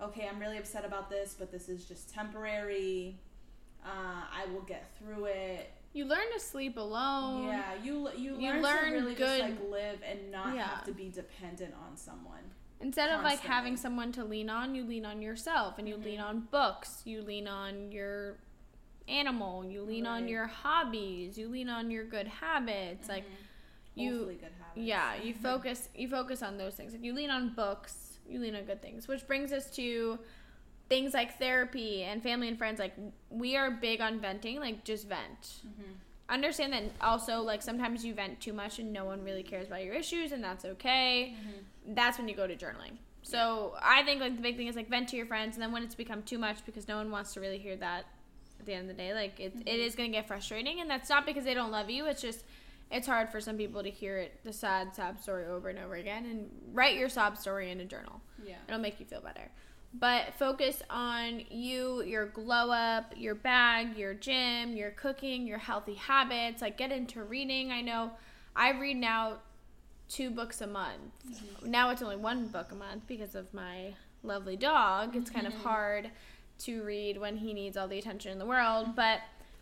okay, 0.02 0.28
I'm 0.28 0.40
really 0.40 0.58
upset 0.58 0.84
about 0.84 1.10
this, 1.10 1.36
but 1.38 1.50
this 1.52 1.70
is 1.70 1.86
just 1.86 2.14
temporary. 2.14 3.20
Uh, 3.86 4.24
I 4.32 4.46
will 4.52 4.62
get 4.62 4.86
through 4.98 5.26
it. 5.26 5.72
You 5.94 6.06
learn 6.06 6.32
to 6.34 6.40
sleep 6.40 6.78
alone. 6.78 7.48
Yeah, 7.48 7.74
you 7.84 8.10
you, 8.18 8.36
You 8.40 8.52
learn, 8.54 8.62
learn 8.64 8.92
to 8.94 8.98
really 9.00 9.16
good- 9.16 9.40
just 9.42 9.60
like 9.62 9.70
live 9.70 10.00
and 10.04 10.32
not 10.32 10.56
Yeah. 10.56 10.64
have 10.68 10.84
to 10.86 10.92
be 10.92 11.10
dependent 11.10 11.74
on 11.76 11.96
someone. 11.98 12.44
Instead 12.80 13.10
of 13.12 13.24
like 13.24 13.40
having 13.40 13.78
someone 13.78 14.12
to 14.14 14.24
lean 14.24 14.50
on, 14.50 14.74
you 14.76 14.84
lean 14.84 15.06
on 15.06 15.22
yourself 15.22 15.78
and 15.78 15.88
you 15.88 15.96
lean 15.98 16.20
Mhm. 16.20 16.26
on 16.26 16.40
books, 16.52 17.02
you 17.06 17.22
lean 17.22 17.48
on 17.48 17.92
your 17.92 18.40
animal, 19.08 19.64
you 19.66 19.82
lean 19.84 20.06
on 20.08 20.28
your 20.28 20.48
hobbies, 20.48 21.38
you 21.38 21.48
lean 21.48 21.70
on 21.70 21.92
your 21.92 22.04
good 22.06 22.28
habits. 22.28 23.08
Like 23.10 23.26
you 23.96 24.12
Hopefully 24.14 24.36
good 24.36 24.52
habits. 24.60 24.78
yeah, 24.88 25.16
you 25.16 25.34
focus 25.34 25.90
you 25.96 26.08
focus 26.08 26.42
on 26.42 26.58
those 26.58 26.76
things. 26.76 26.94
Like 26.94 27.04
you 27.04 27.14
lean 27.14 27.30
on 27.30 27.54
books, 27.54 28.20
you 28.28 28.40
lean 28.40 28.56
on 28.56 28.64
good 28.66 28.82
things, 28.82 29.08
which 29.08 29.28
brings 29.28 29.52
us 29.54 29.70
to 29.76 30.20
things 30.94 31.14
like 31.14 31.40
therapy 31.40 32.04
and 32.04 32.22
family 32.22 32.48
and 32.48 32.58
friends 32.58 32.78
like 32.80 32.94
we 33.30 33.56
are 33.58 33.72
big 33.72 34.00
on 34.02 34.20
venting, 34.20 34.60
like 34.60 34.84
just 34.84 35.08
vent. 35.08 35.42
Mhm. 35.66 35.94
Understand 36.30 36.72
that 36.74 36.84
also 37.02 37.42
like 37.42 37.62
sometimes 37.62 38.06
you 38.06 38.14
vent 38.14 38.40
too 38.40 38.54
much 38.54 38.80
and 38.80 38.94
no 38.94 39.04
one 39.06 39.24
really 39.24 39.44
cares 39.44 39.68
about 39.68 39.84
your 39.84 39.96
issues 39.96 40.32
and 40.32 40.44
that's 40.44 40.66
okay 40.66 41.36
Mm-hmm. 41.36 41.94
that's 41.96 42.18
when 42.18 42.28
you 42.30 42.36
go 42.36 42.48
to 42.48 42.56
journaling. 42.56 42.96
So 43.24 43.76
I 43.82 44.04
think 44.04 44.22
like 44.22 44.36
the 44.36 44.42
big 44.42 44.56
thing 44.58 44.68
is 44.68 44.76
like 44.76 44.90
vent 44.90 45.10
to 45.10 45.16
your 45.18 45.26
friends, 45.26 45.56
and 45.56 45.64
then 45.64 45.72
when 45.72 45.84
it's 45.84 45.96
become 45.96 46.22
too 46.24 46.38
much 46.38 46.66
because 46.66 46.88
no 46.88 46.98
one 46.98 47.10
wants 47.10 47.34
to 47.34 47.40
really 47.40 47.58
hear 47.58 47.76
that 47.78 48.04
at 48.60 48.66
the 48.68 48.74
end 48.74 48.90
of 48.90 48.96
the 48.96 49.02
day, 49.04 49.14
like 49.14 49.40
it, 49.40 49.54
it 49.66 49.80
is 49.80 49.96
gonna 49.96 50.10
get 50.10 50.28
frustrating, 50.28 50.80
and 50.82 50.90
that's 50.90 51.10
not 51.10 51.26
because 51.26 51.44
they 51.46 51.54
don't 51.54 51.72
love 51.72 51.90
you. 51.90 52.06
It's 52.06 52.22
just 52.22 52.44
it's 52.92 53.08
hard 53.08 53.30
for 53.30 53.40
some 53.42 53.58
people 53.58 53.82
to 53.82 53.90
hear 53.90 54.18
it 54.18 54.32
the 54.44 54.54
sad 54.54 54.94
sob 54.96 55.20
story 55.20 55.46
over 55.46 55.70
and 55.70 55.80
over 55.80 55.96
again, 55.96 56.26
and 56.26 56.40
write 56.74 56.96
your 56.98 57.10
sob 57.10 57.38
story 57.38 57.72
in 57.72 57.80
a 57.80 57.86
journal. 57.86 58.20
Yeah. 58.46 58.56
It'll 58.68 58.80
make 58.88 59.00
you 59.00 59.06
feel 59.06 59.22
better. 59.22 59.48
But 59.94 60.34
focus 60.34 60.82
on 60.90 61.44
you, 61.52 62.02
your 62.04 62.26
glow 62.26 62.72
up, 62.72 63.14
your 63.16 63.36
bag, 63.36 63.96
your 63.96 64.14
gym, 64.14 64.76
your 64.76 64.92
cooking, 64.92 65.46
your 65.46 65.60
healthy 65.60 65.94
habits. 65.94 66.62
Like 66.62 66.78
get 66.78 66.92
into 66.92 67.24
reading. 67.24 67.72
I 67.72 67.82
know 67.82 68.12
I 68.56 68.72
read 68.72 68.98
now 68.98 69.38
two 70.10 70.32
books 70.32 70.62
a 70.62 70.68
month. 70.68 71.12
Mm-hmm. 71.28 71.70
Now 71.70 71.92
it's 71.92 72.02
only 72.02 72.16
one 72.16 72.48
book 72.48 72.72
a 72.72 72.76
month 72.76 73.04
because 73.08 73.36
of 73.36 73.54
my 73.54 73.94
lovely 74.24 74.56
dog. 74.56 75.16
It's 75.16 75.30
kind 75.30 75.46
of 75.46 75.54
mm-hmm. 75.54 75.64
hard 75.64 76.10
to 76.60 76.84
read 76.84 77.20
when 77.20 77.38
he 77.38 77.54
needs 77.54 77.78
all 77.78 77.88
the 77.88 78.00
attention 78.00 78.32
in 78.32 78.40
the 78.40 78.46
world. 78.46 78.96
But 78.96 79.20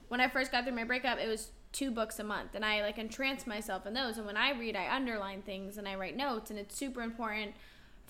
when 0.07 0.21
I 0.21 0.27
first 0.27 0.51
got 0.51 0.63
through 0.63 0.75
my 0.75 0.83
breakup, 0.83 1.19
it 1.19 1.27
was 1.27 1.51
two 1.71 1.89
books 1.89 2.19
a 2.19 2.23
month, 2.23 2.53
and 2.53 2.65
I 2.65 2.81
like 2.81 2.99
entrance 2.99 3.47
myself 3.47 3.85
in 3.85 3.93
those. 3.93 4.17
And 4.17 4.25
when 4.25 4.37
I 4.37 4.51
read, 4.51 4.75
I 4.75 4.93
underline 4.93 5.41
things 5.41 5.77
and 5.77 5.87
I 5.87 5.95
write 5.95 6.17
notes, 6.17 6.49
and 6.49 6.59
it's 6.59 6.75
super 6.75 7.01
important 7.01 7.53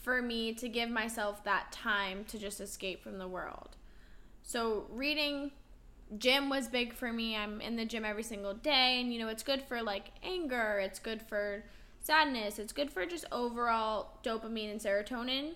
for 0.02 0.22
me 0.22 0.54
to 0.56 0.68
give 0.68 0.90
myself 0.90 1.44
that 1.44 1.72
time 1.72 2.26
to 2.26 2.38
just 2.38 2.60
escape 2.60 3.04
from 3.04 3.18
the 3.18 3.28
world. 3.28 3.78
So 4.44 4.86
reading 4.90 5.52
gym 6.18 6.50
was 6.50 6.68
big 6.68 6.94
for 6.94 7.14
me. 7.14 7.36
I'm 7.38 7.62
in 7.62 7.76
the 7.76 7.86
gym 7.86 8.04
every 8.04 8.24
single 8.24 8.54
day 8.54 9.00
and 9.00 9.14
you 9.14 9.20
know 9.20 9.30
it's 9.30 9.44
good 9.44 9.62
for 9.62 9.82
like 9.82 10.12
anger, 10.24 10.80
it's 10.84 11.00
good 11.00 11.22
for 11.22 11.64
sadness, 12.02 12.60
it's 12.60 12.74
good 12.74 12.92
for 12.92 13.06
just 13.06 13.26
overall 13.32 14.18
dopamine 14.24 14.72
and 14.72 14.80
serotonin. 14.82 15.54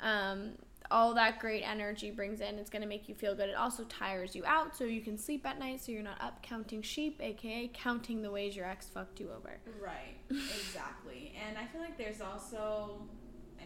Um 0.00 0.52
all 0.90 1.14
that 1.14 1.38
great 1.40 1.62
energy 1.62 2.10
brings 2.10 2.40
in. 2.40 2.58
It's 2.58 2.70
going 2.70 2.82
to 2.82 2.88
make 2.88 3.08
you 3.08 3.14
feel 3.14 3.34
good. 3.34 3.48
It 3.48 3.56
also 3.56 3.84
tires 3.84 4.34
you 4.36 4.44
out 4.46 4.76
so 4.76 4.84
you 4.84 5.00
can 5.00 5.18
sleep 5.18 5.46
at 5.46 5.58
night 5.58 5.82
so 5.82 5.92
you're 5.92 6.02
not 6.02 6.20
up 6.22 6.42
counting 6.42 6.82
sheep, 6.82 7.20
aka 7.20 7.68
counting 7.74 8.22
the 8.22 8.30
ways 8.30 8.54
your 8.56 8.66
ex 8.66 8.86
fucked 8.86 9.20
you 9.20 9.30
over. 9.36 9.58
Right, 9.82 10.16
exactly. 10.30 11.32
and 11.46 11.58
I 11.58 11.66
feel 11.66 11.80
like 11.80 11.98
there's 11.98 12.20
also, 12.20 13.02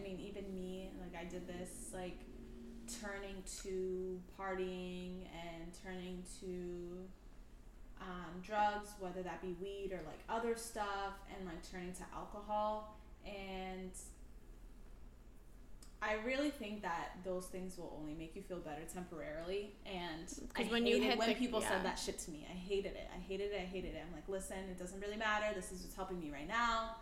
I 0.01 0.03
mean, 0.03 0.19
even 0.21 0.53
me, 0.55 0.91
like 1.01 1.21
I 1.21 1.25
did 1.29 1.47
this, 1.47 1.91
like 1.93 2.19
turning 3.01 3.43
to 3.63 4.21
partying 4.39 5.27
and 5.33 5.71
turning 5.85 6.23
to 6.41 6.99
um, 8.01 8.41
drugs, 8.43 8.91
whether 8.99 9.23
that 9.23 9.43
be 9.43 9.55
weed 9.61 9.91
or 9.93 10.01
like 10.07 10.21
other 10.29 10.57
stuff, 10.57 11.15
and 11.37 11.47
like 11.47 11.71
turning 11.71 11.93
to 11.95 12.03
alcohol. 12.17 12.97
And 13.27 13.91
I 16.03 16.15
really 16.25 16.49
think 16.51 16.81
that 16.81 17.19
those 17.25 17.45
things 17.47 17.77
will 17.77 17.95
only 18.01 18.15
make 18.15 18.35
you 18.35 18.41
feel 18.41 18.59
better 18.61 18.83
temporarily. 18.91 19.75
And 19.85 20.27
'Cause 20.55 20.67
I 20.67 20.71
when 20.71 20.87
you 20.87 21.03
hit 21.03 21.19
when 21.19 21.29
the- 21.29 21.35
people 21.35 21.61
yeah. 21.61 21.69
said 21.69 21.85
that 21.85 21.99
shit 21.99 22.19
to 22.21 22.31
me, 22.31 22.47
I 22.51 22.55
hated 22.55 22.93
it. 22.95 23.09
I 23.15 23.19
hated 23.19 23.53
it. 23.53 23.61
I 23.61 23.67
hated 23.67 23.95
it. 23.95 24.03
I'm 24.07 24.15
like, 24.15 24.27
listen, 24.29 24.57
it 24.71 24.79
doesn't 24.79 25.01
really 25.01 25.19
matter. 25.19 25.55
This 25.55 25.71
is 25.73 25.83
what's 25.83 25.95
helping 25.95 26.19
me 26.19 26.31
right 26.31 26.49
now. 26.49 26.97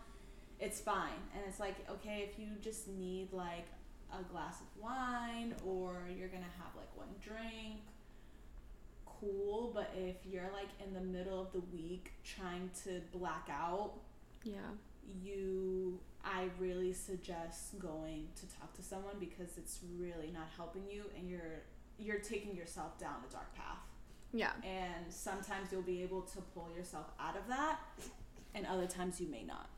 It's 0.60 0.80
fine. 0.80 1.20
And 1.34 1.42
it's 1.46 1.60
like, 1.60 1.76
okay, 1.90 2.28
if 2.30 2.38
you 2.38 2.48
just 2.60 2.88
need 2.88 3.32
like 3.32 3.66
a 4.12 4.22
glass 4.32 4.60
of 4.60 4.82
wine 4.82 5.54
or 5.64 6.02
you're 6.16 6.28
gonna 6.28 6.44
have 6.58 6.74
like 6.76 6.94
one 6.96 7.08
drink, 7.22 7.80
cool. 9.06 9.70
But 9.74 9.92
if 9.96 10.16
you're 10.30 10.50
like 10.52 10.68
in 10.84 10.94
the 10.94 11.00
middle 11.00 11.40
of 11.40 11.52
the 11.52 11.60
week 11.72 12.12
trying 12.24 12.70
to 12.84 13.00
black 13.16 13.48
out, 13.50 13.92
Yeah. 14.42 14.58
you 15.22 16.00
I 16.24 16.48
really 16.58 16.92
suggest 16.92 17.78
going 17.78 18.28
to 18.36 18.46
talk 18.58 18.74
to 18.74 18.82
someone 18.82 19.14
because 19.20 19.56
it's 19.56 19.78
really 19.98 20.30
not 20.32 20.48
helping 20.56 20.82
you 20.90 21.04
and 21.16 21.28
you're 21.28 21.62
you're 21.98 22.18
taking 22.18 22.54
yourself 22.56 22.98
down 22.98 23.16
a 23.28 23.32
dark 23.32 23.52
path. 23.54 23.78
Yeah. 24.32 24.52
And 24.62 25.10
sometimes 25.12 25.72
you'll 25.72 25.82
be 25.82 26.02
able 26.02 26.22
to 26.22 26.40
pull 26.54 26.68
yourself 26.76 27.06
out 27.18 27.36
of 27.36 27.46
that 27.48 27.78
and 28.54 28.66
other 28.66 28.86
times 28.86 29.20
you 29.20 29.28
may 29.28 29.42
not. 29.42 29.68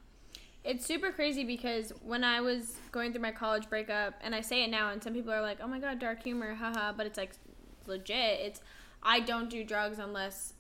It's 0.63 0.85
super 0.85 1.11
crazy 1.11 1.45
because 1.45 1.93
when 2.05 2.23
I 2.23 2.41
was 2.41 2.77
going 2.93 3.13
through 3.13 3.23
my 3.23 3.33
college 3.33 3.69
breakup, 3.69 4.15
and 4.21 4.35
I 4.35 4.43
say 4.43 4.63
it 4.63 4.71
now, 4.71 4.91
and 4.91 5.03
some 5.03 5.15
people 5.15 5.33
are 5.33 5.41
like, 5.41 5.59
"Oh 5.63 5.67
my 5.67 5.79
god, 5.79 5.99
dark 5.99 6.23
humor, 6.23 6.55
haha," 6.55 6.93
but 6.93 7.07
it's 7.07 7.17
like 7.17 7.33
legit. 7.87 8.41
It's 8.41 8.61
I 9.03 9.21
don't 9.21 9.49
do 9.49 9.65
drugs 9.65 9.99
unless 9.99 10.53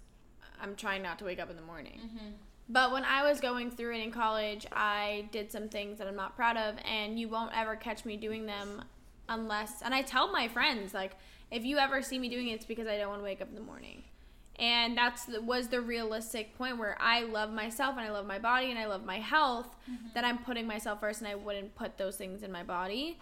I'm 0.60 0.74
trying 0.74 1.02
not 1.02 1.18
to 1.18 1.24
wake 1.24 1.38
up 1.38 1.50
in 1.50 1.56
the 1.56 1.62
morning. 1.62 2.00
Mm-hmm. 2.04 2.28
But 2.68 2.92
when 2.92 3.04
I 3.04 3.28
was 3.28 3.40
going 3.40 3.70
through 3.70 3.96
it 3.96 4.00
in 4.00 4.12
college, 4.12 4.64
I 4.72 5.28
did 5.32 5.50
some 5.50 5.68
things 5.68 5.98
that 5.98 6.06
I'm 6.06 6.16
not 6.16 6.36
proud 6.36 6.56
of, 6.56 6.76
and 6.84 7.18
you 7.18 7.28
won't 7.28 7.50
ever 7.54 7.74
catch 7.74 8.04
me 8.04 8.16
doing 8.16 8.46
them 8.46 8.84
unless. 9.28 9.82
And 9.82 9.92
I 9.92 10.02
tell 10.02 10.30
my 10.30 10.46
friends 10.46 10.94
like, 10.94 11.16
if 11.50 11.64
you 11.64 11.78
ever 11.78 12.00
see 12.00 12.18
me 12.18 12.28
doing 12.28 12.48
it, 12.48 12.54
it's 12.54 12.64
because 12.64 12.86
I 12.86 12.96
don't 12.96 13.08
want 13.08 13.20
to 13.20 13.24
wake 13.24 13.42
up 13.42 13.48
in 13.48 13.56
the 13.56 13.60
morning. 13.60 14.04
And 14.60 14.96
that's 14.96 15.26
was 15.42 15.68
the 15.68 15.80
realistic 15.80 16.56
point 16.56 16.78
where 16.78 16.96
I 17.00 17.22
love 17.22 17.50
myself 17.50 17.96
and 17.96 18.06
I 18.06 18.10
love 18.10 18.26
my 18.26 18.38
body 18.38 18.70
and 18.70 18.78
I 18.78 18.84
love 18.84 19.04
my 19.06 19.18
health. 19.18 19.74
Mm-hmm. 19.90 20.08
That 20.14 20.24
I'm 20.24 20.38
putting 20.38 20.66
myself 20.66 21.00
first, 21.00 21.20
and 21.20 21.28
I 21.28 21.34
wouldn't 21.34 21.74
put 21.74 21.96
those 21.96 22.16
things 22.16 22.42
in 22.42 22.52
my 22.52 22.62
body. 22.62 23.18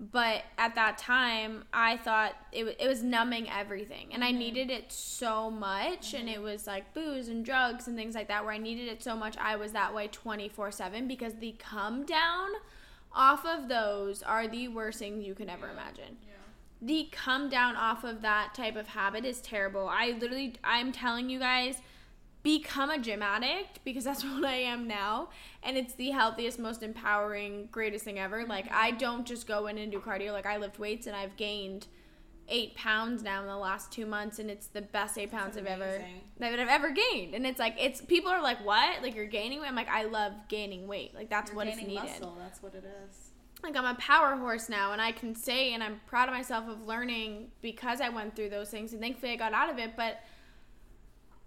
But 0.00 0.44
at 0.56 0.76
that 0.76 0.96
time, 0.96 1.64
I 1.72 1.96
thought 1.98 2.36
it, 2.52 2.64
wa- 2.64 2.72
it 2.78 2.86
was 2.86 3.02
numbing 3.02 3.50
everything. 3.50 4.08
And 4.12 4.24
I 4.24 4.30
mm-hmm. 4.30 4.38
needed 4.38 4.70
it 4.70 4.90
so 4.92 5.50
much. 5.50 6.14
And 6.14 6.28
mm-hmm. 6.28 6.40
it 6.40 6.42
was 6.42 6.66
like 6.66 6.94
booze 6.94 7.28
and 7.28 7.44
drugs 7.44 7.86
and 7.86 7.96
things 7.96 8.14
like 8.14 8.28
that, 8.28 8.44
where 8.44 8.54
I 8.54 8.58
needed 8.58 8.88
it 8.88 9.02
so 9.02 9.14
much. 9.14 9.36
I 9.36 9.56
was 9.56 9.72
that 9.72 9.94
way 9.94 10.08
24 10.08 10.70
7 10.70 11.06
because 11.06 11.34
the 11.34 11.54
come 11.58 12.06
down 12.06 12.48
off 13.12 13.44
of 13.44 13.68
those 13.68 14.22
are 14.22 14.46
the 14.46 14.68
worst 14.68 15.00
things 15.00 15.26
you 15.26 15.34
can 15.34 15.50
ever 15.50 15.68
imagine. 15.68 16.16
The 16.80 17.08
come 17.10 17.48
down 17.48 17.76
off 17.76 18.04
of 18.04 18.22
that 18.22 18.54
type 18.54 18.76
of 18.76 18.88
habit 18.88 19.24
is 19.24 19.40
terrible. 19.40 19.88
I 19.88 20.16
literally, 20.18 20.54
I'm 20.62 20.92
telling 20.92 21.28
you 21.28 21.38
guys, 21.38 21.80
become 22.42 22.90
a 22.90 22.98
gym 22.98 23.22
addict 23.22 23.80
because 23.84 24.04
that's 24.04 24.24
what 24.24 24.44
I 24.44 24.56
am 24.56 24.86
now. 24.86 25.30
And 25.62 25.76
it's 25.76 25.94
the 25.94 26.10
healthiest, 26.10 26.58
most 26.58 26.82
empowering, 26.82 27.68
greatest 27.70 28.04
thing 28.04 28.18
ever. 28.18 28.44
Like, 28.46 28.70
I 28.72 28.92
don't 28.92 29.26
just 29.26 29.46
go 29.46 29.66
in 29.66 29.78
and 29.78 29.90
do 29.90 30.00
cardio. 30.00 30.32
Like, 30.32 30.46
I 30.46 30.56
lift 30.56 30.78
weights 30.78 31.06
and 31.06 31.16
I've 31.16 31.36
gained 31.36 31.86
eight 32.48 32.74
pounds 32.74 33.22
now 33.22 33.40
in 33.42 33.46
the 33.46 33.56
last 33.56 33.92
two 33.92 34.06
months, 34.06 34.38
and 34.38 34.50
it's 34.50 34.68
the 34.68 34.80
best 34.80 35.18
eight 35.18 35.30
pounds 35.30 35.56
I've 35.56 35.66
ever 35.66 36.02
that 36.38 36.58
I've 36.58 36.68
ever 36.68 36.90
gained. 36.90 37.34
And 37.34 37.46
it's 37.46 37.58
like, 37.58 37.74
it's 37.78 38.00
people 38.00 38.30
are 38.30 38.42
like, 38.42 38.64
what? 38.64 39.02
Like, 39.02 39.14
you're 39.14 39.26
gaining 39.26 39.60
weight? 39.60 39.68
I'm 39.68 39.74
like, 39.74 39.88
I 39.88 40.04
love 40.04 40.32
gaining 40.48 40.86
weight. 40.88 41.14
Like, 41.14 41.28
that's 41.28 41.50
You're 41.50 41.56
what 41.56 41.66
gaining 41.66 41.88
needed 41.88 42.04
muscle, 42.04 42.36
that's 42.38 42.62
what 42.62 42.74
it 42.74 42.84
is. 42.84 43.27
Like 43.62 43.76
I'm 43.76 43.84
a 43.84 43.94
power 43.94 44.36
horse 44.36 44.68
now 44.68 44.92
and 44.92 45.02
I 45.02 45.12
can 45.12 45.34
say 45.34 45.74
and 45.74 45.82
I'm 45.82 46.00
proud 46.06 46.28
of 46.28 46.34
myself 46.34 46.68
of 46.68 46.86
learning 46.86 47.48
because 47.60 48.00
I 48.00 48.08
went 48.08 48.36
through 48.36 48.50
those 48.50 48.70
things 48.70 48.92
and 48.92 49.00
thankfully 49.00 49.32
I 49.32 49.36
got 49.36 49.52
out 49.52 49.70
of 49.70 49.78
it 49.78 49.96
but 49.96 50.20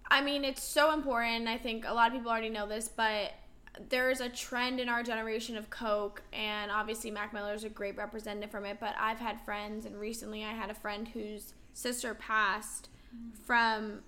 I 0.09 0.22
mean 0.22 0.43
it's 0.43 0.64
so 0.64 0.93
important 0.93 1.47
I 1.47 1.57
think 1.57 1.86
a 1.88 1.93
lot 1.93 2.07
of 2.07 2.14
people 2.14 2.32
already 2.32 2.49
know 2.49 2.68
this 2.68 2.89
but 2.89 3.32
there's 3.89 4.20
a 4.20 4.28
trend 4.28 4.82
in 4.82 4.89
our 4.89 5.03
generation 5.03 5.55
of 5.55 5.70
coke 5.70 6.22
and 6.34 6.70
obviously 6.70 7.09
Mac 7.09 7.34
Miller 7.34 7.53
is 7.53 7.64
a 7.64 7.70
great 7.70 7.95
representative 7.97 8.51
from 8.51 8.66
it 8.66 8.78
but 8.80 8.93
I've 8.99 9.20
had 9.20 9.39
friends 9.41 9.86
and 9.86 9.97
recently 9.97 10.43
I 10.43 10.51
had 10.51 10.70
a 10.70 10.76
friend 10.76 11.07
whose 11.07 11.53
sister 11.74 12.14
passed 12.14 12.89
mm-hmm. 13.16 13.41
from 13.45 13.99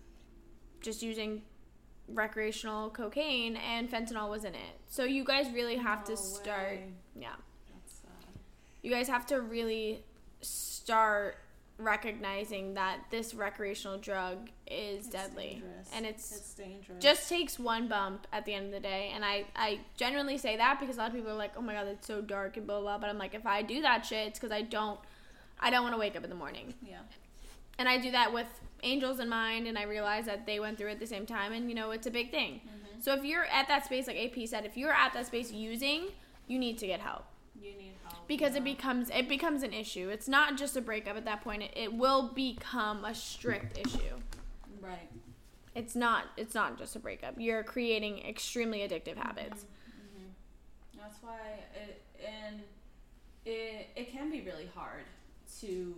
just 0.82 1.02
using 1.02 1.44
recreational 2.10 2.90
cocaine 2.90 3.56
and 3.56 3.90
fentanyl 3.90 4.30
was 4.30 4.44
in 4.44 4.54
it 4.54 4.82
so 4.88 5.06
you 5.06 5.24
guys 5.24 5.48
really 5.54 5.78
have 5.78 6.00
No 6.02 6.16
to 6.16 6.18
start 6.18 6.72
way. 6.72 6.90
yeah. 7.18 7.36
You 8.84 8.92
guys 8.92 9.08
have 9.08 9.26
to 9.28 9.42
really 9.42 10.04
start 10.42 11.38
recognizing 11.80 12.76
that 12.76 13.00
this 13.10 13.34
recreational 13.34 13.98
drug 13.98 14.50
is 14.68 15.00
It's 15.00 15.08
deadly 15.08 15.60
dangerous. 15.62 15.90
and 15.94 16.06
it's, 16.06 16.32
It's 16.32 16.54
dangerous. 16.54 17.02
just 17.04 17.28
takes 17.30 17.58
one 17.58 17.88
bump 17.88 18.28
at 18.32 18.46
the 18.46 18.54
end 18.54 18.68
of 18.68 18.72
the 18.72 18.80
day 18.80 19.12
and 19.16 19.26
I, 19.26 19.46
I 19.56 19.80
genuinely 19.98 20.38
say 20.38 20.56
that 20.58 20.80
because 20.80 20.98
a 20.98 21.00
lot 21.00 21.08
of 21.10 21.16
people 21.16 21.32
are 21.32 21.36
like 21.36 21.54
oh 21.58 21.62
my 21.62 21.74
god 21.74 21.88
it's 21.88 22.06
so 22.06 22.22
dark 22.22 22.58
and 22.58 22.68
blah 22.68 22.80
blah 22.80 23.00
but 23.00 23.10
i'm 23.10 23.18
like 23.18 23.34
if 23.34 23.46
i 23.48 23.64
do 23.64 23.82
that 23.82 24.06
shit 24.06 24.28
it's 24.28 24.40
because 24.40 24.52
i 24.54 24.62
don't 24.62 25.00
i 25.60 25.72
don't 25.72 25.82
want 25.84 25.96
to 25.96 26.00
wake 26.00 26.16
up 26.16 26.24
in 26.24 26.30
the 26.30 26.36
morning 26.36 26.74
yeah. 26.88 27.00
and 27.80 27.90
i 27.90 27.98
do 27.98 28.12
that 28.12 28.32
with 28.32 28.48
angels 28.84 29.20
in 29.20 29.28
mind 29.28 29.66
and 29.66 29.78
i 29.78 29.84
realize 29.84 30.26
that 30.26 30.46
they 30.46 30.60
went 30.60 30.78
through 30.78 30.90
it 30.90 30.94
at 30.94 31.00
the 31.00 31.08
same 31.08 31.26
time 31.26 31.54
and 31.54 31.70
you 31.70 31.76
know 31.76 31.90
it's 31.92 32.06
a 32.06 32.12
big 32.12 32.30
thing 32.30 32.62
mm-hmm. 32.66 33.00
so 33.02 33.14
if 33.16 33.26
you're 33.26 33.46
at 33.46 33.68
that 33.68 33.84
space 33.84 34.06
like 34.06 34.18
ap 34.18 34.48
said 34.48 34.64
if 34.64 34.78
you're 34.78 34.94
at 34.94 35.12
that 35.14 35.26
space 35.26 35.52
using 35.52 36.08
you 36.48 36.60
need 36.60 36.78
to 36.78 36.86
get 36.86 37.00
help 37.00 37.24
You 37.60 37.72
need 37.78 37.94
help 38.03 38.03
because 38.28 38.54
yeah. 38.54 38.60
it 38.60 38.64
becomes 38.64 39.10
it 39.10 39.28
becomes 39.28 39.64
an 39.64 39.74
issue 39.74 40.10
it's 40.10 40.28
not 40.28 40.58
just 40.58 40.76
a 40.78 40.82
breakup 40.82 41.18
at 41.18 41.26
that 41.26 41.42
point 41.42 41.62
it, 41.62 41.72
it 41.76 41.94
will 41.94 42.32
become 42.34 43.04
a 43.06 43.14
strict 43.14 43.78
issue 43.78 44.16
right. 44.82 45.10
it's 45.76 45.96
not 45.96 46.26
it's 46.38 46.56
not 46.56 46.78
just 46.78 46.96
a 46.96 47.00
breakup 47.00 47.36
you're 47.38 47.64
creating 47.64 48.20
extremely 48.26 48.80
addictive 48.80 49.18
habits 49.18 49.66
Mm-hmm. 49.94 51.00
That's 51.00 51.22
why 51.22 51.38
it 51.76 52.02
and 52.26 52.62
it 53.46 53.90
it 53.96 54.12
can 54.12 54.32
be 54.32 54.42
really 54.42 54.70
hard 54.74 55.04
to 55.62 55.96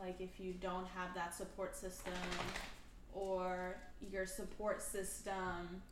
like 0.00 0.20
if 0.20 0.38
you 0.38 0.52
don't 0.54 0.86
have 0.86 1.14
that 1.14 1.34
support 1.34 1.74
system 1.74 2.12
or 3.12 3.76
your 4.00 4.26
support 4.26 4.82
system 4.82 5.82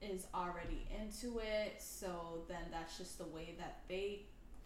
is 0.00 0.26
already 0.34 0.86
into 1.00 1.38
it 1.40 1.74
so 1.78 2.44
then 2.48 2.62
that's 2.70 2.96
just 2.96 3.18
the 3.18 3.26
way 3.26 3.54
that 3.58 3.80
they 3.88 4.20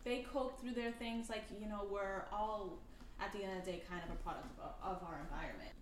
they 0.05 0.27
cope 0.33 0.61
through 0.61 0.75
their 0.75 0.93
things 0.93 1.29
like 1.29 1.45
you 1.61 1.69
know 1.69 1.87
we're 1.91 2.25
all 2.33 2.79
at 3.21 3.33
the 3.33 3.43
end 3.45 3.59
of 3.59 3.65
the 3.65 3.73
day 3.73 3.83
kind 3.89 4.03
of 4.05 4.11
a 4.11 4.19
product 4.23 4.47
of, 4.59 4.73
of 4.83 5.03
our 5.03 5.21
environment. 5.21 5.73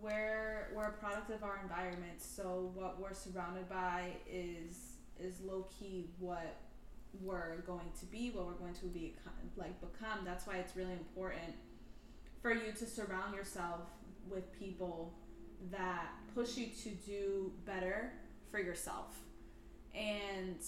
We're 0.00 0.68
we're 0.74 0.88
a 0.88 0.92
product 0.92 1.30
of 1.30 1.42
our 1.42 1.60
environment 1.62 2.20
so 2.20 2.70
what 2.74 3.00
we're 3.00 3.14
surrounded 3.14 3.68
by 3.68 4.10
is 4.30 4.96
is 5.18 5.40
low 5.40 5.66
key 5.78 6.10
what 6.18 6.60
we're 7.22 7.62
going 7.66 7.90
to 7.98 8.06
be 8.06 8.30
what 8.30 8.46
we're 8.46 8.52
going 8.52 8.74
to 8.74 8.86
be 8.86 9.14
like 9.56 9.80
become. 9.80 10.24
That's 10.24 10.46
why 10.46 10.56
it's 10.56 10.76
really 10.76 10.92
important 10.92 11.54
for 12.42 12.52
you 12.52 12.72
to 12.72 12.86
surround 12.86 13.34
yourself 13.34 13.80
with 14.28 14.52
people 14.58 15.14
that 15.70 16.08
push 16.34 16.56
you 16.56 16.66
to 16.82 16.90
do 16.90 17.52
better 17.64 18.12
for 18.50 18.60
yourself. 18.60 19.18
And 19.94 20.58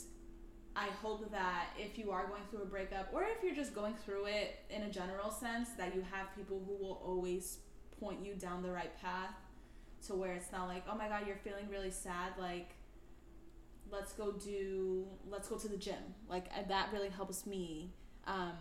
I 0.77 0.89
hope 1.03 1.31
that 1.33 1.71
if 1.77 1.99
you 1.99 2.11
are 2.11 2.27
going 2.29 2.43
through 2.51 2.63
a 2.63 2.67
breakup 2.67 3.11
or 3.13 3.25
if 3.25 3.43
you're 3.43 3.55
just 3.55 3.75
going 3.75 3.95
through 3.95 4.27
it 4.27 4.61
in 4.71 4.83
a 4.83 4.91
general 4.91 5.31
sense 5.31 5.71
that 5.77 5.95
you 5.95 6.05
have 6.13 6.35
people 6.37 6.63
who 6.67 6.85
will 6.85 7.03
always 7.05 7.59
point 7.99 8.25
you 8.25 8.35
down 8.35 8.63
the 8.63 8.71
right 8.71 8.97
path 9.01 9.35
to 10.07 10.15
where 10.15 10.35
it's 10.35 10.53
not 10.53 10.69
like 10.69 10.85
oh 10.89 10.97
my 10.97 11.09
god 11.09 11.27
you're 11.27 11.37
feeling 11.37 11.69
really 11.69 11.91
sad 11.91 12.33
like 12.39 12.77
let's 13.91 14.13
go 14.13 14.33
do 14.33 15.07
let's 15.29 15.49
go 15.49 15.57
to 15.59 15.69
the 15.69 15.77
gym. 15.77 16.15
Like 16.29 16.69
that 16.69 16.91
really 16.93 17.09
helps 17.09 17.47
me 17.47 17.93
um, 18.27 18.57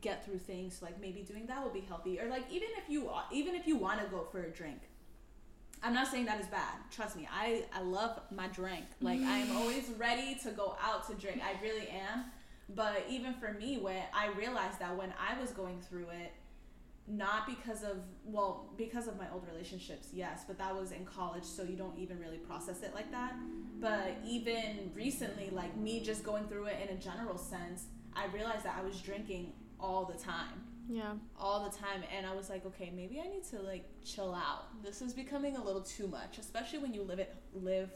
get 0.00 0.24
through 0.24 0.38
things. 0.38 0.80
Like 0.82 1.00
maybe 1.00 1.22
doing 1.22 1.46
that 1.46 1.62
will 1.62 1.72
be 1.72 1.80
healthy. 1.80 2.20
Or 2.20 2.28
like 2.28 2.44
even 2.50 2.68
if 2.76 2.88
you 2.88 3.10
even 3.32 3.54
if 3.54 3.66
you 3.66 3.76
want 3.76 4.00
to 4.00 4.06
go 4.06 4.26
for 4.30 4.42
a 4.42 4.50
drink 4.50 4.80
i'm 5.82 5.94
not 5.94 6.08
saying 6.08 6.26
that 6.26 6.40
is 6.40 6.46
bad. 6.46 6.76
Trust 6.90 7.16
me. 7.16 7.28
I 7.32 7.64
i 7.72 7.80
love 7.82 8.20
my 8.30 8.48
drink. 8.48 8.86
Like 9.00 9.20
i 9.20 9.38
am 9.38 9.56
always 9.56 9.90
ready 9.98 10.36
to 10.42 10.50
go 10.50 10.76
out 10.82 11.06
to 11.08 11.14
drink. 11.14 11.40
I 11.44 11.60
really 11.62 11.88
am. 11.88 12.24
But 12.74 13.04
even 13.08 13.34
for 13.34 13.52
me 13.52 13.78
when 13.78 14.02
i 14.12 14.28
realized 14.36 14.80
that 14.80 14.96
when 14.96 15.12
i 15.20 15.38
was 15.40 15.50
going 15.50 15.80
through 15.80 16.08
it 16.10 16.32
not 17.08 17.46
because 17.46 17.84
of 17.84 17.98
well 18.24 18.72
because 18.76 19.06
of 19.06 19.16
my 19.16 19.26
old 19.32 19.46
relationships 19.46 20.08
yes 20.12 20.42
but 20.44 20.58
that 20.58 20.74
was 20.74 20.90
in 20.90 21.04
college 21.04 21.44
so 21.44 21.62
you 21.62 21.76
don't 21.76 21.96
even 21.96 22.18
really 22.18 22.38
process 22.38 22.82
it 22.82 22.92
like 22.94 23.10
that. 23.12 23.34
But 23.80 24.16
even 24.26 24.90
recently 24.94 25.50
like 25.50 25.76
me 25.76 26.00
just 26.00 26.24
going 26.24 26.48
through 26.48 26.66
it 26.66 26.76
in 26.82 26.96
a 26.96 26.98
general 26.98 27.38
sense 27.38 27.84
i 28.14 28.26
realized 28.26 28.64
that 28.64 28.76
i 28.78 28.82
was 28.82 29.00
drinking 29.00 29.52
all 29.78 30.04
the 30.04 30.18
time 30.18 30.64
yeah. 30.88 31.12
all 31.38 31.68
the 31.68 31.76
time 31.76 32.02
and 32.16 32.26
i 32.26 32.34
was 32.34 32.48
like 32.50 32.64
okay 32.66 32.92
maybe 32.94 33.20
i 33.20 33.28
need 33.28 33.44
to 33.44 33.60
like 33.62 33.84
chill 34.04 34.34
out. 34.34 34.82
This 34.82 35.02
is 35.02 35.12
becoming 35.12 35.56
a 35.56 35.64
little 35.64 35.80
too 35.82 36.06
much 36.06 36.38
especially 36.38 36.78
when 36.78 36.94
you 36.94 37.02
live 37.02 37.18
it 37.18 37.34
live 37.54 37.90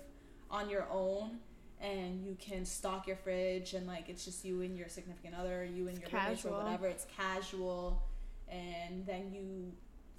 on 0.50 0.68
your 0.68 0.86
own 0.90 1.38
and 1.80 2.22
you 2.22 2.36
can 2.38 2.64
stock 2.64 3.06
your 3.06 3.16
fridge 3.16 3.74
and 3.74 3.86
like 3.86 4.08
it's 4.08 4.24
just 4.24 4.44
you 4.44 4.60
and 4.62 4.76
your 4.76 4.88
significant 4.88 5.34
other 5.38 5.64
you 5.64 5.88
and 5.88 5.98
your 5.98 6.08
roommate 6.10 6.36
Casual. 6.36 6.54
or 6.54 6.64
whatever 6.64 6.86
it's 6.86 7.06
casual 7.16 8.02
and 8.48 9.06
then 9.06 9.30
you 9.32 9.72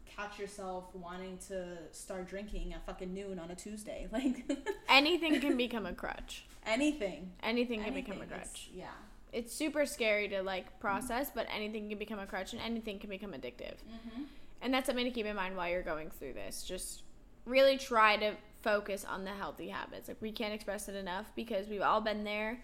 catch 0.06 0.40
yourself 0.40 0.86
wanting 0.94 1.38
to 1.48 1.66
start 1.92 2.28
drinking 2.28 2.74
at 2.74 2.86
fucking 2.86 3.14
noon 3.14 3.40
on 3.40 3.52
a 3.52 3.56
tuesday 3.56 4.08
like 4.14 4.50
anything 4.90 5.40
can 5.40 5.56
become 5.58 5.86
a 5.86 5.94
crutch. 5.94 6.46
Anything. 6.66 7.32
Anything 7.42 7.84
can 7.84 7.94
become 7.94 8.18
a 8.18 8.20
Anything. 8.20 8.38
It's- 8.38 8.52
crutch. 8.52 8.70
yeah 8.74 8.86
it's 9.34 9.54
super 9.54 9.86
scary 9.86 10.28
to 10.30 10.42
like 10.42 10.66
mm-hmm. 10.66 10.82
process 10.82 11.32
but 11.34 11.48
anything 11.54 11.90
can 11.90 11.98
become 11.98 12.20
a 12.20 12.26
crutch 12.26 12.54
and 12.54 12.62
anything 12.62 13.00
can 13.00 13.10
become 13.10 13.32
addictive. 13.32 13.76
Mm-hmm. 13.76 14.24
and 14.62 14.74
that's 14.74 14.88
something 14.88 15.06
to 15.06 15.12
keep 15.12 15.26
in 15.26 15.36
mind 15.36 15.56
while 15.56 15.70
you're 15.70 15.82
going 15.84 16.10
through 16.10 16.34
this. 16.34 16.64
Just 16.64 17.04
really 17.46 17.78
try 17.78 18.18
to 18.18 18.34
focus 18.62 19.06
on 19.06 19.24
the 19.24 19.32
healthy 19.32 19.70
habits. 19.70 20.08
Like 20.08 20.22
we 20.22 20.32
can't 20.32 20.54
express 20.54 20.88
it 20.88 20.96
enough 20.96 21.32
because 21.36 21.68
we've 21.68 21.82
all 21.82 22.02
been 22.02 22.24
there. 22.24 22.64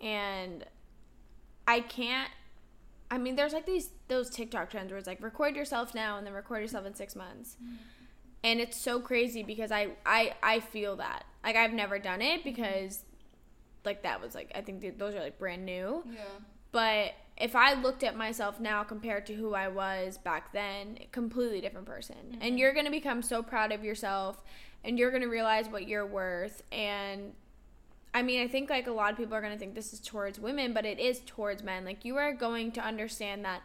And 0.00 0.64
i 1.66 1.78
can't 1.80 2.30
i 3.10 3.18
mean 3.18 3.36
there's 3.36 3.52
like 3.52 3.66
these 3.66 3.90
those 4.08 4.30
tiktok 4.30 4.70
trends 4.70 4.90
where 4.90 4.98
it's 4.98 5.06
like 5.06 5.22
record 5.22 5.54
yourself 5.54 5.94
now 5.94 6.16
and 6.16 6.26
then 6.26 6.32
record 6.32 6.62
yourself 6.62 6.86
in 6.86 6.94
six 6.94 7.14
months. 7.14 7.56
Mm-hmm. 7.62 7.74
And 8.42 8.58
it's 8.58 8.80
so 8.80 9.00
crazy 9.00 9.42
because 9.42 9.70
i 9.70 9.88
i 10.04 10.34
i 10.42 10.60
feel 10.60 10.96
that. 10.96 11.24
Like 11.44 11.56
i've 11.56 11.72
never 11.72 11.98
done 11.98 12.22
it 12.22 12.40
mm-hmm. 12.40 12.50
because 12.50 13.04
like 13.84 14.02
that 14.02 14.20
was 14.20 14.34
like 14.34 14.50
i 14.54 14.60
think 14.60 14.98
those 14.98 15.14
are 15.14 15.20
like 15.20 15.38
brand 15.38 15.64
new 15.64 16.02
yeah 16.12 16.22
but 16.72 17.14
if 17.36 17.56
I 17.56 17.74
looked 17.74 18.04
at 18.04 18.16
myself 18.16 18.60
now 18.60 18.84
compared 18.84 19.26
to 19.26 19.34
who 19.34 19.54
I 19.54 19.68
was 19.68 20.18
back 20.18 20.52
then, 20.52 20.98
completely 21.10 21.60
different 21.60 21.86
person. 21.86 22.16
And 22.32 22.42
mm-hmm. 22.42 22.56
you're 22.58 22.74
going 22.74 22.84
to 22.84 22.90
become 22.90 23.22
so 23.22 23.42
proud 23.42 23.72
of 23.72 23.82
yourself 23.82 24.44
and 24.84 24.98
you're 24.98 25.10
going 25.10 25.22
to 25.22 25.28
realize 25.28 25.68
what 25.68 25.88
you're 25.88 26.06
worth 26.06 26.62
and 26.70 27.32
I 28.12 28.22
mean, 28.22 28.42
I 28.42 28.48
think 28.48 28.70
like 28.70 28.88
a 28.88 28.90
lot 28.90 29.12
of 29.12 29.16
people 29.16 29.36
are 29.36 29.40
going 29.40 29.52
to 29.52 29.58
think 29.58 29.76
this 29.76 29.92
is 29.92 30.00
towards 30.00 30.40
women, 30.40 30.72
but 30.72 30.84
it 30.84 30.98
is 30.98 31.20
towards 31.26 31.62
men. 31.62 31.84
Like 31.84 32.04
you 32.04 32.16
are 32.16 32.32
going 32.32 32.72
to 32.72 32.80
understand 32.80 33.44
that 33.44 33.62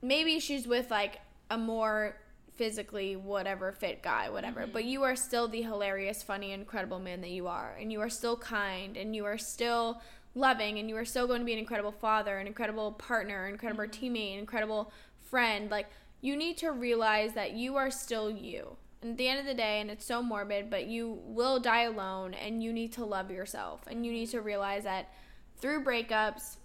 maybe 0.00 0.38
she's 0.38 0.68
with 0.68 0.88
like 0.88 1.18
a 1.50 1.58
more 1.58 2.14
physically 2.54 3.16
whatever 3.16 3.72
fit 3.72 4.02
guy 4.02 4.28
whatever. 4.28 4.66
But 4.66 4.82
mm-hmm. 4.82 4.90
you 4.90 5.02
are 5.02 5.16
still 5.16 5.48
the 5.48 5.62
hilarious 5.62 6.22
funny 6.22 6.52
incredible 6.52 6.98
man 6.98 7.20
that 7.22 7.30
you 7.30 7.46
are. 7.46 7.76
And 7.80 7.92
you 7.92 8.00
are 8.00 8.10
still 8.10 8.36
kind 8.36 8.96
and 8.96 9.14
you 9.14 9.24
are 9.24 9.38
still 9.38 10.02
loving 10.34 10.78
and 10.78 10.88
you 10.88 10.96
are 10.96 11.04
still 11.04 11.26
going 11.26 11.40
to 11.40 11.44
be 11.44 11.52
an 11.52 11.58
incredible 11.58 11.90
father 11.90 12.38
an 12.38 12.46
incredible 12.46 12.92
partner 12.92 13.46
an 13.46 13.52
incredible 13.52 13.82
mm-hmm. 13.82 14.04
teammate 14.04 14.34
an 14.34 14.38
incredible 14.38 14.92
friend. 15.30 15.70
Like 15.70 15.88
you 16.20 16.36
need 16.36 16.56
to 16.58 16.70
realize 16.70 17.32
that 17.34 17.52
you 17.52 17.76
are 17.76 17.90
still 17.90 18.30
you. 18.30 18.76
And 19.02 19.12
at 19.12 19.16
the 19.16 19.28
end 19.28 19.40
of 19.40 19.46
the 19.46 19.54
day 19.54 19.80
and 19.80 19.90
it's 19.90 20.04
so 20.04 20.22
morbid 20.22 20.70
but 20.70 20.86
you 20.86 21.18
will 21.24 21.58
die 21.60 21.82
alone 21.82 22.34
and 22.34 22.62
you 22.62 22.72
need 22.72 22.92
to 22.92 23.04
love 23.04 23.30
yourself. 23.30 23.80
And 23.86 24.04
you 24.04 24.12
need 24.12 24.28
mm-hmm. 24.28 24.38
to 24.38 24.42
realize 24.42 24.84
that 24.84 25.12
through 25.58 25.84
breakups 25.84 26.56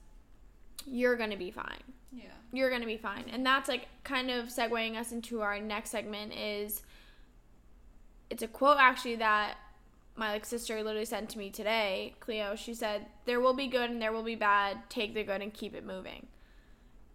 you're 0.86 1.16
going 1.16 1.32
to 1.32 1.38
be 1.38 1.52
fine 1.52 1.82
yeah. 2.16 2.30
You're 2.52 2.70
gonna 2.70 2.86
be 2.86 2.98
fine. 2.98 3.26
And 3.32 3.46
that's 3.46 3.68
like 3.68 3.88
kind 4.04 4.32
of 4.32 4.48
segueing 4.48 4.96
us 4.96 5.12
into 5.12 5.42
our 5.42 5.60
next 5.60 5.90
segment 5.90 6.34
is 6.34 6.82
it's 8.30 8.44
a 8.44 8.48
quote 8.48 8.78
actually 8.80 9.18
that 9.18 9.56
my 10.16 10.32
like 10.32 10.46
sister 10.46 10.82
literally 10.82 11.06
sent 11.06 11.30
to 11.32 11.38
me 11.38 11.50
today 11.50 12.16
cleo. 12.20 12.56
She 12.56 12.74
said 12.74 13.08
there 13.26 13.42
will 13.42 13.54
be 13.54 13.68
good 13.68 13.90
and 13.90 14.02
there 14.02 14.14
will 14.14 14.24
be 14.24 14.36
bad. 14.36 14.90
Take 14.90 15.14
the 15.14 15.24
good 15.24 15.42
and 15.42 15.54
keep 15.54 15.76
it 15.76 15.86
moving. 15.86 16.28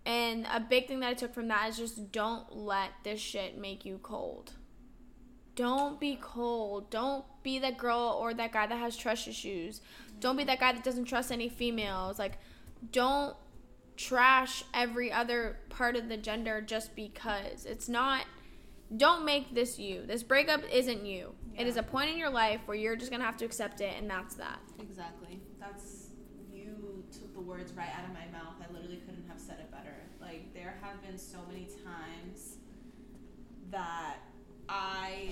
And 0.04 0.46
a 0.52 0.60
big 0.60 0.88
thing 0.88 1.00
that 1.00 1.08
i 1.08 1.14
took 1.14 1.34
from 1.34 1.48
that 1.48 1.70
is 1.70 1.76
just 1.76 2.12
don't 2.12 2.56
let 2.56 2.90
this 3.04 3.20
shit 3.20 3.58
make 3.58 3.84
you 3.84 3.98
cold. 4.02 4.52
Don't 5.56 6.00
be 6.00 6.18
cold. 6.20 6.90
Don't 6.90 7.24
be 7.42 7.58
that 7.58 7.76
girl 7.76 8.18
or 8.20 8.32
that 8.34 8.52
guy 8.52 8.66
that 8.66 8.78
has 8.78 8.96
trust 8.96 9.28
issues. 9.28 9.80
Don't 10.18 10.36
be 10.36 10.44
that 10.44 10.60
guy 10.60 10.72
that 10.72 10.84
doesn't 10.84 11.04
trust 11.04 11.32
any 11.32 11.48
females. 11.48 12.18
Like 12.18 12.38
don't 12.92 13.36
trash 14.00 14.64
every 14.72 15.12
other 15.12 15.58
part 15.68 15.94
of 15.94 16.08
the 16.08 16.16
gender 16.16 16.60
just 16.62 16.96
because 16.96 17.66
it's 17.66 17.88
not 17.88 18.24
don't 18.96 19.24
make 19.24 19.54
this 19.54 19.78
you 19.78 20.04
this 20.06 20.22
breakup 20.22 20.62
isn't 20.72 21.04
you 21.04 21.34
it 21.58 21.66
is 21.66 21.76
a 21.76 21.82
point 21.82 22.10
in 22.10 22.16
your 22.16 22.30
life 22.30 22.60
where 22.64 22.76
you're 22.76 22.96
just 22.96 23.10
gonna 23.10 23.24
have 23.24 23.36
to 23.36 23.44
accept 23.44 23.80
it 23.80 23.94
and 23.98 24.08
that's 24.08 24.34
that 24.36 24.58
Exactly. 24.80 25.40
That's 25.60 26.08
you 26.52 27.04
took 27.12 27.32
the 27.34 27.40
words 27.40 27.72
right 27.72 27.88
out 27.96 28.04
of 28.04 28.12
my 28.12 28.26
mouth. 28.36 28.54
I 28.60 28.72
literally 28.72 29.00
couldn't 29.06 29.26
have 29.28 29.38
said 29.38 29.58
it 29.60 29.70
better. 29.70 29.94
Like 30.20 30.52
there 30.54 30.76
have 30.82 31.02
been 31.02 31.18
so 31.18 31.38
many 31.48 31.68
times 31.84 32.56
that 33.70 34.16
I 34.68 35.30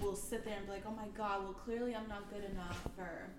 will 0.00 0.16
sit 0.16 0.44
there 0.44 0.56
and 0.56 0.66
be 0.66 0.72
like, 0.72 0.84
"Oh 0.86 0.92
my 0.92 1.08
god, 1.16 1.42
well 1.44 1.52
clearly 1.52 1.94
I'm 1.94 2.08
not 2.08 2.30
good 2.30 2.44
enough," 2.50 2.86
or 2.98 3.30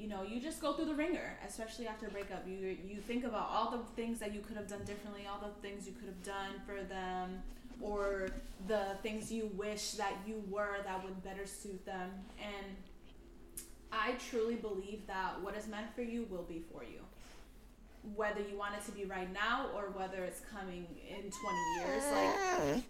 you 0.00 0.08
know, 0.08 0.22
you 0.22 0.40
just 0.40 0.62
go 0.62 0.72
through 0.72 0.86
the 0.86 0.94
wringer, 0.94 1.36
especially 1.46 1.86
after 1.86 2.06
a 2.06 2.10
breakup. 2.10 2.48
You 2.48 2.76
you 2.88 3.00
think 3.00 3.24
about 3.24 3.48
all 3.50 3.70
the 3.70 3.84
things 3.94 4.18
that 4.20 4.32
you 4.32 4.40
could 4.40 4.56
have 4.56 4.66
done 4.66 4.82
differently, 4.84 5.26
all 5.30 5.38
the 5.46 5.54
things 5.60 5.86
you 5.86 5.92
could 5.92 6.06
have 6.06 6.22
done 6.22 6.52
for 6.64 6.82
them, 6.84 7.42
or 7.82 8.30
the 8.66 8.96
things 9.02 9.30
you 9.30 9.50
wish 9.56 9.92
that 9.92 10.14
you 10.26 10.42
were 10.48 10.76
that 10.84 11.04
would 11.04 11.22
better 11.22 11.46
suit 11.46 11.84
them. 11.84 12.10
And 12.40 12.76
I 13.92 14.12
truly 14.30 14.54
believe 14.54 15.06
that 15.06 15.40
what 15.42 15.54
is 15.54 15.66
meant 15.68 15.94
for 15.94 16.02
you 16.02 16.26
will 16.30 16.44
be 16.44 16.62
for 16.72 16.82
you. 16.82 17.00
Whether 18.16 18.40
you 18.40 18.56
want 18.56 18.74
it 18.76 18.84
to 18.86 18.92
be 18.92 19.04
right 19.04 19.30
now 19.30 19.68
or 19.74 19.90
whether 19.90 20.24
it's 20.24 20.40
coming 20.50 20.86
in 21.06 21.30
20 21.30 21.30
years, 21.76 22.04
like 22.12 22.84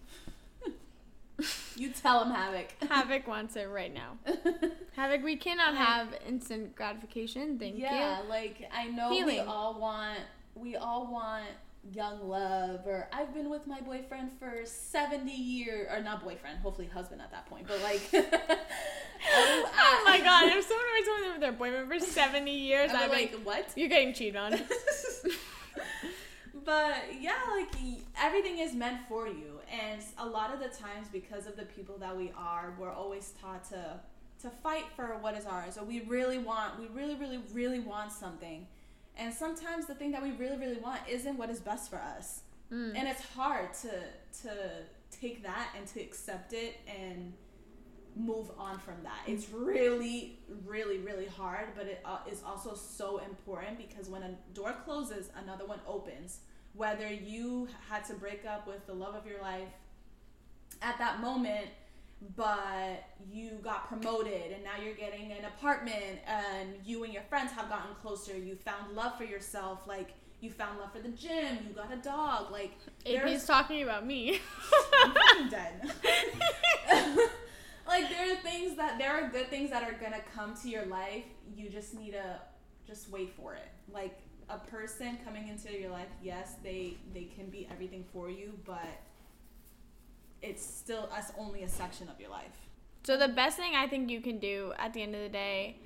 you 1.75 1.89
tell 1.89 2.23
him 2.23 2.33
Havoc. 2.33 2.67
Havoc 2.89 3.27
wants 3.27 3.55
it 3.55 3.69
right 3.69 3.93
now. 3.93 4.17
Havoc, 4.95 5.23
we 5.23 5.35
cannot 5.35 5.75
have 5.75 6.07
instant 6.27 6.75
gratification. 6.75 7.57
Thank 7.57 7.77
yeah, 7.77 7.93
you. 7.93 7.99
Yeah, 7.99 8.21
like 8.29 8.69
I 8.73 8.87
know 8.87 9.09
we 9.09 9.39
all 9.39 9.79
want 9.79 10.19
we 10.55 10.75
all 10.75 11.11
want 11.11 11.45
young 11.91 12.27
love 12.29 12.85
or 12.85 13.09
I've 13.11 13.33
been 13.33 13.49
with 13.49 13.65
my 13.65 13.81
boyfriend 13.81 14.31
for 14.37 14.61
70 14.65 15.31
years 15.31 15.87
or 15.91 16.01
not 16.01 16.23
boyfriend, 16.23 16.59
hopefully 16.59 16.87
husband 16.87 17.21
at 17.21 17.31
that 17.31 17.47
point, 17.47 17.67
but 17.67 17.81
like 17.81 18.01
oh, 18.13 19.69
Oh 19.73 20.03
my 20.05 20.19
god, 20.19 20.45
if 20.55 20.65
someone 20.65 20.85
were 20.85 21.05
someone 21.05 21.31
with 21.31 21.41
their 21.41 21.51
boyfriend 21.51 21.89
for 21.91 21.99
70 21.99 22.51
years, 22.51 22.91
I'm 22.91 22.97
I'd 22.97 23.05
be 23.05 23.11
like 23.11 23.31
like, 23.33 23.45
what? 23.45 23.73
you're 23.75 23.89
getting 23.89 24.13
cheated 24.13 24.35
on. 24.35 24.59
but 26.65 26.95
yeah, 27.19 27.39
like 27.49 27.73
everything 28.21 28.59
is 28.59 28.73
meant 28.73 28.99
for 29.09 29.27
you, 29.27 29.60
and 29.71 30.01
a 30.17 30.25
lot 30.27 30.53
of 30.53 30.59
the 30.59 30.67
times, 30.69 31.07
because 31.11 31.47
of 31.47 31.55
the 31.55 31.65
people 31.65 31.97
that 31.99 32.15
we 32.15 32.31
are, 32.37 32.73
we're 32.79 32.91
always 32.91 33.33
taught 33.41 33.63
to 33.69 33.99
to 34.41 34.49
fight 34.49 34.85
for 34.95 35.17
what 35.21 35.37
is 35.37 35.45
ours, 35.45 35.77
or 35.77 35.83
we 35.85 36.01
really 36.01 36.39
want, 36.39 36.79
we 36.79 36.87
really, 36.87 37.13
really, 37.15 37.39
really 37.53 37.79
want 37.79 38.11
something, 38.11 38.65
and 39.17 39.31
sometimes 39.33 39.85
the 39.85 39.93
thing 39.95 40.11
that 40.11 40.21
we 40.23 40.31
really, 40.31 40.57
really 40.57 40.79
want 40.79 40.99
isn't 41.07 41.37
what 41.37 41.49
is 41.49 41.59
best 41.59 41.89
for 41.89 41.97
us, 41.97 42.41
Mm. 42.71 42.95
and 42.97 43.07
it's 43.07 43.21
hard 43.35 43.73
to 43.83 43.91
to 44.43 44.51
take 45.11 45.43
that 45.43 45.67
and 45.77 45.85
to 45.87 45.99
accept 46.01 46.53
it 46.53 46.75
and 46.87 47.33
move 48.15 48.49
on 48.57 48.79
from 48.79 48.95
that. 49.03 49.19
It's 49.27 49.49
really, 49.49 50.39
really, 50.65 50.97
really 50.99 51.27
hard, 51.27 51.67
but 51.75 51.85
it 51.85 52.01
uh, 52.05 52.19
is 52.31 52.41
also 52.45 52.73
so 52.73 53.19
important 53.19 53.77
because 53.77 54.09
when 54.09 54.23
a 54.23 54.35
door 54.53 54.73
closes, 54.85 55.29
another 55.43 55.65
one 55.65 55.79
opens. 55.87 56.39
Whether 56.73 57.11
you 57.11 57.67
had 57.89 58.05
to 58.05 58.13
break 58.13 58.45
up 58.45 58.67
with 58.67 58.85
the 58.87 58.93
love 58.93 59.15
of 59.15 59.25
your 59.25 59.41
life 59.41 59.67
at 60.81 60.97
that 60.99 61.19
moment, 61.19 61.67
but 62.35 63.03
you 63.31 63.51
got 63.63 63.87
promoted 63.87 64.51
and 64.51 64.63
now 64.63 64.81
you're 64.83 64.93
getting 64.93 65.31
an 65.31 65.45
apartment 65.45 66.19
and 66.27 66.75
you 66.85 67.03
and 67.03 67.11
your 67.11 67.23
friends 67.23 67.51
have 67.51 67.67
gotten 67.67 67.95
closer, 68.01 68.37
you 68.37 68.55
found 68.55 68.95
love 68.95 69.17
for 69.17 69.23
yourself, 69.23 69.87
like 69.87 70.13
you 70.39 70.51
found 70.51 70.79
love 70.79 70.91
for 70.91 70.99
the 70.99 71.09
gym, 71.09 71.57
you 71.67 71.73
got 71.73 71.91
a 71.91 71.97
dog, 71.97 72.51
like 72.51 72.73
there's 73.05 73.45
talking 73.45 73.83
about 73.83 74.05
me. 74.05 74.39
I'm 75.03 75.49
dead. 75.49 75.91
like 77.87 78.09
there 78.09 78.33
are 78.33 78.35
things 78.37 78.77
that 78.77 78.97
there 78.99 79.11
are 79.11 79.29
good 79.29 79.47
things 79.49 79.71
that 79.71 79.83
are 79.83 79.93
gonna 79.93 80.21
come 80.33 80.55
to 80.61 80.69
your 80.69 80.85
life. 80.85 81.25
You 81.55 81.69
just 81.69 81.95
need 81.95 82.11
to 82.11 82.39
just 82.87 83.09
wait 83.09 83.33
for 83.35 83.55
it. 83.55 83.67
Like 83.91 84.19
a 84.53 84.59
person 84.69 85.17
coming 85.23 85.47
into 85.47 85.71
your 85.77 85.91
life, 85.91 86.07
yes, 86.21 86.55
they 86.63 86.95
they 87.13 87.23
can 87.35 87.49
be 87.49 87.67
everything 87.71 88.03
for 88.13 88.29
you, 88.29 88.53
but 88.65 88.87
it's 90.41 90.65
still 90.65 91.09
us 91.15 91.31
only 91.37 91.63
a 91.63 91.67
section 91.69 92.09
of 92.09 92.19
your 92.19 92.29
life. 92.29 92.67
So 93.03 93.17
the 93.17 93.27
best 93.27 93.57
thing 93.57 93.73
I 93.75 93.87
think 93.87 94.09
you 94.09 94.21
can 94.21 94.39
do 94.39 94.73
at 94.77 94.93
the 94.93 95.01
end 95.01 95.15
of 95.15 95.21
the 95.21 95.29
day 95.29 95.77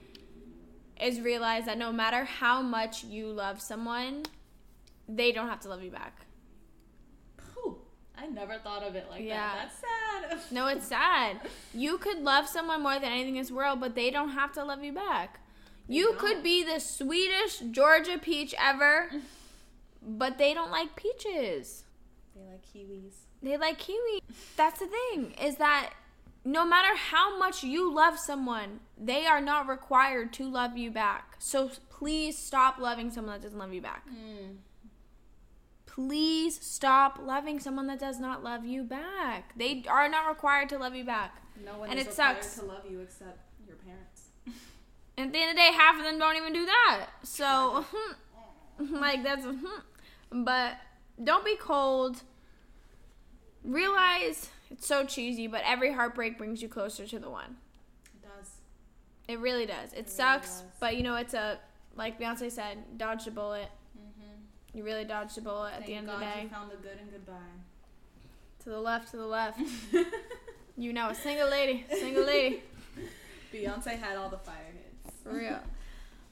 is 1.01 1.22
realize 1.22 1.66
that 1.66 1.78
no 1.78 1.91
matter 1.91 2.24
how 2.26 2.61
much 2.61 3.03
you 3.03 3.28
love 3.28 3.61
someone, 3.61 4.24
they 5.07 5.32
don't 5.32 5.47
have 5.49 5.59
to 5.61 5.70
love 5.70 5.84
you 5.84 5.91
back. 5.91 6.26
Whew, 7.53 7.78
I 8.18 8.28
never 8.28 8.57
thought 8.57 8.84
of 8.84 8.95
it 8.95 9.07
like 9.09 9.24
Yeah. 9.24 9.36
that. 9.55 9.72
That's 10.22 10.39
sad. 10.41 10.51
No, 10.53 10.68
it's 10.68 10.88
sad. 10.88 11.38
You 11.74 11.97
could 11.97 12.20
love 12.20 12.47
someone 12.47 12.82
more 12.82 12.95
than 12.95 13.11
anything 13.11 13.36
in 13.36 13.41
this 13.41 13.51
world, 13.51 13.80
but 13.82 13.93
they 13.95 14.09
don't 14.09 14.30
have 14.30 14.51
to 14.53 14.63
love 14.63 14.84
you 14.84 14.93
back. 14.93 15.39
You 15.88 16.08
don't. 16.08 16.20
could 16.20 16.44
be 16.44 16.64
the 16.64 16.80
sweetest 16.80 17.72
Georgia 17.72 18.18
peach 18.22 18.54
ever, 18.58 19.10
but 20.02 20.38
they 20.38 20.54
don't 20.54 20.72
like 20.72 20.96
peaches. 20.96 21.84
They 22.36 22.42
like 22.42 22.66
kiwis. 22.74 23.14
They 23.42 23.58
like 23.58 23.78
kiwi. 23.78 24.22
That's 24.58 24.80
the 24.80 24.88
thing, 24.88 25.34
is 25.42 25.58
that 25.58 25.94
no 26.44 26.66
matter 26.66 26.96
how 26.96 27.38
much 27.38 27.64
you 27.64 27.94
love 27.94 28.18
someone, 28.20 28.80
they 28.98 29.26
are 29.26 29.42
not 29.42 29.68
required 29.68 30.34
to 30.34 30.50
love 30.50 30.78
you 30.78 30.92
back. 30.92 31.36
So 31.40 31.70
please 31.90 32.38
stop 32.38 32.78
loving 32.80 33.12
someone 33.12 33.34
that 33.34 33.42
doesn't 33.44 33.58
love 33.58 33.74
you 33.74 33.82
back. 33.82 34.06
Mm. 34.10 34.58
Please 35.86 36.60
stop 36.62 37.20
loving 37.24 37.60
someone 37.60 37.88
that 37.88 38.00
does 38.00 38.20
not 38.20 38.44
love 38.44 38.66
you 38.66 38.84
back. 38.84 39.54
They 39.58 39.84
are 39.88 40.10
not 40.10 40.28
required 40.28 40.68
to 40.70 40.78
love 40.78 40.94
you 40.94 41.06
back. 41.06 41.42
No 41.64 41.78
one 41.80 41.90
And 41.90 41.98
is 42.00 42.08
it 42.08 42.10
required 42.10 42.44
sucks. 42.44 42.56
to 42.60 42.66
love 42.66 42.84
you 42.90 43.00
except. 43.00 43.40
And 45.18 45.28
at 45.28 45.34
the 45.34 45.39
end 45.39 45.51
of 45.51 45.55
the 45.55 45.61
day, 45.61 45.72
half 45.72 45.97
of 45.97 46.03
them 46.03 46.20
don't 46.20 46.36
even 46.36 46.53
do 46.53 46.66
that. 46.66 47.07
So, 47.24 47.86
like, 48.80 49.24
that's, 49.24 49.45
but 50.32 50.74
don't 51.24 51.45
be 51.45 51.55
cold. 51.55 52.22
Realize 53.63 54.49
it's 54.70 54.86
so 54.86 55.05
cheesy, 55.05 55.47
but 55.47 55.61
every 55.66 55.93
heartbreak 55.93 56.38
brings 56.38 56.61
you 56.61 56.68
closer 56.68 57.07
to 57.07 57.20
the 57.20 57.30
one. 57.30 57.55
It 58.13 58.22
does. 58.22 58.51
It 59.28 59.39
really 59.39 59.66
does. 59.66 59.93
It, 59.93 59.95
really 59.95 60.09
sucks, 60.09 60.59
does. 60.59 60.63
but 60.80 60.97
you 60.97 61.03
know, 61.03 61.16
it's 61.16 61.34
a, 61.34 61.59
like 61.95 62.20
Beyonce 62.20 62.51
said, 62.51 62.97
dodged 62.97 63.28
a 63.28 63.32
bullet. 63.32 63.70
Mm-hmm. 63.97 64.78
You 64.78 64.84
really 64.84 65.05
dodged 65.05 65.38
a 65.38 65.41
bullet 65.41 65.74
at 65.78 65.86
the 65.86 65.93
end 65.93 66.07
God 66.07 66.16
of 66.16 66.20
the 66.20 66.26
day. 66.26 66.41
you 66.43 66.49
found 66.49 66.72
the 66.72 66.76
good 66.76 66.97
and 66.99 67.11
goodbye. 67.11 67.34
To 68.63 68.70
the 68.70 68.80
left, 68.80 69.11
to 69.11 69.18
the 69.18 69.26
left. 69.26 69.59
You 70.78 70.91
know, 70.91 71.09
a 71.09 71.16
single 71.16 71.49
lady, 71.49 71.86
single 71.89 72.26
lady. 72.26 72.61
Beyonce 73.53 73.97
had 73.97 74.18
all 74.18 74.28
the 74.28 74.38
fire. 74.38 74.74
For 75.26 75.34
real. 75.38 75.59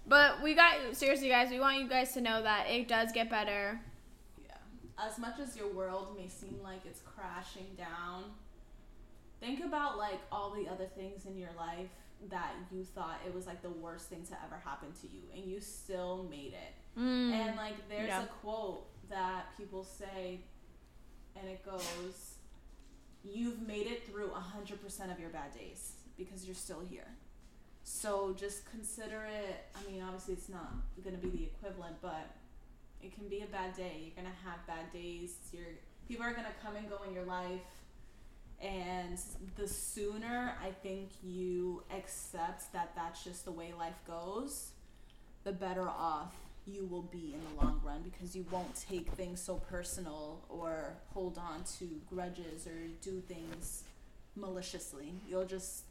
But 0.05 0.41
we 0.43 0.53
got 0.53 0.95
seriously, 0.95 1.29
guys. 1.29 1.49
We 1.49 1.59
want 1.59 1.79
you 1.81 1.87
guys 1.89 2.13
to 2.13 2.21
know 2.21 2.41
that 2.43 2.69
it 2.69 2.87
does 2.87 3.11
get 3.11 3.29
better. 3.29 3.79
Yeah. 4.45 4.53
As 4.99 5.17
much 5.17 5.39
as 5.39 5.57
your 5.57 5.69
world 5.69 6.15
may 6.17 6.27
seem 6.27 6.59
like 6.63 6.85
it's 6.85 7.01
crashing 7.01 7.67
down, 7.77 8.25
think 9.39 9.63
about 9.63 9.97
like 9.97 10.19
all 10.31 10.51
the 10.51 10.67
other 10.69 10.85
things 10.85 11.25
in 11.25 11.37
your 11.37 11.49
life 11.57 11.89
that 12.29 12.53
you 12.71 12.83
thought 12.83 13.19
it 13.25 13.33
was 13.33 13.47
like 13.47 13.61
the 13.61 13.69
worst 13.69 14.09
thing 14.09 14.23
to 14.27 14.33
ever 14.45 14.61
happen 14.63 14.89
to 15.01 15.07
you, 15.07 15.23
and 15.35 15.43
you 15.45 15.59
still 15.59 16.27
made 16.29 16.53
it. 16.53 16.99
Mm. 16.99 17.31
And 17.31 17.57
like, 17.57 17.73
there's 17.89 18.07
Yeah. 18.07 18.23
a 18.23 18.27
quote 18.27 18.85
that 19.09 19.57
people 19.57 19.83
say, 19.83 20.39
and 21.35 21.47
it 21.49 21.65
goes, 21.65 22.35
"You've 23.23 23.61
made 23.67 23.87
it 23.87 24.05
through 24.05 24.29
hundred 24.31 24.81
percent 24.81 25.11
of 25.11 25.19
your 25.19 25.29
bad 25.29 25.53
days 25.53 25.93
because 26.17 26.45
you're 26.45 26.55
still 26.55 26.81
here." 26.81 27.07
So 27.84 28.36
just 28.38 28.69
consider 28.69 29.25
it. 29.25 29.65
I 29.75 29.91
mean, 29.91 30.01
obviously, 30.01 30.36
it's 30.36 30.49
not 30.49 30.73
going 31.03 31.19
to 31.19 31.21
be 31.21 31.29
the 31.29 31.43
equivalent, 31.43 31.95
but 32.01 32.36
it 33.01 33.13
can 33.13 33.27
be 33.27 33.41
a 33.41 33.47
bad 33.47 33.75
day. 33.75 34.01
You're 34.03 34.23
going 34.23 34.34
to 34.34 34.49
have 34.49 34.65
bad 34.65 34.91
days. 34.93 35.36
You're 35.51 35.65
people 36.07 36.25
are 36.25 36.34
going 36.34 36.45
to 36.45 36.65
come 36.65 36.75
and 36.75 36.89
go 36.89 36.99
in 37.07 37.13
your 37.13 37.25
life. 37.25 37.61
And 38.61 39.19
the 39.57 39.67
sooner 39.67 40.55
I 40.63 40.71
think 40.71 41.09
you 41.21 41.84
accept 41.95 42.71
that 42.71 42.91
that's 42.95 43.23
just 43.23 43.45
the 43.45 43.51
way 43.51 43.73
life 43.77 43.99
goes, 44.07 44.71
the 45.43 45.51
better 45.51 45.89
off 45.89 46.34
you 46.65 46.86
will 46.86 47.01
be 47.01 47.34
in 47.34 47.41
the 47.43 47.61
long 47.61 47.81
run 47.84 48.01
because 48.03 48.36
you 48.36 48.45
won't 48.49 48.73
take 48.89 49.09
things 49.11 49.41
so 49.41 49.55
personal 49.55 50.39
or 50.47 50.93
hold 51.13 51.38
on 51.38 51.63
to 51.77 51.89
grudges 52.09 52.65
or 52.65 52.88
do 53.01 53.21
things 53.27 53.84
maliciously. 54.38 55.13
You'll 55.27 55.45
just 55.45 55.84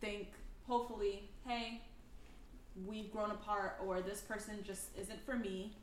think, 0.00 0.28
hopefully, 0.70 1.28
hey, 1.44 1.80
we've 2.86 3.10
grown 3.10 3.32
apart 3.32 3.78
or 3.84 4.00
this 4.00 4.20
person 4.20 4.60
just 4.64 4.96
isn't 4.96 5.20
for 5.26 5.34
me. 5.34 5.76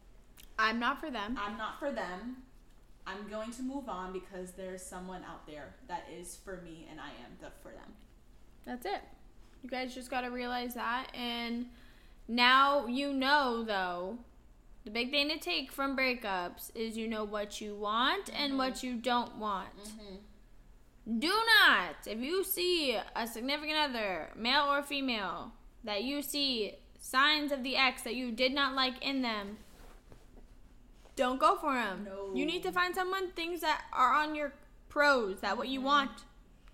I'm 0.57 0.79
not 0.79 1.01
for 1.01 1.11
them. 1.11 1.37
I'm 1.39 1.57
not 1.57 1.77
for 1.77 1.91
them. 1.91 2.37
I'm 3.05 3.27
going 3.29 3.51
to 3.51 3.61
move 3.61 3.89
on 3.89 4.13
because 4.13 4.51
there's 4.51 4.81
someone 4.81 5.23
out 5.29 5.45
there 5.45 5.75
that 5.89 6.05
is 6.17 6.37
for 6.43 6.61
me 6.63 6.87
and 6.89 7.01
I 7.01 7.09
am 7.09 7.37
the 7.41 7.49
for 7.61 7.69
them. 7.69 7.93
That's 8.65 8.85
it. 8.85 9.01
You 9.61 9.69
guys 9.69 9.93
just 9.93 10.09
got 10.09 10.21
to 10.21 10.29
realize 10.29 10.73
that. 10.75 11.07
And 11.13 11.67
now 12.29 12.85
you 12.87 13.11
know, 13.11 13.65
though, 13.67 14.19
the 14.85 14.91
big 14.91 15.11
thing 15.11 15.27
to 15.29 15.37
take 15.37 15.69
from 15.69 15.97
breakups 15.97 16.71
is 16.75 16.97
you 16.97 17.09
know 17.09 17.25
what 17.25 17.59
you 17.59 17.75
want 17.75 18.29
and 18.33 18.51
mm-hmm. 18.51 18.57
what 18.57 18.83
you 18.83 18.95
don't 18.95 19.35
want. 19.35 19.77
Mm-hmm. 19.77 20.15
Do 21.19 21.29
not, 21.29 21.95
if 22.05 22.19
you 22.19 22.43
see 22.43 22.97
a 23.15 23.25
significant 23.27 23.77
other, 23.77 24.29
male 24.35 24.65
or 24.65 24.83
female, 24.83 25.53
that 25.83 26.03
you 26.03 26.21
see 26.21 26.75
signs 26.99 27.51
of 27.51 27.63
the 27.63 27.77
ex 27.77 28.01
that 28.01 28.15
you 28.15 28.31
did 28.31 28.53
not 28.53 28.75
like 28.75 29.01
in 29.01 29.21
them, 29.21 29.57
don't 31.15 31.39
go 31.39 31.55
for 31.55 31.73
them. 31.73 32.05
No. 32.05 32.31
You 32.35 32.45
need 32.45 32.61
to 32.63 32.71
find 32.71 32.93
someone 32.93 33.31
things 33.31 33.61
that 33.61 33.83
are 33.93 34.13
on 34.13 34.35
your 34.35 34.53
pros, 34.89 35.39
that 35.39 35.57
what 35.57 35.69
you 35.69 35.79
mm-hmm. 35.79 35.87
want. 35.87 36.11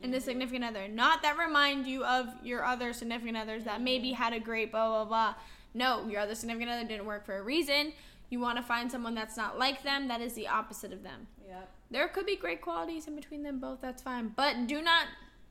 and 0.02 0.14
a 0.14 0.18
mm-hmm. 0.18 0.26
significant 0.26 0.66
other. 0.66 0.88
Not 0.88 1.22
that 1.22 1.38
remind 1.38 1.88
you 1.88 2.04
of 2.04 2.28
your 2.44 2.66
other 2.66 2.94
significant 2.94 3.38
others 3.38 3.64
that 3.64 3.76
mm-hmm. 3.76 3.84
maybe 3.86 4.12
had 4.12 4.34
a 4.34 4.40
great 4.40 4.72
blah 4.72 4.90
blah 4.90 5.06
blah. 5.06 5.36
No, 5.74 6.08
your 6.08 6.22
other 6.22 6.36
significant 6.36 6.72
other 6.72 6.88
didn't 6.88 7.06
work 7.06 7.26
for 7.26 7.38
a 7.38 7.42
reason. 7.42 7.94
You 8.30 8.40
want 8.40 8.58
to 8.58 8.64
find 8.64 8.92
someone 8.92 9.16
that's 9.16 9.38
not 9.38 9.58
like 9.58 9.84
them, 9.84 10.08
that 10.08 10.22
is 10.22 10.34
the 10.34 10.48
opposite 10.48 10.92
of 10.92 11.04
them. 11.04 11.28
Yep. 11.48 11.70
There 11.94 12.08
could 12.08 12.26
be 12.26 12.36
great 12.36 12.60
qualities 12.60 13.08
in 13.08 13.16
between 13.16 13.44
them 13.44 13.60
both, 13.60 13.80
that's 13.80 14.02
fine. 14.02 14.34
But 14.36 14.66
do 14.66 14.82
not, 14.82 15.06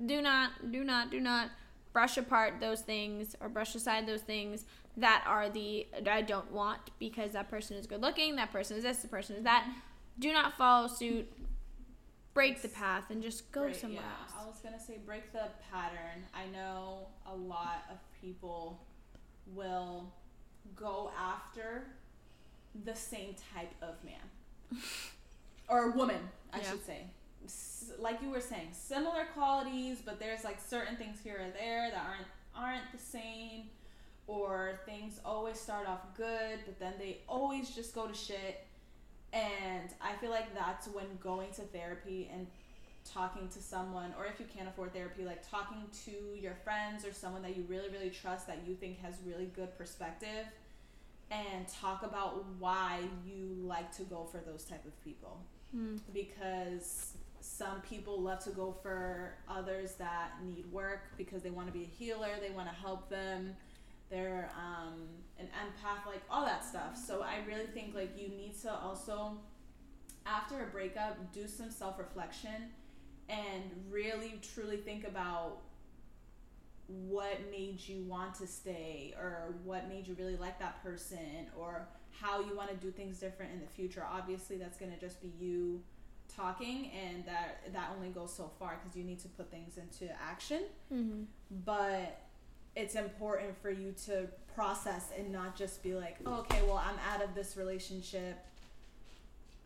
do 0.05 0.21
not, 0.21 0.73
do 0.73 0.83
not, 0.83 1.13
do 1.13 1.21
not 1.21 1.51
brush 1.93 2.17
apart 2.17 2.55
those 2.59 2.81
things 2.81 3.37
or 3.41 3.49
brush 3.49 3.77
aside 3.77 4.09
those 4.09 4.23
things 4.23 4.65
that 4.97 5.23
are 5.25 5.49
the 5.49 5.87
I 6.11 6.23
don't 6.23 6.51
want 6.51 6.81
because 6.99 7.31
that 7.33 7.49
person 7.49 7.77
is 7.77 7.87
good 7.87 8.01
looking, 8.03 8.35
that 8.37 8.51
person 8.51 8.77
is 8.77 8.83
this, 8.83 8.99
the 8.99 9.09
person 9.09 9.37
is 9.37 9.45
that. 9.45 9.69
Do 10.19 10.33
not 10.33 10.57
follow 10.57 10.89
suit. 10.89 11.33
Break 12.35 12.61
the 12.61 12.69
path 12.69 13.05
and 13.11 13.23
just 13.23 13.53
go 13.53 13.63
Break- 13.65 13.77
somewhere 13.77 14.03
yeah, 14.03 14.23
else. 14.23 14.33
I 14.43 14.45
was 14.45 14.59
gonna 14.65 14.81
say 14.81 14.99
break 15.07 15.33
the 15.33 15.49
pattern. 15.71 16.25
I 16.35 16.47
know 16.47 17.07
a 17.25 17.35
lot 17.37 17.85
of 17.89 17.99
people 18.21 18.81
will 19.47 20.13
go 20.75 21.13
after 21.17 21.87
the 22.85 22.95
same 22.97 23.37
type 23.55 23.75
of 23.81 23.95
man 24.03 24.81
or 25.69 25.91
woman, 25.91 26.29
I 26.53 26.59
Yeah. 26.61 26.71
should 26.71 26.85
say. 26.85 27.07
S- 27.45 27.93
Like 27.99 28.23
you 28.23 28.31
were 28.31 28.41
saying, 28.41 28.73
similar 28.73 29.27
qualities, 29.35 30.01
but 30.05 30.19
there's 30.19 30.45
like 30.45 30.59
certain 30.61 30.97
things 30.97 31.21
here 31.21 31.39
or 31.41 31.51
there 31.51 31.91
that 31.91 32.05
aren't 32.07 32.27
aren't 32.55 32.91
the 32.93 32.99
same, 32.99 33.71
or 34.27 34.81
things 34.85 35.19
always 35.25 35.59
start 35.59 35.87
off 35.89 36.15
good, 36.17 36.61
but 36.67 36.79
then 36.79 36.93
they 36.99 37.23
always 37.29 37.75
just 37.75 37.95
go 37.95 38.07
to 38.07 38.15
shit. 38.15 38.67
And 39.33 39.89
I 40.03 40.15
feel 40.17 40.31
like 40.31 40.53
that's 40.55 40.87
when 40.89 41.07
going 41.23 41.51
to 41.53 41.63
therapy 41.63 42.29
and 42.33 42.47
talking 43.05 43.49
to 43.49 43.59
someone, 43.63 44.15
or 44.19 44.27
if 44.27 44.39
you 44.39 44.47
can't 44.55 44.69
afford 44.69 44.93
therapy, 44.93 45.25
like 45.25 45.49
talking 45.49 45.89
to 46.05 46.37
your 46.39 46.55
friends 46.63 47.05
or 47.07 47.13
someone 47.13 47.41
that 47.43 47.57
you 47.57 47.65
really, 47.69 47.89
really 47.89 48.11
trust 48.11 48.47
that 48.47 48.59
you 48.67 48.75
think 48.75 49.01
has 49.01 49.15
really 49.27 49.47
good 49.47 49.77
perspective, 49.79 50.47
and 51.33 51.67
talk 51.67 52.03
about 52.03 52.45
why 52.59 53.01
you 53.25 53.57
like 53.63 53.91
to 53.97 54.03
go 54.03 54.29
for 54.31 54.39
those 54.39 54.65
type 54.65 54.85
of 54.85 55.03
people. 55.03 55.41
Mm. 55.75 55.99
Because 56.13 57.15
some 57.41 57.81
people 57.81 58.21
love 58.21 58.45
to 58.45 58.51
go 58.51 58.77
for 58.83 59.35
others 59.49 59.95
that 59.95 60.33
need 60.45 60.71
work 60.71 61.01
because 61.17 61.43
they 61.43 61.51
want 61.51 61.67
to 61.69 61.73
be 61.73 61.85
a 61.85 61.87
healer, 61.87 62.29
they 62.41 62.55
want 62.55 62.69
to 62.69 62.75
help 62.75 63.09
them, 63.09 63.57
they're 64.11 64.51
um, 64.57 65.01
an 65.39 65.47
empath, 65.47 66.07
like 66.07 66.23
all 66.31 66.45
that 66.45 66.65
stuff. 66.65 66.97
So 66.97 67.23
I 67.23 67.39
really 67.47 67.67
think 67.67 67.95
like 67.95 68.11
you 68.17 68.29
need 68.29 68.61
to 68.63 68.73
also, 68.73 69.39
after 70.27 70.63
a 70.63 70.67
breakup, 70.67 71.33
do 71.33 71.49
some 71.49 71.71
self 71.71 71.99
reflection 71.99 72.71
and 73.29 73.63
really 73.91 74.39
truly 74.55 74.77
think 74.77 75.07
about 75.07 75.59
what 76.87 77.39
made 77.51 77.81
you 77.87 78.03
want 78.03 78.35
to 78.37 78.47
stay 78.47 79.15
or 79.19 79.55
what 79.65 79.89
made 79.89 80.07
you 80.07 80.15
really 80.19 80.37
like 80.37 80.59
that 80.59 80.83
person 80.83 81.47
or 81.57 81.89
how 82.21 82.41
you 82.41 82.57
want 82.57 82.69
to 82.71 82.77
do 82.77 82.91
things 82.91 83.19
different 83.19 83.53
in 83.53 83.61
the 83.61 83.67
future? 83.67 84.05
Obviously 84.11 84.57
that's 84.57 84.79
going 84.79 84.93
to 84.93 84.99
just 84.99 85.21
be 85.21 85.33
you 85.39 85.83
talking 86.35 86.91
and 86.91 87.25
that 87.27 87.61
that 87.73 87.91
only 87.97 88.09
goes 88.09 88.33
so 88.33 88.51
far 88.59 88.79
because 88.83 88.97
you 88.97 89.05
need 89.05 89.19
to 89.21 89.29
put 89.29 89.51
things 89.51 89.77
into 89.77 90.13
action. 90.21 90.63
Mm-hmm. 90.93 91.25
but 91.65 92.21
it's 92.75 92.95
important 92.95 93.61
for 93.61 93.71
you 93.71 93.95
to 94.07 94.29
process 94.55 95.11
and 95.19 95.31
not 95.31 95.57
just 95.57 95.83
be 95.83 95.95
like 95.95 96.17
oh, 96.27 96.37
okay 96.37 96.63
well 96.63 96.83
i'm 96.85 96.99
out 97.13 97.23
of 97.23 97.35
this 97.35 97.57
relationship 97.57 98.39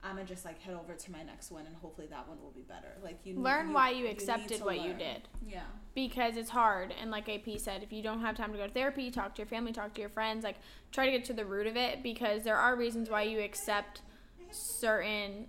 i'm 0.06 0.16
gonna 0.16 0.24
just 0.26 0.44
like 0.44 0.60
head 0.62 0.74
over 0.74 0.94
to 0.94 1.12
my 1.12 1.22
next 1.22 1.50
one 1.50 1.66
and 1.66 1.74
hopefully 1.76 2.06
that 2.08 2.26
one 2.28 2.40
will 2.42 2.52
be 2.52 2.62
better. 2.62 2.96
Like 3.02 3.18
you 3.24 3.38
Learn 3.38 3.68
you- 3.68 3.74
why 3.74 3.90
you 3.90 4.04
need 4.04 4.10
accepted 4.10 4.60
what 4.62 4.80
you 4.80 4.92
did. 4.94 5.28
yeah. 5.46 5.62
Because 5.94 6.36
it's 6.36 6.50
hard 6.50 6.92
and 7.00 7.10
like 7.10 7.28
ap 7.28 7.58
said 7.58 7.82
if 7.82 7.92
you 7.92 8.02
don't 8.02 8.20
have 8.20 8.36
time 8.36 8.52
to 8.52 8.58
go 8.58 8.66
to 8.66 8.72
therapy 8.72 9.10
talk 9.10 9.34
to 9.34 9.42
your 9.42 9.46
family 9.48 9.72
talk 9.72 9.94
to 9.94 10.00
your 10.00 10.10
friends 10.10 10.44
like 10.44 10.56
try 10.92 11.06
to 11.06 11.10
get 11.12 11.24
to 11.26 11.32
the 11.32 11.44
root 11.44 11.66
of 11.66 11.76
it 11.76 12.02
because 12.02 12.42
there 12.44 12.56
are 12.56 12.76
reasons 12.76 13.08
why 13.10 13.22
you 13.22 13.40
accept 13.40 14.02
certain 14.50 15.46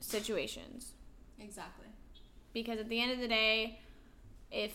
situations. 0.00 0.92
Exactly. 1.38 1.86
Because 2.52 2.78
at 2.78 2.88
the 2.88 3.00
end 3.00 3.12
of 3.12 3.18
the 3.18 3.28
day 3.28 3.80
if 4.50 4.74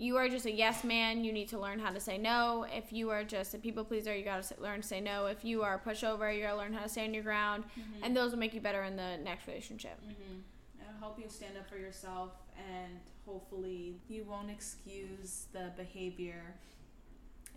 you 0.00 0.16
are 0.16 0.28
just 0.28 0.46
a 0.46 0.50
yes 0.52 0.82
man 0.84 1.22
you 1.24 1.32
need 1.32 1.48
to 1.48 1.58
learn 1.58 1.78
how 1.78 1.90
to 1.90 2.00
say 2.00 2.16
no 2.16 2.66
if 2.72 2.92
you 2.92 3.10
are 3.10 3.22
just 3.22 3.54
a 3.54 3.58
people 3.58 3.84
pleaser 3.84 4.16
you 4.16 4.24
got 4.24 4.42
to 4.42 4.54
learn 4.60 4.80
to 4.80 4.86
say 4.86 5.00
no 5.00 5.26
if 5.26 5.44
you 5.44 5.62
are 5.62 5.74
a 5.74 5.88
pushover 5.88 6.34
you 6.34 6.42
got 6.42 6.52
to 6.52 6.56
learn 6.56 6.72
how 6.72 6.82
to 6.82 6.88
stand 6.88 7.14
your 7.14 7.22
ground 7.22 7.64
and 8.02 8.16
those 8.16 8.32
will 8.32 8.38
make 8.38 8.54
you 8.54 8.60
better 8.60 8.82
in 8.82 8.96
the 8.96 9.16
next 9.22 9.46
relationship 9.46 9.98
Mm-hmm. 10.02 10.40
It'll 10.80 10.98
help 10.98 11.18
you 11.18 11.28
stand 11.28 11.56
up 11.56 11.68
for 11.68 11.76
yourself, 11.76 12.32
and 12.56 12.98
hopefully, 13.26 13.96
you 14.08 14.24
won't 14.24 14.50
excuse 14.50 15.46
the 15.52 15.72
behavior 15.76 16.54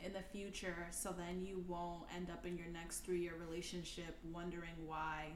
in 0.03 0.13
the 0.13 0.21
future. 0.21 0.87
So 0.91 1.13
then 1.17 1.41
you 1.45 1.63
won't 1.67 2.03
end 2.15 2.29
up 2.29 2.45
in 2.45 2.57
your 2.57 2.67
next 2.67 2.99
three-year 3.05 3.33
relationship 3.39 4.17
wondering 4.31 4.75
why 4.85 5.27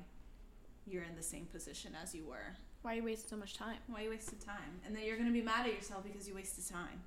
you're 0.85 1.03
in 1.03 1.15
the 1.15 1.23
same 1.23 1.45
position 1.45 1.93
as 2.01 2.13
you 2.13 2.25
were. 2.25 2.55
Why 2.81 2.93
you 2.93 3.03
waste 3.03 3.29
so 3.29 3.35
much 3.35 3.53
time 3.53 3.77
Why 3.87 4.01
you 4.03 4.09
wasted 4.09 4.39
time, 4.39 4.79
and 4.85 4.95
then 4.95 5.03
you're 5.03 5.17
gonna 5.17 5.31
be 5.31 5.41
mad 5.41 5.65
at 5.65 5.73
yourself 5.73 6.03
because 6.03 6.27
you 6.27 6.35
wasted 6.35 6.67
time 6.67 7.01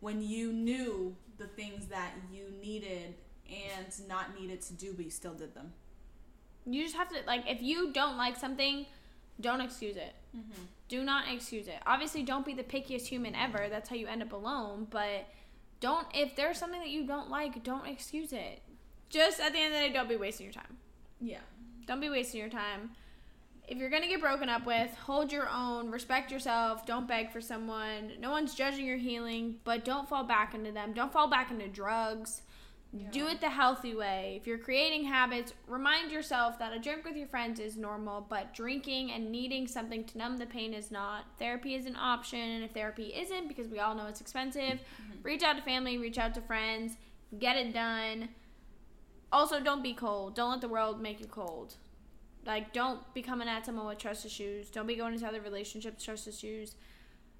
when 0.00 0.22
you 0.22 0.52
knew 0.52 1.14
the 1.38 1.46
things 1.46 1.86
that 1.86 2.12
you 2.32 2.44
needed 2.60 3.14
and 3.48 3.86
not 4.08 4.38
needed 4.38 4.60
to 4.62 4.72
do, 4.74 4.92
but 4.94 5.04
you 5.04 5.10
still 5.10 5.34
did 5.34 5.54
them. 5.54 5.72
you 6.66 6.82
just 6.82 6.96
have 6.96 7.08
to 7.08 7.16
like 7.26 7.44
if 7.48 7.62
you 7.62 7.92
don't 7.92 8.16
like 8.16 8.36
something 8.36 8.86
don't 9.40 9.60
excuse 9.60 9.96
it 9.96 10.14
Mm-hmm. 10.36 10.62
do 10.88 11.04
not 11.04 11.32
excuse 11.32 11.68
it. 11.68 11.78
Obviously, 11.86 12.24
don't 12.24 12.44
be 12.44 12.54
the 12.54 12.64
pickiest 12.64 13.06
human 13.06 13.36
ever. 13.36 13.68
That's 13.70 13.88
how 13.88 13.94
you 13.94 14.08
end 14.08 14.20
up 14.20 14.32
alone. 14.32 14.88
But 14.90 15.28
don't, 15.78 16.08
if 16.12 16.34
there's 16.34 16.58
something 16.58 16.80
that 16.80 16.90
you 16.90 17.06
don't 17.06 17.30
like, 17.30 17.62
don't 17.62 17.86
excuse 17.86 18.32
it. 18.32 18.60
Just 19.10 19.38
at 19.38 19.52
the 19.52 19.60
end 19.60 19.72
of 19.74 19.80
the 19.80 19.86
day, 19.86 19.92
don't 19.92 20.08
be 20.08 20.16
wasting 20.16 20.46
your 20.46 20.52
time. 20.52 20.76
Yeah. 21.20 21.38
Don't 21.86 22.00
be 22.00 22.10
wasting 22.10 22.40
your 22.40 22.48
time. 22.50 22.90
If 23.66 23.78
you're 23.78 23.90
gonna 23.90 24.08
get 24.08 24.20
broken 24.20 24.48
up 24.48 24.66
with, 24.66 24.94
hold 24.94 25.32
your 25.32 25.48
own, 25.48 25.90
respect 25.90 26.30
yourself, 26.30 26.84
don't 26.84 27.08
beg 27.08 27.30
for 27.30 27.40
someone. 27.40 28.12
No 28.20 28.30
one's 28.30 28.54
judging 28.54 28.84
your 28.84 28.98
healing, 28.98 29.56
but 29.64 29.84
don't 29.84 30.08
fall 30.08 30.24
back 30.24 30.54
into 30.54 30.70
them. 30.70 30.92
Don't 30.92 31.12
fall 31.12 31.28
back 31.28 31.50
into 31.50 31.68
drugs. 31.68 32.42
Do 33.10 33.26
it 33.26 33.40
the 33.40 33.50
healthy 33.50 33.92
way. 33.92 34.38
If 34.40 34.46
you're 34.46 34.58
creating 34.58 35.04
habits, 35.04 35.52
remind 35.66 36.12
yourself 36.12 36.60
that 36.60 36.72
a 36.72 36.78
drink 36.78 37.04
with 37.04 37.16
your 37.16 37.26
friends 37.26 37.58
is 37.58 37.76
normal, 37.76 38.24
but 38.28 38.54
drinking 38.54 39.10
and 39.10 39.32
needing 39.32 39.66
something 39.66 40.04
to 40.04 40.18
numb 40.18 40.36
the 40.36 40.46
pain 40.46 40.72
is 40.72 40.92
not. 40.92 41.24
Therapy 41.40 41.74
is 41.74 41.86
an 41.86 41.96
option, 41.96 42.38
and 42.38 42.62
if 42.62 42.70
therapy 42.70 43.06
isn't, 43.06 43.48
because 43.48 43.66
we 43.66 43.80
all 43.80 43.96
know 43.96 44.06
it's 44.06 44.20
expensive, 44.20 44.62
mm-hmm. 44.62 45.22
reach 45.24 45.42
out 45.42 45.56
to 45.56 45.62
family, 45.62 45.98
reach 45.98 46.18
out 46.18 46.34
to 46.34 46.40
friends, 46.40 46.96
get 47.36 47.56
it 47.56 47.74
done. 47.74 48.28
Also, 49.32 49.58
don't 49.58 49.82
be 49.82 49.94
cold. 49.94 50.36
Don't 50.36 50.52
let 50.52 50.60
the 50.60 50.68
world 50.68 51.02
make 51.02 51.18
you 51.18 51.26
cold. 51.26 51.74
Like, 52.46 52.72
don't 52.72 53.00
be 53.14 53.22
coming 53.22 53.48
at 53.48 53.64
someone 53.66 53.86
with 53.86 53.98
trust 53.98 54.24
issues. 54.26 54.70
Don't 54.70 54.86
be 54.86 54.96
going 54.96 55.14
into 55.14 55.26
other 55.26 55.40
relationships 55.40 56.04
trust 56.04 56.28
issues. 56.28 56.76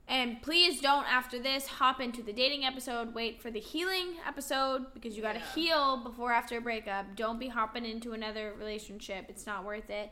And 0.07 0.43
please 0.43 0.81
don't, 0.83 1.07
after 1.11 1.39
this, 1.39 1.67
hop 1.67 2.01
into 2.01 2.23
the 2.23 2.33
dating 2.33 2.65
episode. 2.65 3.15
Wait 3.15 3.41
for 3.41 3.51
the 3.51 3.61
healing 3.61 4.17
episode 4.27 4.93
because 4.93 5.17
you 5.17 5.23
got 5.23 5.33
to 5.33 5.39
Yeah. 5.39 5.55
heal 5.55 5.97
before 5.97 6.31
after 6.33 6.59
a 6.59 6.61
breakup. 6.61 7.17
Don't 7.17 7.39
be 7.39 7.49
hopping 7.49 7.87
into 7.87 8.13
another 8.13 8.53
relationship. 8.59 9.27
It's 9.31 9.47
not 9.47 9.65
worth 9.65 9.89
it. 9.89 10.11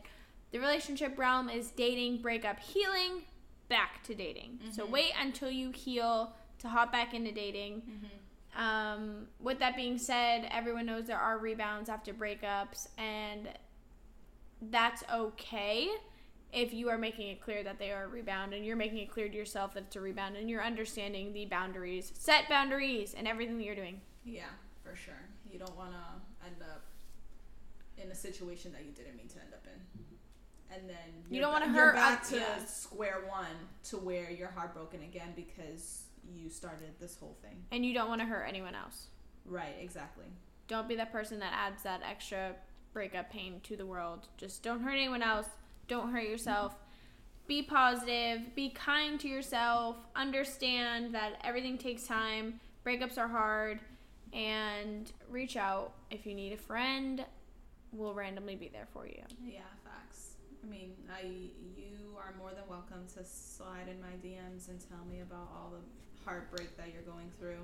The 0.50 0.58
relationship 0.60 1.18
realm 1.18 1.48
is 1.50 1.70
dating, 1.70 2.22
breakup, 2.22 2.58
healing, 2.60 3.24
back 3.68 4.02
to 4.04 4.14
dating. 4.14 4.60
So 4.72 4.86
Mhm. 4.86 4.90
wait 4.90 5.12
until 5.18 5.50
you 5.50 5.70
heal 5.72 6.34
to 6.58 6.68
hop 6.68 6.90
back 6.92 7.12
into 7.14 7.32
dating. 7.32 7.82
Mm-hmm. 7.82 8.60
Um, 8.60 9.28
with 9.40 9.58
that 9.60 9.76
being 9.76 9.96
said, 9.98 10.46
everyone 10.50 10.84
knows 10.86 11.06
there 11.06 11.18
are 11.18 11.38
rebounds 11.38 11.88
after 11.88 12.12
breakups, 12.12 12.86
and 12.98 13.48
that's 14.70 15.02
okay 15.12 15.88
if 16.52 16.72
you 16.74 16.88
are 16.90 16.98
making 16.98 17.28
it 17.28 17.40
clear 17.40 17.62
that 17.64 17.78
they 17.78 17.90
are 17.92 18.04
a 18.04 18.08
rebound 18.08 18.52
and 18.52 18.64
you're 18.64 18.76
making 18.76 18.98
it 18.98 19.10
clear 19.10 19.28
to 19.28 19.34
yourself 19.34 19.72
that 19.74 19.84
it's 19.84 19.96
a 19.96 20.00
rebound 20.00 20.36
and 20.36 20.50
you're 20.50 20.62
understanding 20.62 21.32
the 21.32 21.46
boundaries. 21.46 22.12
Set 22.14 22.48
boundaries 22.48 23.14
and 23.16 23.26
everything 23.26 23.56
that 23.58 23.64
you're 23.64 23.74
doing. 23.74 24.00
Yeah, 24.24 24.44
for 24.84 24.94
sure. 24.94 25.14
You 25.50 25.58
don't 25.58 25.76
want 25.76 25.92
to 25.92 26.46
end 26.46 26.56
up 26.60 26.82
in 27.96 28.10
a 28.10 28.14
situation 28.14 28.72
that 28.72 28.84
you 28.84 28.92
didn't 28.92 29.16
mean 29.16 29.28
to 29.28 29.36
end 29.40 29.52
up 29.54 29.64
in. 29.66 30.04
And 30.74 30.88
then 30.88 30.96
You 31.30 31.40
don't 31.40 31.52
wanna 31.52 31.66
ba- 31.66 31.72
you're 31.74 31.84
hurt 31.86 31.94
back 31.96 32.26
to 32.28 32.36
yeah. 32.36 32.64
square 32.64 33.24
one 33.28 33.68
to 33.84 33.96
where 33.98 34.30
you're 34.30 34.50
heartbroken 34.50 35.02
again 35.02 35.32
because 35.36 36.04
you 36.34 36.48
started 36.48 36.90
this 37.00 37.16
whole 37.16 37.36
thing. 37.42 37.64
And 37.72 37.84
you 37.84 37.92
don't 37.94 38.08
want 38.08 38.20
to 38.20 38.26
hurt 38.26 38.44
anyone 38.48 38.74
else. 38.74 39.08
Right, 39.44 39.74
exactly. 39.80 40.26
Don't 40.68 40.88
be 40.88 40.94
that 40.96 41.12
person 41.12 41.40
that 41.40 41.52
adds 41.52 41.82
that 41.82 42.00
extra 42.08 42.54
breakup 42.92 43.30
pain 43.30 43.60
to 43.64 43.76
the 43.76 43.86
world. 43.86 44.28
Just 44.36 44.62
don't 44.62 44.80
hurt 44.80 44.92
anyone 44.92 45.22
else. 45.22 45.46
Don't 45.88 46.12
hurt 46.12 46.28
yourself. 46.28 46.74
Be 47.46 47.62
positive. 47.62 48.54
Be 48.54 48.70
kind 48.70 49.18
to 49.20 49.28
yourself. 49.28 49.96
Understand 50.14 51.14
that 51.14 51.40
everything 51.44 51.78
takes 51.78 52.06
time. 52.06 52.60
Breakups 52.86 53.18
are 53.18 53.28
hard. 53.28 53.80
And 54.32 55.10
reach 55.28 55.56
out 55.56 55.92
if 56.10 56.24
you 56.24 56.34
need 56.34 56.52
a 56.52 56.56
friend. 56.56 57.24
We'll 57.92 58.14
randomly 58.14 58.56
be 58.56 58.68
there 58.68 58.88
for 58.92 59.06
you. 59.06 59.22
Yeah, 59.44 59.60
facts. 59.84 60.36
I 60.64 60.66
mean, 60.70 60.92
I 61.12 61.22
you 61.76 62.16
are 62.16 62.32
more 62.38 62.50
than 62.50 62.62
welcome 62.68 63.04
to 63.16 63.24
slide 63.24 63.88
in 63.90 64.00
my 64.00 64.16
DMs 64.26 64.68
and 64.70 64.80
tell 64.88 65.04
me 65.10 65.20
about 65.20 65.50
all 65.54 65.72
the 65.72 66.24
heartbreak 66.24 66.76
that 66.78 66.86
you're 66.94 67.02
going 67.02 67.30
through. 67.38 67.58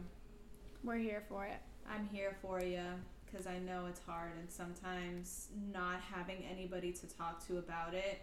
We're 0.85 0.99
here 0.99 1.23
for 1.29 1.47
it. 1.47 1.61
I'm 1.91 2.07
here 2.13 2.37
for 2.43 2.63
you 2.63 2.83
because 3.31 3.47
I 3.47 3.59
know 3.59 3.87
it's 3.89 4.01
hard, 4.07 4.33
and 4.39 4.51
sometimes 4.51 5.49
not 5.73 6.01
having 6.01 6.45
anybody 6.51 6.93
to 6.93 7.07
talk 7.07 7.47
to 7.47 7.59
about 7.59 7.95
it 7.95 8.21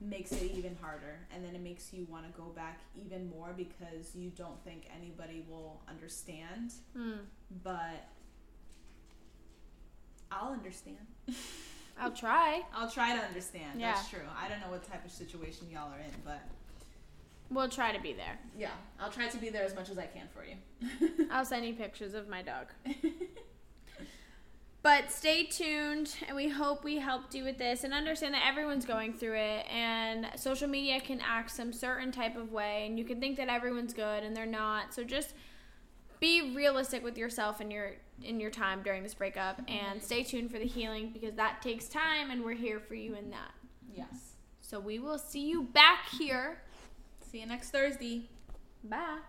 makes 0.00 0.32
it 0.32 0.50
even 0.52 0.76
harder, 0.80 1.18
and 1.34 1.44
then 1.44 1.54
it 1.54 1.60
makes 1.60 1.92
you 1.92 2.06
want 2.10 2.24
to 2.26 2.32
go 2.40 2.48
back 2.48 2.80
even 2.96 3.28
more 3.28 3.52
because 3.56 4.14
you 4.14 4.30
don't 4.30 4.62
think 4.64 4.88
anybody 4.96 5.44
will 5.48 5.80
understand. 5.88 6.72
Hmm. 6.96 7.12
But 7.62 8.06
I'll 10.32 10.52
understand. 10.52 10.96
I'll 11.98 12.12
try. 12.12 12.62
I'll 12.74 12.90
try 12.90 13.14
to 13.14 13.22
understand. 13.22 13.80
Yeah. 13.80 13.92
That's 13.92 14.08
true. 14.08 14.20
I 14.42 14.48
don't 14.48 14.60
know 14.60 14.70
what 14.70 14.84
type 14.84 15.04
of 15.04 15.10
situation 15.10 15.66
y'all 15.70 15.92
are 15.92 15.98
in, 15.98 16.12
but 16.24 16.40
We'll 17.50 17.68
try 17.68 17.90
to 17.92 18.00
be 18.00 18.12
there. 18.12 18.38
yeah, 18.56 18.70
I'll 19.00 19.10
try 19.10 19.26
to 19.26 19.36
be 19.36 19.48
there 19.50 19.64
as 19.64 19.74
much 19.74 19.90
as 19.90 19.98
I 19.98 20.06
can 20.06 20.28
for 20.32 20.44
you. 20.44 21.26
I'll 21.32 21.44
send 21.44 21.66
you 21.66 21.74
pictures 21.74 22.14
of 22.14 22.28
my 22.28 22.42
dog. 22.42 22.66
But 24.82 25.10
stay 25.10 25.44
tuned, 25.44 26.16
and 26.26 26.34
we 26.34 26.48
hope 26.48 26.84
we 26.84 26.98
helped 26.98 27.34
you 27.34 27.44
with 27.44 27.58
this 27.58 27.84
and 27.84 27.92
understand 27.92 28.32
that 28.32 28.46
everyone's 28.46 28.86
going 28.86 29.12
through 29.12 29.36
it. 29.36 29.66
And 29.70 30.26
social 30.36 30.68
media 30.68 31.00
can 31.00 31.20
act 31.20 31.50
some 31.50 31.72
certain 31.72 32.10
type 32.12 32.34
of 32.34 32.50
way, 32.50 32.86
and 32.86 32.98
you 32.98 33.04
can 33.04 33.20
think 33.20 33.36
that 33.36 33.48
everyone's 33.48 33.92
good 33.92 34.22
and 34.22 34.34
they're 34.34 34.46
not. 34.46 34.94
So 34.94 35.04
just 35.04 35.34
be 36.18 36.54
realistic 36.54 37.04
with 37.04 37.18
yourself 37.18 37.60
and 37.60 37.72
your 37.72 37.92
in 38.22 38.38
your 38.38 38.50
time 38.50 38.82
during 38.82 39.02
this 39.02 39.14
breakup, 39.14 39.58
and 39.68 39.68
mm-hmm. 39.68 40.00
stay 40.00 40.22
tuned 40.22 40.50
for 40.50 40.58
the 40.58 40.66
healing 40.66 41.10
because 41.12 41.34
that 41.34 41.62
takes 41.62 41.88
time, 41.88 42.30
and 42.30 42.44
we're 42.44 42.54
here 42.54 42.80
for 42.80 42.94
you 42.94 43.14
in 43.14 43.30
that. 43.30 43.52
yes. 43.94 44.34
So 44.60 44.78
we 44.78 44.98
will 44.98 45.18
see 45.18 45.48
you 45.48 45.62
back 45.62 46.08
here. 46.18 46.62
See 47.30 47.40
you 47.40 47.46
next 47.46 47.70
Thursday. 47.70 48.28
Bye. 48.84 49.20